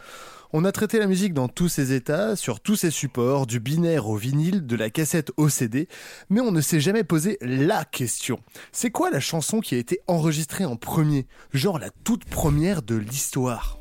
On 0.53 0.65
a 0.65 0.73
traité 0.73 0.99
la 0.99 1.07
musique 1.07 1.33
dans 1.33 1.47
tous 1.47 1.69
ses 1.69 1.93
états, 1.93 2.35
sur 2.35 2.59
tous 2.59 2.75
ses 2.75 2.91
supports, 2.91 3.47
du 3.47 3.61
binaire 3.61 4.09
au 4.09 4.17
vinyle, 4.17 4.67
de 4.67 4.75
la 4.75 4.91
cassette 4.91 5.31
au 5.37 5.49
CD, 5.49 5.87
mais 6.29 6.41
on 6.41 6.51
ne 6.51 6.61
s'est 6.61 6.81
jamais 6.81 7.05
posé 7.05 7.39
la 7.41 7.85
question. 7.85 8.41
C'est 8.73 8.91
quoi 8.91 9.11
la 9.11 9.21
chanson 9.21 9.61
qui 9.61 9.77
a 9.77 9.79
été 9.79 10.01
enregistrée 10.09 10.65
en 10.65 10.75
premier? 10.75 11.29
Genre 11.53 11.79
la 11.79 11.91
toute 12.03 12.25
première 12.25 12.83
de 12.83 12.97
l'histoire 12.97 13.80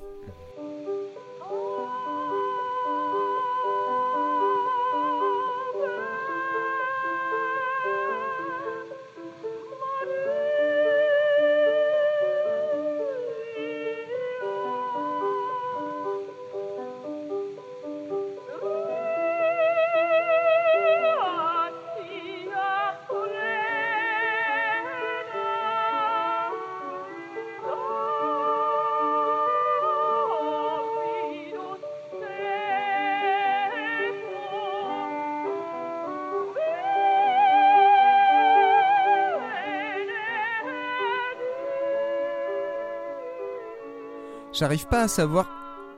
j'arrive 44.59 44.85
pas 44.87 45.03
à 45.03 45.07
savoir. 45.07 45.49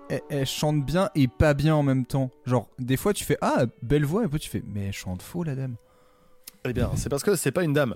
Elle, 0.09 0.21
elle 0.29 0.45
chante 0.45 0.85
bien 0.85 1.09
et 1.15 1.27
pas 1.27 1.53
bien 1.53 1.73
en 1.75 1.83
même 1.83 2.05
temps. 2.05 2.29
Genre, 2.45 2.69
des 2.79 2.97
fois 2.97 3.13
tu 3.13 3.23
fais 3.23 3.37
Ah, 3.41 3.63
belle 3.81 4.05
voix, 4.05 4.23
et 4.25 4.27
puis 4.27 4.39
tu 4.39 4.49
fais 4.49 4.63
Mais 4.65 4.87
elle 4.87 4.93
chante 4.93 5.21
faux 5.21 5.43
la 5.43 5.55
dame. 5.55 5.75
Eh 6.63 6.73
bien, 6.73 6.91
c'est 6.95 7.09
parce 7.09 7.23
que 7.23 7.35
c'est 7.35 7.51
pas 7.51 7.63
une 7.63 7.73
dame. 7.73 7.95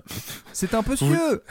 C'est 0.52 0.74
un 0.74 0.82
peu 0.82 0.96
Vous- 0.96 1.14
cieux 1.14 1.42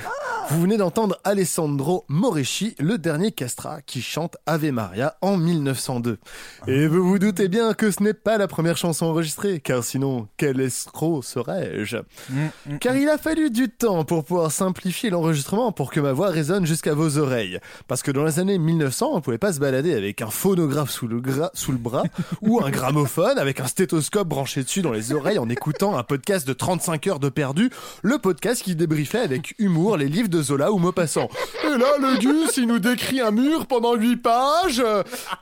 Vous 0.51 0.61
venez 0.61 0.77
d'entendre 0.77 1.17
Alessandro 1.23 2.05
Moreschi, 2.07 2.75
le 2.79 2.97
dernier 2.99 3.31
castrat, 3.31 3.81
qui 3.81 4.01
chante 4.01 4.37
Ave 4.45 4.71
Maria 4.71 5.17
en 5.21 5.37
1902. 5.37 6.19
Et 6.67 6.87
vous 6.87 7.03
vous 7.07 7.17
doutez 7.19 7.47
bien 7.47 7.73
que 7.73 7.89
ce 7.89 8.03
n'est 8.03 8.13
pas 8.13 8.37
la 8.37 8.47
première 8.47 8.77
chanson 8.77 9.07
enregistrée, 9.07 9.59
car 9.59 9.83
sinon, 9.83 10.27
quel 10.37 10.61
escroc 10.61 11.23
serais-je? 11.23 11.97
Mm, 12.29 12.77
Car 12.79 12.95
il 12.95 13.09
a 13.09 13.17
fallu 13.17 13.49
du 13.49 13.69
temps 13.69 14.03
pour 14.05 14.23
pouvoir 14.23 14.51
simplifier 14.51 15.09
l'enregistrement 15.09 15.71
pour 15.71 15.89
que 15.91 15.99
ma 15.99 16.13
voix 16.13 16.29
résonne 16.29 16.65
jusqu'à 16.65 16.93
vos 16.93 17.17
oreilles. 17.17 17.59
Parce 17.87 18.03
que 18.03 18.11
dans 18.11 18.23
les 18.23 18.39
années 18.39 18.59
1900, 18.59 19.09
on 19.13 19.21
pouvait 19.21 19.39
pas 19.39 19.51
se 19.51 19.59
balader 19.59 19.93
avec 19.95 20.21
un 20.21 20.29
phonographe 20.29 20.91
sous 20.91 21.07
le, 21.07 21.21
gra- 21.21 21.49
sous 21.53 21.71
le 21.71 21.79
bras 21.79 22.03
ou 22.41 22.61
un 22.63 22.69
gramophone 22.69 23.39
avec 23.39 23.59
un 23.59 23.67
stéthoscope 23.67 24.27
branché 24.27 24.63
dessus 24.63 24.83
dans 24.83 24.91
les 24.91 25.11
oreilles 25.11 25.39
en 25.39 25.49
écoutant 25.49 25.97
un 25.97 26.03
podcast 26.03 26.47
de 26.47 26.53
35 26.53 27.07
heures 27.07 27.19
de 27.19 27.29
perdu, 27.29 27.71
le 28.03 28.19
podcast 28.19 28.61
qui 28.61 28.75
débriefait 28.75 29.19
avec 29.19 29.55
humour 29.57 29.97
les 29.97 30.07
livres 30.07 30.29
de 30.35 30.41
Zola 30.43 30.71
ou 30.71 30.77
Maupassant. 30.77 31.29
Et 31.63 31.77
là, 31.77 31.97
le 31.99 32.17
Gus, 32.19 32.57
il 32.57 32.67
nous 32.67 32.79
décrit 32.79 33.21
un 33.21 33.31
mur 33.31 33.65
pendant 33.67 33.95
8 33.95 34.17
pages. 34.17 34.83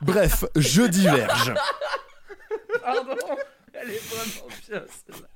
Bref, 0.00 0.44
je 0.56 0.82
diverge. 0.82 1.52
Pardon, 2.82 3.16
elle 3.72 3.90
est 3.90 4.02
vraiment 4.08 4.46
bien 4.68 4.82
celle-là. 5.06 5.28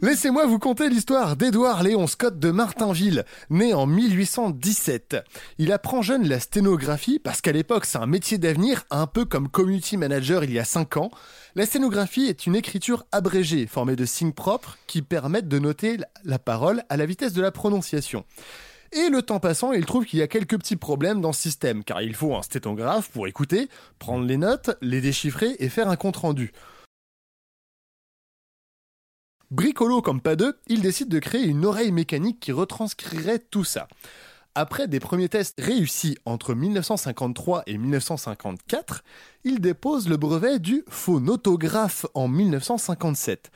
Laissez-moi 0.00 0.46
vous 0.46 0.60
conter 0.60 0.88
l'histoire 0.88 1.34
d'Édouard 1.36 1.82
Léon 1.82 2.06
Scott 2.06 2.38
de 2.38 2.52
Martinville, 2.52 3.24
né 3.50 3.74
en 3.74 3.86
1817. 3.86 5.16
Il 5.58 5.72
apprend 5.72 6.02
jeune 6.02 6.28
la 6.28 6.38
sténographie 6.38 7.18
parce 7.18 7.40
qu'à 7.40 7.50
l'époque 7.50 7.84
c'est 7.84 7.98
un 7.98 8.06
métier 8.06 8.38
d'avenir, 8.38 8.84
un 8.90 9.08
peu 9.08 9.24
comme 9.24 9.48
community 9.48 9.96
manager 9.96 10.44
il 10.44 10.52
y 10.52 10.60
a 10.60 10.64
5 10.64 10.98
ans. 10.98 11.10
La 11.56 11.66
sténographie 11.66 12.26
est 12.26 12.46
une 12.46 12.54
écriture 12.54 13.06
abrégée, 13.10 13.66
formée 13.66 13.96
de 13.96 14.04
signes 14.04 14.32
propres 14.32 14.78
qui 14.86 15.02
permettent 15.02 15.48
de 15.48 15.58
noter 15.58 15.96
la- 16.24 16.38
parole 16.38 16.84
à 16.88 16.96
la 16.96 17.04
vitesse 17.04 17.32
de 17.32 17.42
la 17.42 17.50
prononciation. 17.50 18.24
Et 18.92 19.08
le 19.10 19.20
temps 19.22 19.40
passant, 19.40 19.72
il 19.72 19.84
trouve 19.84 20.04
qu'il 20.06 20.20
y 20.20 20.22
a 20.22 20.28
quelques 20.28 20.56
petits 20.58 20.76
problèmes 20.76 21.20
dans 21.20 21.32
ce 21.32 21.42
système, 21.42 21.82
car 21.82 22.00
il 22.02 22.14
faut 22.14 22.36
un 22.36 22.42
sténographe 22.42 23.10
pour 23.10 23.26
écouter, 23.26 23.68
prendre 23.98 24.24
les 24.24 24.36
notes, 24.38 24.70
les 24.80 25.00
déchiffrer 25.00 25.56
et 25.58 25.68
faire 25.68 25.88
un 25.90 25.96
compte-rendu. 25.96 26.52
Bricolo 29.50 30.02
comme 30.02 30.20
pas 30.20 30.36
deux, 30.36 30.58
il 30.66 30.82
décide 30.82 31.08
de 31.08 31.18
créer 31.18 31.44
une 31.46 31.64
oreille 31.64 31.90
mécanique 31.90 32.38
qui 32.38 32.52
retranscrirait 32.52 33.38
tout 33.38 33.64
ça. 33.64 33.88
Après 34.54 34.88
des 34.88 35.00
premiers 35.00 35.30
tests 35.30 35.58
réussis 35.58 36.18
entre 36.26 36.52
1953 36.52 37.62
et 37.66 37.78
1954, 37.78 39.04
il 39.44 39.60
dépose 39.60 40.06
le 40.08 40.18
brevet 40.18 40.58
du 40.58 40.84
phonotographe 40.88 42.04
en 42.12 42.28
1957. 42.28 43.50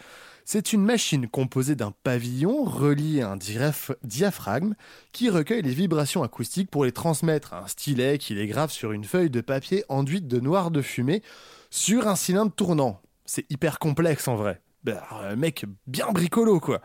C'est 0.47 0.73
une 0.73 0.83
machine 0.83 1.29
composée 1.29 1.77
d'un 1.77 1.93
pavillon 2.03 2.65
relié 2.65 3.21
à 3.21 3.31
un 3.31 3.37
diaph- 3.37 3.95
diaphragme 4.03 4.75
qui 5.13 5.29
recueille 5.29 5.63
les 5.63 5.75
vibrations 5.75 6.23
acoustiques 6.23 6.71
pour 6.71 6.87
les 6.87 6.93
transmettre 6.93 7.53
à 7.53 7.65
un 7.65 7.69
stylet 7.69 8.17
qui 8.17 8.35
les 8.35 8.47
grave 8.47 8.73
sur 8.73 8.93
une 8.93 9.05
feuille 9.05 9.31
de 9.31 9.43
papier 9.43 9.85
enduite 9.91 10.27
de 10.27 10.41
noir 10.41 10.71
de 10.71 10.81
fumée 10.81 11.23
sur 11.69 12.09
un 12.09 12.17
cylindre 12.17 12.53
tournant. 12.53 13.01
C'est 13.27 13.51
hyper 13.51 13.79
complexe 13.79 14.27
en 14.27 14.37
vrai. 14.37 14.61
Ben, 14.85 15.01
un 15.11 15.37
mec 15.37 15.65
bien 15.87 16.11
bricolo 16.11 16.59
quoi. 16.59 16.81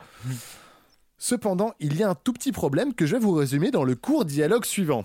Cependant, 1.18 1.74
il 1.80 1.98
y 1.98 2.04
a 2.04 2.10
un 2.10 2.16
tout 2.16 2.32
petit 2.32 2.52
problème 2.52 2.94
que 2.94 3.08
je 3.08 3.14
vais 3.16 3.22
vous 3.22 3.34
résumer 3.34 3.72
dans 3.72 3.84
le 3.84 3.96
court 3.96 4.24
dialogue 4.24 4.66
suivant. 4.66 5.04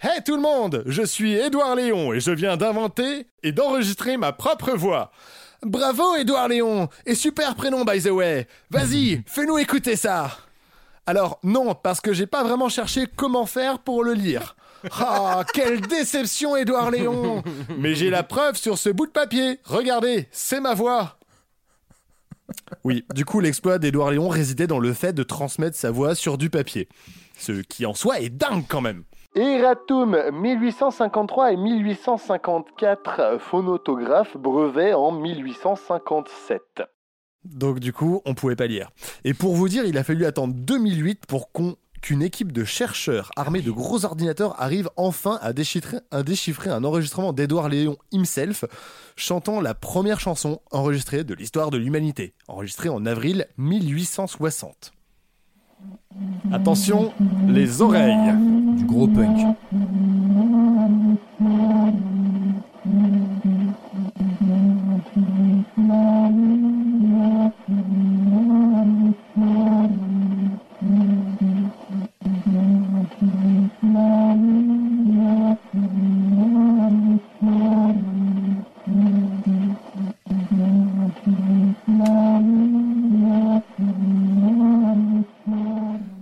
Hey 0.00 0.22
tout 0.24 0.36
le 0.36 0.42
monde, 0.42 0.82
je 0.86 1.02
suis 1.02 1.34
Édouard 1.34 1.74
Léon 1.74 2.12
et 2.14 2.20
je 2.20 2.30
viens 2.30 2.56
d'inventer 2.56 3.26
et 3.42 3.52
d'enregistrer 3.52 4.16
ma 4.16 4.32
propre 4.32 4.72
voix. 4.72 5.10
Bravo 5.62 6.16
Édouard 6.16 6.48
Léon 6.48 6.88
et 7.04 7.14
super 7.14 7.54
prénom 7.54 7.84
by 7.84 8.02
the 8.02 8.10
way. 8.10 8.46
Vas-y, 8.70 9.22
fais-nous 9.26 9.58
écouter 9.58 9.96
ça. 9.96 10.36
Alors 11.04 11.38
non, 11.42 11.74
parce 11.74 12.00
que 12.00 12.12
j'ai 12.12 12.26
pas 12.26 12.42
vraiment 12.42 12.68
cherché 12.68 13.06
comment 13.16 13.46
faire 13.46 13.78
pour 13.78 14.02
le 14.02 14.14
lire. 14.14 14.56
Ah, 14.92 15.42
quelle 15.52 15.80
déception 15.80 16.54
Édouard 16.54 16.92
Léon 16.92 17.42
Mais 17.78 17.94
j'ai 17.96 18.08
la 18.10 18.22
preuve 18.22 18.56
sur 18.56 18.78
ce 18.78 18.90
bout 18.90 19.06
de 19.06 19.10
papier. 19.10 19.58
Regardez, 19.64 20.28
c'est 20.30 20.60
ma 20.60 20.74
voix. 20.74 21.18
Oui, 22.84 23.04
du 23.14 23.24
coup, 23.24 23.40
l'exploit 23.40 23.78
d'Édouard 23.78 24.10
Léon 24.10 24.28
résidait 24.28 24.66
dans 24.66 24.78
le 24.78 24.92
fait 24.92 25.12
de 25.12 25.22
transmettre 25.22 25.76
sa 25.76 25.90
voix 25.90 26.14
sur 26.14 26.38
du 26.38 26.50
papier. 26.50 26.88
Ce 27.38 27.52
qui 27.52 27.86
en 27.86 27.94
soi 27.94 28.20
est 28.20 28.30
dingue 28.30 28.64
quand 28.68 28.80
même. 28.80 29.04
Eratum 29.34 30.16
1853 30.32 31.52
et 31.52 31.56
1854, 31.56 33.38
phonotographe, 33.38 34.36
brevet 34.36 34.94
en 34.94 35.12
1857. 35.12 36.62
Donc 37.44 37.78
du 37.78 37.92
coup, 37.92 38.22
on 38.24 38.34
pouvait 38.34 38.56
pas 38.56 38.66
lire. 38.66 38.90
Et 39.24 39.34
pour 39.34 39.54
vous 39.54 39.68
dire, 39.68 39.84
il 39.84 39.98
a 39.98 40.04
fallu 40.04 40.24
attendre 40.24 40.54
2008 40.54 41.26
pour 41.26 41.52
qu'on 41.52 41.76
qu'une 42.06 42.22
équipe 42.22 42.52
de 42.52 42.62
chercheurs 42.62 43.32
armés 43.34 43.62
de 43.62 43.72
gros 43.72 44.04
ordinateurs 44.04 44.54
arrive 44.62 44.88
enfin 44.94 45.40
à 45.42 45.52
déchiffrer, 45.52 46.70
un 46.70 46.84
enregistrement 46.84 47.32
d'Édouard 47.32 47.68
Léon 47.68 47.96
himself 48.12 48.64
chantant 49.16 49.60
la 49.60 49.74
première 49.74 50.20
chanson 50.20 50.60
enregistrée 50.70 51.24
de 51.24 51.34
l'histoire 51.34 51.72
de 51.72 51.78
l'humanité, 51.78 52.32
enregistrée 52.46 52.90
en 52.90 53.06
avril 53.06 53.48
1860. 53.58 54.92
Attention, 56.52 57.12
les 57.48 57.82
oreilles. 57.82 58.32
Du 58.76 58.84
gros 58.84 59.08
punk. 59.08 59.56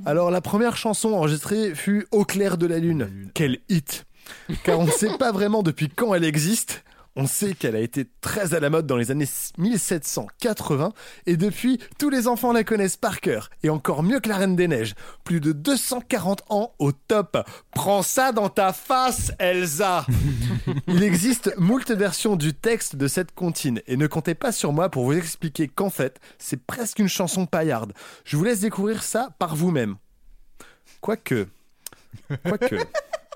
Alors 0.06 0.30
la 0.30 0.40
première 0.54 0.76
chanson 0.76 1.14
enregistrée 1.14 1.74
fut 1.74 2.06
Au 2.12 2.24
clair 2.24 2.56
de 2.56 2.66
la 2.66 2.78
lune. 2.78 3.28
Quel 3.34 3.58
hit 3.68 4.04
Car 4.62 4.78
on 4.78 4.84
ne 4.84 4.90
sait 4.92 5.18
pas 5.18 5.32
vraiment 5.32 5.64
depuis 5.64 5.88
quand 5.88 6.14
elle 6.14 6.22
existe. 6.22 6.84
On 7.16 7.26
sait 7.26 7.54
qu'elle 7.54 7.74
a 7.74 7.80
été 7.80 8.06
très 8.20 8.54
à 8.54 8.60
la 8.60 8.70
mode 8.70 8.86
dans 8.86 8.96
les 8.96 9.10
années 9.10 9.26
1780 9.58 10.92
et 11.26 11.36
depuis, 11.36 11.80
tous 11.98 12.08
les 12.08 12.28
enfants 12.28 12.52
la 12.52 12.62
connaissent 12.62 12.96
par 12.96 13.20
cœur 13.20 13.50
et 13.64 13.68
encore 13.68 14.04
mieux 14.04 14.20
que 14.20 14.28
la 14.28 14.36
Reine 14.36 14.54
des 14.54 14.68
Neiges. 14.68 14.94
Plus 15.24 15.40
de 15.40 15.50
240 15.50 16.44
ans 16.50 16.72
au 16.78 16.92
top. 16.92 17.36
Prends 17.72 18.02
ça 18.02 18.30
dans 18.30 18.48
ta 18.48 18.72
face, 18.72 19.32
Elsa 19.40 20.06
Il 20.86 21.02
existe 21.02 21.52
moult 21.58 21.90
versions 21.90 22.36
du 22.36 22.54
texte 22.54 22.94
de 22.94 23.08
cette 23.08 23.34
comptine 23.34 23.80
et 23.88 23.96
ne 23.96 24.06
comptez 24.06 24.36
pas 24.36 24.52
sur 24.52 24.72
moi 24.72 24.88
pour 24.88 25.04
vous 25.04 25.14
expliquer 25.14 25.66
qu'en 25.66 25.90
fait, 25.90 26.20
c'est 26.38 26.64
presque 26.64 27.00
une 27.00 27.08
chanson 27.08 27.44
paillarde. 27.44 27.92
Je 28.24 28.36
vous 28.36 28.44
laisse 28.44 28.60
découvrir 28.60 29.02
ça 29.02 29.30
par 29.40 29.56
vous-même. 29.56 29.96
Quoique. 31.04 31.48
Quoique. 32.46 32.76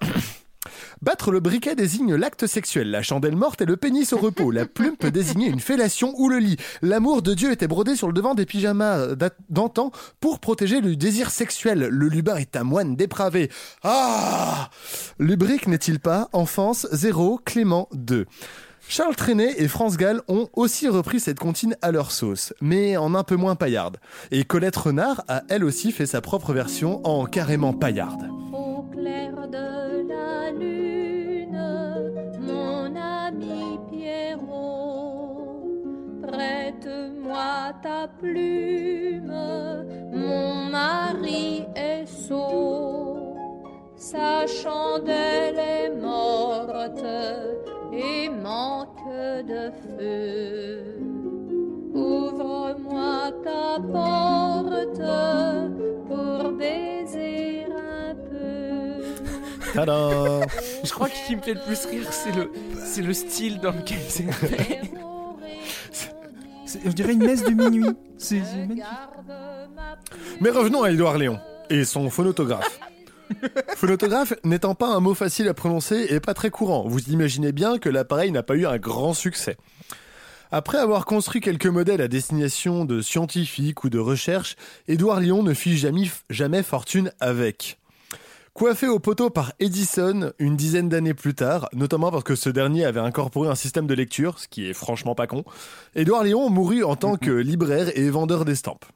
Battre 1.03 1.31
le 1.31 1.41
briquet 1.41 1.75
désigne 1.75 2.15
l'acte 2.15 2.47
sexuel, 2.47 2.91
la 2.91 3.03
chandelle 3.03 3.37
morte 3.37 3.61
et 3.61 3.67
le 3.67 3.77
pénis 3.77 4.11
au 4.15 4.17
repos. 4.17 4.51
La 4.51 4.65
plume 4.65 4.97
peut 4.97 5.11
désigner 5.11 5.49
une 5.49 5.61
fellation 5.61 6.15
ou 6.17 6.31
le 6.31 6.39
lit. 6.39 6.57
L'amour 6.81 7.21
de 7.21 7.35
Dieu 7.35 7.53
était 7.53 7.69
brodé 7.69 7.95
sur 7.95 8.07
le 8.07 8.15
devant 8.15 8.35
des 8.35 8.47
pyjamas 8.47 9.09
d'antan 9.51 9.93
pour 10.19 10.41
protéger 10.41 10.81
le 10.81 10.97
désir 10.97 11.31
sexuel. 11.31 11.81
Le 11.81 12.09
lubin 12.09 12.37
est 12.37 12.57
un 12.57 12.65
moine 12.65 12.97
dépravé. 12.97 13.51
Ah 13.83 14.71
Lubrique 15.19 15.67
n'est-il 15.67 16.01
pas? 16.01 16.31
Enfance 16.33 16.89
0, 16.93 17.39
Clément 17.45 17.91
2. 17.93 18.25
Charles 18.91 19.17
Trenet 19.17 19.55
et 19.59 19.69
France 19.69 19.99
Gall 19.99 20.23
ont 20.29 20.49
aussi 20.55 20.89
repris 20.89 21.21
cette 21.21 21.39
comptine 21.39 21.77
à 21.83 21.93
leur 21.93 22.11
sauce, 22.11 22.55
mais 22.63 22.97
en 22.97 23.15
un 23.15 23.23
peu 23.23 23.37
moins 23.37 23.55
paillarde. 23.55 23.99
Et 24.31 24.45
Colette 24.45 24.77
Renard 24.77 25.25
a 25.29 25.43
elle 25.51 25.63
aussi 25.63 25.93
fait 25.93 26.07
sa 26.07 26.23
propre 26.23 26.55
version 26.55 27.07
en 27.07 27.27
carrément 27.27 27.75
paillarde. 27.75 28.31
Au 28.51 28.85
clair 28.91 29.47
de 29.47 30.09
la 30.09 30.51
lune, 30.53 31.61
mon 32.41 32.97
ami 32.97 33.79
Pierrot, 33.91 35.69
prête-moi 36.23 37.75
ta 37.83 38.09
plume, 38.19 39.35
mon 40.15 40.65
mari 40.71 41.67
est 41.77 42.07
sot, 42.07 43.37
sa 43.97 44.47
chandelle 44.47 45.59
est 45.59 45.95
morte 45.95 47.05
et 47.93 48.29
manque 48.29 49.07
de 49.47 49.71
feu. 49.83 50.83
Ouvre-moi 51.95 53.33
ta 53.43 53.81
porte 53.81 55.01
baiser 56.59 57.65
un 57.65 58.15
peu. 58.15 59.73
Tadam 59.75 60.45
Je 60.85 60.93
crois 60.93 61.09
que 61.09 61.17
ce 61.17 61.27
qui 61.27 61.37
me 61.37 61.43
fait 61.43 61.55
le 61.55 61.61
plus 61.61 61.85
rire, 61.87 62.13
c'est 62.13 62.35
le, 62.35 62.51
c'est 62.85 63.03
le 63.03 63.13
style 63.13 63.61
dans 63.61 63.73
lequel 63.73 64.01
c'est 64.09 64.31
fait. 64.33 64.81
Je 66.85 66.91
dirais 66.91 67.13
une 67.13 67.25
messe 67.25 67.45
de 67.45 67.51
minuit. 67.51 67.87
C'est 68.19 68.43
c'est 68.45 68.67
magnifique. 68.67 68.85
Mais 70.41 70.51
revenons 70.51 70.83
à 70.83 70.91
Édouard 70.91 71.19
Léon 71.19 71.39
et 71.71 71.85
son 71.85 72.11
phonotographe. 72.11 72.79
phonotographe 73.77 74.35
n'étant 74.45 74.75
pas 74.75 74.89
un 74.89 75.01
mot 75.01 75.15
facile 75.15 75.49
à 75.49 75.55
prononcer 75.55 76.07
et 76.11 76.21
pas 76.21 76.35
très 76.35 76.51
courant, 76.51 76.87
vous 76.87 77.11
imaginez 77.11 77.53
bien 77.53 77.79
que 77.79 77.89
l'appareil 77.89 78.31
n'a 78.31 78.43
pas 78.43 78.57
eu 78.57 78.67
un 78.67 78.79
grand 78.79 79.15
succès. 79.15 79.57
Après 80.51 80.79
avoir 80.79 81.05
construit 81.05 81.43
quelques 81.43 81.67
modèles 81.67 82.01
à 82.01 82.09
destination 82.09 82.87
de 82.87 83.03
scientifiques 83.03 83.85
ou 83.85 83.91
de 83.91 83.99
recherche, 83.99 84.57
Édouard 84.87 85.21
Léon 85.21 85.43
ne 85.43 85.53
fit 85.53 85.77
jamais, 85.77 86.11
jamais 86.31 86.63
fortune 86.63 87.13
avec. 87.21 87.79
Coiffé 88.55 88.89
au 88.89 88.99
poteau 88.99 89.31
par 89.31 89.53
Edison 89.61 90.33
une 90.39 90.57
dizaine 90.57 90.89
d'années 90.89 91.15
plus 91.15 91.35
tard, 91.35 91.69
notamment 91.75 92.11
parce 92.11 92.25
que 92.25 92.35
ce 92.35 92.49
dernier 92.49 92.87
avait 92.87 92.99
incorporé 92.99 93.49
un 93.49 93.55
système 93.55 93.87
de 93.87 93.95
lecture, 93.95 94.39
ce 94.39 94.49
qui 94.49 94.69
est 94.69 94.73
franchement 94.73 95.15
pas 95.15 95.27
con, 95.27 95.45
Édouard 95.95 96.25
Léon 96.25 96.49
mourut 96.49 96.83
en 96.83 96.97
tant 96.97 97.17
que 97.17 97.31
libraire 97.31 97.97
et 97.97 98.09
vendeur 98.11 98.45
d'estampes. 98.45 98.87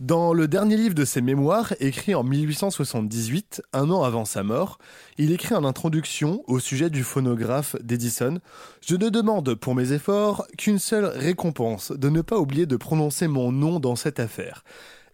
Dans 0.00 0.34
le 0.34 0.46
dernier 0.46 0.76
livre 0.76 0.94
de 0.94 1.06
ses 1.06 1.22
mémoires, 1.22 1.72
écrit 1.80 2.14
en 2.14 2.22
1878, 2.22 3.62
un 3.72 3.88
an 3.88 4.02
avant 4.02 4.26
sa 4.26 4.42
mort, 4.42 4.76
il 5.16 5.32
écrit 5.32 5.54
en 5.54 5.64
introduction 5.64 6.42
au 6.48 6.58
sujet 6.58 6.90
du 6.90 7.02
phonographe 7.02 7.76
d'Edison 7.82 8.38
Je 8.86 8.94
ne 8.94 9.08
demande 9.08 9.54
pour 9.54 9.74
mes 9.74 9.92
efforts 9.92 10.46
qu'une 10.58 10.78
seule 10.78 11.06
récompense, 11.06 11.92
de 11.92 12.10
ne 12.10 12.20
pas 12.20 12.36
oublier 12.36 12.66
de 12.66 12.76
prononcer 12.76 13.26
mon 13.26 13.52
nom 13.52 13.80
dans 13.80 13.96
cette 13.96 14.20
affaire. 14.20 14.64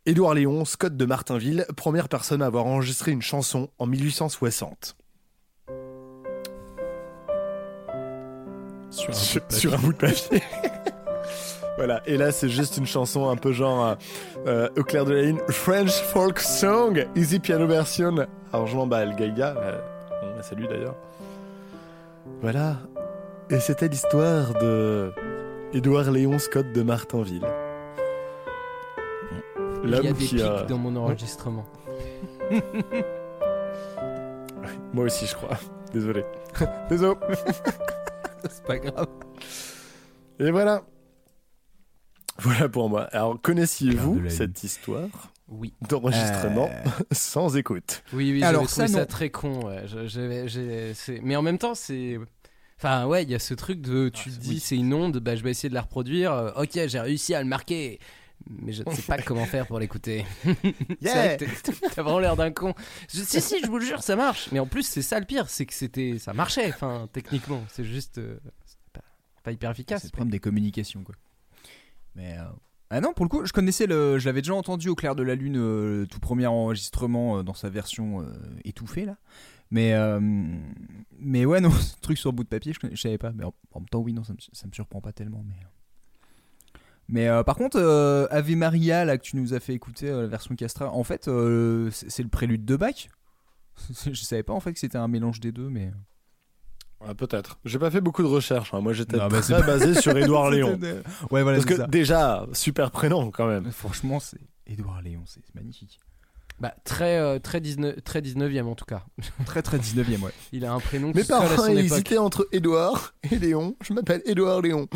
Édouard 0.05 0.35
Léon, 0.35 0.65
Scott 0.65 0.97
de 0.97 1.05
Martinville, 1.05 1.65
première 1.77 2.09
personne 2.09 2.43
à 2.43 2.47
avoir 2.47 2.67
enregistré 2.67 3.13
une 3.13 3.23
chanson 3.23 3.71
en 3.79 3.87
1860. 3.87 4.97
Sur 9.49 9.75
un 9.75 9.79
bout 9.79 9.93
de 9.93 9.99
papier. 9.99 10.43
voilà, 11.85 12.01
et 12.07 12.17
là 12.17 12.31
c'est 12.31 12.49
juste 12.49 12.77
une 12.77 12.87
chanson 12.87 13.29
un 13.29 13.35
peu 13.35 13.51
genre 13.51 13.85
euh, 13.85 13.97
euh, 14.47 14.69
au 14.79 14.85
clair 14.85 15.05
de 15.05 15.15
la 15.15 15.23
ligne 15.23 15.41
French 15.49 15.91
folk 15.91 16.39
song, 16.39 17.09
easy 17.17 17.41
piano 17.41 17.67
version, 17.67 18.15
arrangement 18.53 18.87
bah 18.87 19.03
El 19.03 19.17
Gaïga, 19.17 19.57
euh, 19.59 19.81
on 20.23 20.37
la 20.37 20.43
salue 20.45 20.67
d'ailleurs. 20.67 20.95
Voilà, 22.41 22.77
et 23.51 23.59
c'était 23.59 23.89
l'histoire 23.89 24.55
de 24.61 25.11
Édouard 25.73 26.13
Léon 26.13 26.39
Scott 26.39 26.71
de 26.73 26.83
Martinville. 26.83 27.49
Il 29.83 29.91
y 29.91 29.95
a 29.95 29.97
L'homme 29.97 30.13
des 30.13 30.15
qui 30.15 30.37
pics 30.37 30.41
a... 30.41 30.63
dans 30.63 30.79
mon 30.79 30.95
enregistrement. 30.95 31.65
Moi 34.93 35.07
aussi 35.07 35.27
je 35.27 35.35
crois, 35.35 35.59
désolé. 35.93 36.25
Désolé. 36.89 37.17
C'est 38.49 38.63
pas 38.63 38.79
grave. 38.79 39.09
Et 40.39 40.53
voilà. 40.53 40.85
Voilà 42.39 42.69
pour 42.69 42.89
moi. 42.89 43.03
Alors, 43.13 43.41
connaissiez-vous 43.41 44.29
cette 44.31 44.63
histoire 44.65 45.33
Oui. 45.49 45.73
d'enregistrement 45.89 46.69
Euh. 46.71 46.91
sans 47.13 47.57
écoute? 47.57 48.03
Oui, 48.13 48.33
oui, 48.33 48.43
Alors, 48.43 48.69
ça, 48.69 48.89
ça, 48.89 49.07
très 49.07 49.31
con. 49.31 49.67
ouais. 49.67 49.83
Je- 49.87 51.21
Mais 51.23 51.37
en 51.37 51.43
même 51.43 51.59
temps, 51.59 51.75
c'est. 51.75 52.19
Enfin, 52.79 53.07
ouais, 53.07 53.23
il 53.23 53.31
y 53.31 53.35
a 53.35 53.39
ce 53.39 53.55
truc 53.55 53.81
de. 53.81 54.09
Tu 54.09 54.31
te 54.31 54.39
dis, 54.41 54.59
c'est 54.61 54.77
une 54.77 54.93
onde, 54.93 55.19
bah, 55.19 55.37
je 55.37 55.43
vais 55.45 55.51
essayer 55.51 55.69
de 55.69 55.75
la 55.75 55.83
reproduire. 55.83 56.33
Euh, 56.33 56.51
ok, 56.57 56.81
j'ai 56.87 57.01
réussi 57.01 57.35
à 57.35 57.43
le 57.43 57.49
marquer. 57.49 58.01
Mais 58.51 58.73
je 58.73 58.83
ne 58.85 58.93
sais 58.93 59.03
pas 59.03 59.19
comment 59.23 59.45
faire 59.45 59.69
pour 59.69 59.79
l'écouter. 59.79 60.25
C'est 60.45 61.09
vrai 61.15 61.37
que 61.39 61.45
t'es- 61.45 61.73
T'as 61.95 62.03
vraiment 62.03 62.19
l'air 62.19 62.35
d'un 62.35 62.51
con. 62.51 62.75
Je- 63.15 63.21
si, 63.23 63.41
si, 63.41 63.61
je 63.63 63.69
vous 63.69 63.79
le 63.79 63.85
jure, 63.87 64.03
ça 64.03 64.17
marche. 64.17 64.49
Mais 64.51 64.59
en 64.59 64.67
plus, 64.67 64.83
c'est 64.85 65.03
ça 65.03 65.21
le 65.21 65.27
pire, 65.27 65.49
c'est 65.49 65.65
que 65.65 65.75
c'était, 65.75 66.17
ça 66.19 66.33
marchait, 66.33 66.67
enfin, 66.71 67.09
techniquement. 67.13 67.63
C'est 67.69 67.85
juste 67.85 68.19
euh, 68.19 68.41
pas, 68.93 69.01
pas 69.45 69.53
hyper 69.53 69.71
efficace. 69.71 70.01
C'est 70.03 70.09
le 70.09 70.13
problème 70.13 70.33
des 70.33 70.41
communications, 70.41 71.05
quoi. 71.05 71.15
Mais. 72.15 72.37
euh, 72.39 72.45
Ah 72.91 73.01
non, 73.01 73.13
pour 73.13 73.25
le 73.25 73.29
coup, 73.29 73.45
je 73.45 73.53
connaissais 73.53 73.87
le. 73.87 74.19
Je 74.19 74.27
l'avais 74.27 74.43
déjà 74.43 74.55
entendu 74.55 74.89
au 74.89 74.95
clair 74.95 75.15
de 75.15 75.23
la 75.23 75.35
lune, 75.35 75.57
euh, 75.57 76.01
le 76.01 76.07
tout 76.07 76.21
premier 76.21 76.47
enregistrement 76.47 77.39
euh, 77.39 77.43
dans 77.43 77.55
sa 77.55 77.71
version 77.71 78.21
euh, 78.23 78.27
étouffée, 78.65 79.05
là. 79.05 79.17
Mais. 79.71 79.95
euh, 79.95 80.21
Mais 81.19 81.45
ouais, 81.47 81.61
non, 81.63 81.71
ce 81.71 81.97
truc 82.01 82.19
sur 82.19 82.33
bout 82.33 82.45
de 82.45 82.49
papier, 82.49 82.73
je, 82.75 82.89
je 82.95 83.01
savais 83.01 83.19
pas. 83.19 83.33
Mais 83.33 83.45
en, 83.45 83.55
même 83.77 83.89
temps, 83.89 84.01
oui, 84.01 84.13
non, 84.13 84.25
ça 84.25 84.33
me, 84.33 84.39
ça 84.53 84.67
me 84.67 84.73
surprend 84.73 85.01
pas 85.01 85.13
tellement. 85.13 85.45
Mais. 85.49 85.57
Mais 87.09 87.29
euh, 87.29 87.43
par 87.43 87.57
contre, 87.57 87.79
euh, 87.79 88.27
Ave 88.31 88.53
Maria, 88.57 89.05
là, 89.05 89.19
que 89.19 89.23
tu 89.25 89.37
nous 89.37 89.53
as 89.55 89.61
fait 89.61 89.75
écouter, 89.75 90.09
euh, 90.09 90.23
la 90.23 90.29
version 90.29 90.55
Castra, 90.55 90.91
en 90.91 91.05
fait, 91.05 91.29
euh, 91.29 91.91
c'est 91.91 92.23
le 92.23 92.29
prélude 92.29 92.65
de 92.65 92.77
Bach. 92.77 93.09
je 94.07 94.13
savais 94.15 94.43
pas 94.43 94.53
en 94.53 94.61
fait 94.61 94.73
que 94.73 94.79
c'était 94.79 94.99
un 94.99 95.09
mélange 95.09 95.41
des 95.41 95.53
deux, 95.53 95.69
mais. 95.69 95.91
Ah, 97.09 97.15
Peut-être. 97.15 97.59
J'ai 97.65 97.79
pas 97.79 97.91
fait 97.91 98.01
beaucoup 98.01 98.23
de 98.23 98.29
recherches. 98.29 98.73
hein. 98.75 98.81
Moi, 98.81 98.93
j'étais 98.93 99.17
bah, 99.17 99.29
très 99.29 99.55
pas- 99.55 99.63
basé 99.63 100.01
sur 100.01 100.17
Édouard 100.17 100.51
Léon. 100.51 100.79
Ouais, 101.31 101.43
voilà, 101.43 101.59
Parce 101.59 101.65
que 101.67 101.77
ça. 101.77 101.87
déjà, 101.87 102.47
super 102.53 102.91
prénom 102.91 103.31
quand 103.31 103.47
même. 103.47 103.71
Franchement, 103.73 104.21
c'est 104.21 104.39
Édouard 104.67 105.03
Léon, 105.03 105.23
c'est 105.27 105.43
magnifique. 105.55 105.99
Bah, 106.61 106.75
très, 106.85 107.19
euh, 107.19 107.41
très, 107.41 107.61
19, 107.61 108.05
très 108.05 108.21
19e 108.21 108.67
en 108.67 108.75
tout 108.77 108.85
cas. 108.85 109.03
Très 109.47 109.63
très 109.63 109.79
19ème, 109.79 110.21
ouais. 110.21 110.31
Il 110.53 110.65
a 110.65 110.73
un 110.73 110.79
prénom 110.79 111.11
Mes 111.13 111.25
parents 111.25 111.49
son 111.57 111.67
époque. 111.67 111.79
hésitaient 111.93 112.19
entre 112.19 112.47
Édouard 112.53 113.15
et 113.29 113.37
Léon. 113.39 113.75
Je 113.83 113.93
m'appelle 113.93 114.23
Édouard 114.27 114.61
Léon. 114.61 114.87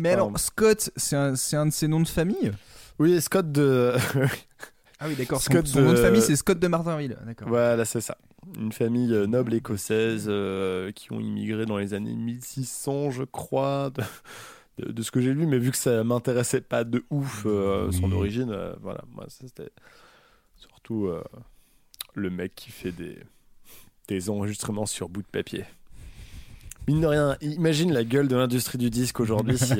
Mais 0.00 0.14
Pardon. 0.16 0.28
alors, 0.30 0.40
Scott, 0.40 0.90
c'est 0.96 1.14
un, 1.14 1.36
c'est 1.36 1.54
un 1.56 1.66
de 1.66 1.70
ses 1.70 1.86
noms 1.86 2.00
de 2.00 2.08
famille? 2.08 2.50
Oui, 2.98 3.20
Scott 3.20 3.52
de. 3.52 3.94
Ah 4.98 5.06
oui, 5.06 5.14
d'accord. 5.16 5.40
Son, 5.40 5.52
Scott 5.52 5.66
son 5.68 5.80
nom 5.82 5.90
de 5.92 5.96
de- 5.96 6.02
famille, 6.02 6.22
c'est 6.22 6.34
Scott 6.36 6.58
de 6.58 6.66
Martinville. 6.68 7.16
D'accord. 7.24 7.48
Voilà, 7.48 7.84
c'est 7.84 8.00
ça. 8.00 8.16
Une 8.58 8.72
famille 8.72 9.12
euh, 9.14 9.26
noble 9.26 9.54
écossaise 9.54 10.26
euh, 10.28 10.90
qui 10.92 11.12
ont 11.12 11.20
immigré 11.20 11.64
dans 11.64 11.76
les 11.78 11.94
années 11.94 12.14
1600, 12.14 13.10
je 13.12 13.22
crois, 13.24 13.90
de, 13.90 14.02
de- 14.84 14.92
de 14.92 15.02
ce 15.02 15.10
que 15.10 15.20
j'ai 15.20 15.32
lu. 15.32 15.46
Mais 15.46 15.58
vu 15.58 15.70
que 15.70 15.76
ça 15.76 16.02
m'intéressait 16.04 16.60
pas 16.60 16.84
de 16.84 17.04
ouf 17.10 17.44
euh, 17.46 17.90
son 17.92 18.04
Oui. 18.06 18.14
origine, 18.14 18.50
euh, 18.50 18.74
voilà, 18.82 19.02
moi 19.14 19.26
ça, 19.28 19.44
c'était 19.46 19.70
surtout 20.56 21.06
euh, 21.06 21.22
le 22.14 22.30
mec 22.30 22.54
qui 22.56 22.70
fait 22.72 22.92
des, 22.92 23.16
des 24.08 24.28
enregistrements 24.28 24.86
sur 24.86 25.08
bout 25.08 25.22
de 25.22 25.28
papier. 25.28 25.64
Mine 26.88 27.00
de 27.00 27.06
rien, 27.06 27.36
imagine 27.42 27.92
la 27.92 28.02
gueule 28.02 28.26
de 28.26 28.34
l'industrie 28.34 28.76
du 28.76 28.90
disque 28.90 29.20
aujourd'hui 29.20 29.56
si, 29.56 29.74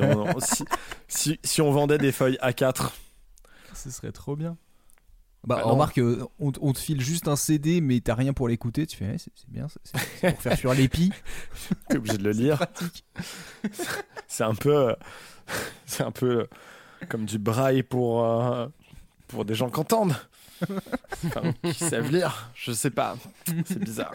si, 1.09 1.41
si 1.43 1.61
on 1.61 1.73
vendait 1.73 1.99
des 1.99 2.13
feuilles 2.13 2.39
A4. 2.41 2.93
Ce 3.75 3.91
serait 3.91 4.13
trop 4.13 4.37
bien. 4.37 4.57
Bah, 5.45 5.57
Bah 5.57 5.63
remarque, 5.65 5.99
euh, 5.99 6.25
on, 6.39 6.53
on 6.61 6.73
te 6.73 6.79
file 6.79 7.01
juste 7.01 7.27
un 7.27 7.35
CD, 7.37 7.81
mais 7.81 7.99
t'as 8.01 8.15
rien 8.15 8.33
pour 8.33 8.47
l'écouter. 8.49 8.87
Tu 8.87 8.97
fais, 8.97 9.07
ouais, 9.07 9.17
c'est 9.19 9.33
bien, 9.49 9.67
c'est- 9.69 10.31
pour 10.33 10.41
faire 10.43 10.57
fuir 10.59 10.75
l'épi. 10.75 11.11
T'es 11.89 11.97
obligé 11.97 12.17
de 12.19 12.23
le 12.25 12.31
lire. 12.31 12.59
pratique. 12.59 13.05
C'est 14.29 14.45
un 14.45 14.55
peu, 14.55 14.91
euh, 14.91 14.95
c'est 15.87 16.03
un 16.05 16.11
peu 16.13 16.41
euh, 16.41 16.47
comme 17.09 17.27
du 17.27 17.39
braille 17.39 17.83
pour 17.83 18.25
euh, 18.25 18.67
pour 19.29 19.45
des 19.45 19.55
gens 19.55 19.69
qui 19.69 19.79
entendent, 19.81 20.15
Enfin, 21.27 21.53
qui 21.65 21.75
savent 21.75 22.11
lire. 22.11 22.51
Je 22.55 22.73
sais 22.73 22.91
pas, 22.91 23.17
c'est 23.67 23.79
bizarre. 23.79 24.15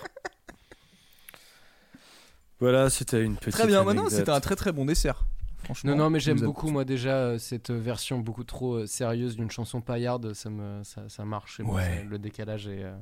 Voilà, 2.60 2.90
c'était 2.90 3.22
une 3.24 3.36
petite. 3.36 3.54
Très 3.54 3.68
bien, 3.68 3.84
maintenant, 3.84 4.10
c'était 4.10 4.32
un 4.32 4.40
très 4.40 4.56
très 4.56 4.72
bon 4.72 4.86
dessert. 4.86 5.26
Franchement. 5.68 5.92
Non, 5.92 5.98
non, 6.06 6.10
mais 6.10 6.20
j'aime 6.20 6.40
beaucoup, 6.40 6.70
moi, 6.70 6.86
déjà, 6.86 7.16
euh, 7.18 7.38
cette 7.38 7.72
version 7.72 8.20
beaucoup 8.20 8.44
trop 8.44 8.76
euh, 8.76 8.86
sérieuse 8.88 9.36
d'une 9.36 9.52
chanson 9.52 9.82
paillarde. 9.82 10.34
Ça, 10.34 10.50
me, 10.50 10.82
ça, 10.84 11.04
ça 11.10 11.26
marche. 11.26 11.60
moi. 11.60 11.76
Ouais. 11.76 11.98
Ça- 12.00 12.04
Le 12.10 12.18
décalage 12.20 12.68
est, 12.68 12.84
euh, 12.84 12.96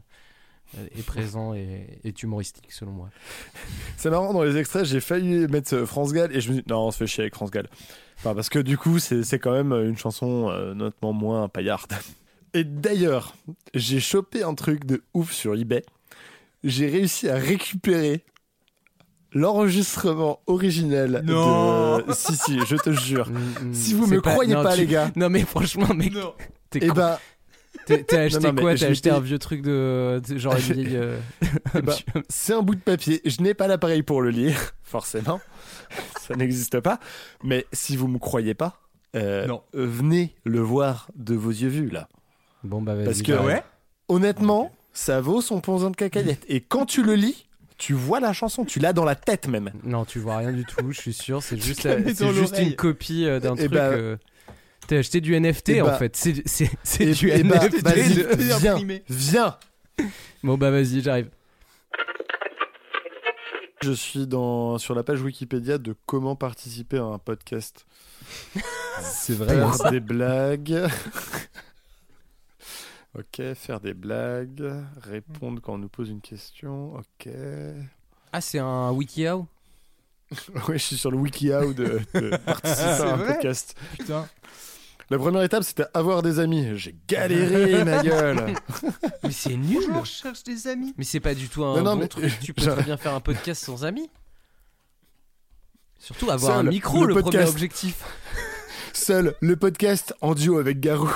est 0.98 1.06
présent 1.06 1.54
et 1.54 2.00
est 2.04 2.24
humoristique, 2.24 2.72
selon 2.72 2.92
moi. 2.92 3.10
C'est 3.98 4.10
marrant 4.10 4.34
dans 4.34 4.44
les 4.44 4.58
extraits, 4.58 4.84
j'ai 4.86 5.00
failli 5.00 5.48
mettre 5.48 5.74
euh, 5.76 5.86
France 5.86 6.12
Gall 6.12 6.36
et 6.36 6.42
je 6.42 6.52
me 6.52 6.58
dis 6.58 6.64
non, 6.68 6.88
on 6.88 6.92
se 6.92 6.98
fait 6.98 7.08
chier 7.08 7.22
avec 7.22 7.36
France 7.36 7.52
Gall. 7.52 7.70
Enfin, 8.18 8.34
parce 8.34 8.50
que 8.50 8.60
du 8.60 8.78
coup, 8.78 8.98
c'est 9.00 9.40
quand 9.40 9.52
même 9.54 9.72
une 9.74 9.98
chanson 9.98 10.50
euh, 10.50 10.74
nettement 10.74 11.14
moins 11.14 11.48
paillarde. 11.50 11.92
Et 12.56 12.64
d'ailleurs, 12.64 13.36
j'ai 13.74 14.00
chopé 14.00 14.42
un 14.42 14.56
truc 14.56 14.86
de 14.86 15.04
ouf 15.14 15.34
sur 15.34 15.56
eBay. 15.56 15.84
J'ai 16.64 16.90
réussi 16.90 17.28
à 17.30 17.36
récupérer 17.36 18.24
l'enregistrement 19.36 20.40
original 20.48 21.22
Non. 21.26 21.98
de. 22.00 22.06
Si, 22.14 22.36
si, 22.36 22.60
je 22.66 22.76
te 22.76 22.92
jure. 22.92 23.30
Mm, 23.30 23.68
mm, 23.70 23.74
Si 23.74 23.94
vous 23.94 24.08
me 24.08 24.20
croyez 24.22 24.54
non, 24.56 24.64
pas, 24.64 24.74
tu- 24.74 24.80
les 24.82 24.88
gars. 24.88 25.12
Non, 25.16 25.30
mais 25.30 25.42
franchement, 25.42 25.94
mec, 25.94 26.14
t'es 26.70 26.80
Et 26.86 26.88
con. 26.88 26.94
ben, 26.96 27.18
T'as 27.86 28.22
acheté 28.22 28.52
non, 28.52 28.56
quoi? 28.56 28.74
T'as 28.76 28.88
acheté 28.88 29.12
un 29.12 29.20
vieux 29.20 29.38
truc 29.38 29.62
de, 29.62 30.20
de- 30.28 30.38
genre 30.38 30.56
une 30.70 30.74
vieille. 30.82 30.96
euh, 30.96 31.20
eh 31.76 31.82
ben, 31.82 31.94
c'est 32.30 32.54
un 32.54 32.62
bout 32.62 32.74
de 32.76 32.80
papier. 32.80 33.22
Je 33.26 33.42
n'ai 33.42 33.54
pas 33.54 33.68
l'appareil 33.68 34.02
pour 34.02 34.22
le 34.24 34.30
lire, 34.32 34.58
forcément. 34.84 35.40
Ça 36.20 36.36
n'existe 36.36 36.80
pas. 36.80 37.00
Mais 37.44 37.66
si 37.74 37.96
vous 37.96 38.08
me 38.08 38.18
croyez 38.18 38.54
pas, 38.56 38.82
euh, 39.16 39.46
Non. 39.46 39.62
venez 39.74 40.34
le 40.46 40.60
voir 40.62 41.10
de 41.16 41.36
vos 41.36 41.52
yeux 41.52 41.70
vus 41.70 41.90
là. 41.90 42.08
Bon, 42.64 42.82
bah 42.82 42.96
vas-y. 42.96 43.06
Parce 43.06 43.22
que 43.22 43.34
j'arrive. 43.34 43.48
ouais 43.48 43.64
honnêtement, 44.08 44.72
ça 44.94 45.20
vaut 45.22 45.42
son 45.42 45.60
ponzin 45.62 45.92
de 45.92 45.96
cacahuète. 45.96 46.44
Et 46.48 46.62
quand 46.62 46.86
tu 46.86 47.04
le 47.04 47.14
lis, 47.16 47.48
tu 47.78 47.94
vois 47.94 48.20
la 48.20 48.34
chanson, 48.34 48.66
tu 48.66 48.80
l'as 48.80 48.94
dans 48.94 49.06
la 49.06 49.16
tête 49.16 49.48
même. 49.48 49.72
Non, 49.84 50.06
tu 50.06 50.20
vois 50.20 50.38
rien 50.38 50.52
du 50.52 50.64
tout, 50.66 50.92
je 50.92 51.00
suis 51.00 51.14
sûr. 51.14 51.42
C'est 51.44 51.58
juste, 51.62 51.84
la 51.84 51.98
c'est 52.04 52.10
juste 52.34 52.52
l'oreille. 52.54 52.70
une 52.70 52.76
copie 52.76 53.26
euh, 53.26 53.40
d'un 53.40 53.56
Eh 53.56 53.60
truc. 53.60 53.72
ben, 53.72 53.92
euh, 53.92 54.18
T'as 54.88 54.98
acheté 55.00 55.20
du 55.20 55.34
NFT 55.40 55.70
Eh 55.70 55.82
en 55.82 55.86
bah- 55.86 55.98
fait. 55.98 56.16
C'est 56.16 56.48
c'est- 56.48 56.70
c'est 56.84 57.06
Eh- 57.06 57.14
du 57.14 57.32
eh 57.32 57.44
bah, 57.44 57.56
NFT. 57.58 57.82
vas-y, 57.82 58.14
de- 58.16 58.58
viens, 58.60 58.78
viens. 59.10 59.58
Bon 60.44 60.58
bah 60.58 60.70
vas-y, 60.72 61.02
j'arrive. 61.02 61.30
Je 63.84 63.92
suis 63.92 64.26
dans, 64.26 64.78
sur 64.78 64.96
la 64.96 65.04
page 65.04 65.22
Wikipédia 65.22 65.78
de 65.78 65.96
comment 66.06 66.36
participer 66.36 66.98
à 66.98 67.04
un 67.04 67.18
podcast. 67.20 67.86
C'est 69.02 69.34
vrai. 69.38 69.54
hein, 69.60 69.68
Faire 69.72 69.76
ça. 69.76 69.92
des 69.92 70.00
blagues. 70.00 70.88
Ok, 73.18 73.54
faire 73.56 73.80
des 73.80 73.94
blagues. 73.94 74.64
Répondre 75.02 75.62
quand 75.62 75.74
on 75.74 75.78
nous 75.78 75.90
pose 75.90 76.10
une 76.10 76.22
question. 76.22 76.96
Ok. 76.96 77.30
Ah, 78.32 78.42
c'est 78.42 78.60
un 78.60 78.92
WikiHow? 78.92 79.48
Oui, 80.68 80.74
je 80.80 80.84
suis 80.84 80.98
sur 80.98 81.12
le 81.12 81.18
WikiHow 81.18 81.74
de, 81.74 82.00
de 82.16 82.36
participer 82.46 82.82
à 82.82 83.14
un 83.14 83.18
podcast. 83.20 83.76
Putain. 83.98 84.28
La 85.12 85.20
première 85.20 85.44
étape, 85.44 85.64
c'était 85.64 85.86
avoir 85.94 86.24
des 86.24 86.40
amis. 86.40 86.68
J'ai 86.80 86.96
galéré, 87.08 87.84
ma 87.86 88.02
gueule. 88.02 88.56
Mais 89.24 89.32
c'est 89.32 89.56
nul. 89.56 89.84
Je 90.04 90.04
cherche 90.10 90.44
des 90.44 90.68
amis. 90.68 90.96
Mais 90.98 91.04
c'est 91.04 91.20
pas 91.20 91.36
du 91.36 91.48
tout 91.48 91.64
un 91.64 91.76
Non, 91.78 91.84
non, 91.84 91.94
bon 91.96 92.02
mais- 92.02 92.08
truc. 92.08 92.40
Tu 92.42 92.54
peux 92.56 92.64
très 92.64 92.82
bien 92.84 92.98
faire 92.98 93.14
un 93.14 93.20
podcast 93.20 93.64
sans 93.64 93.86
amis. 93.86 94.10
Surtout 96.00 96.30
avoir 96.32 96.58
Seul, 96.58 96.68
un 96.68 96.70
micro, 96.72 97.02
le, 97.06 97.14
le 97.14 97.14
premier 97.22 97.24
podcast. 97.38 97.52
objectif. 97.52 98.04
Seul 98.94 99.36
le 99.42 99.56
podcast 99.56 100.16
en 100.22 100.34
duo 100.34 100.58
avec 100.58 100.80
Garou. 100.80 101.10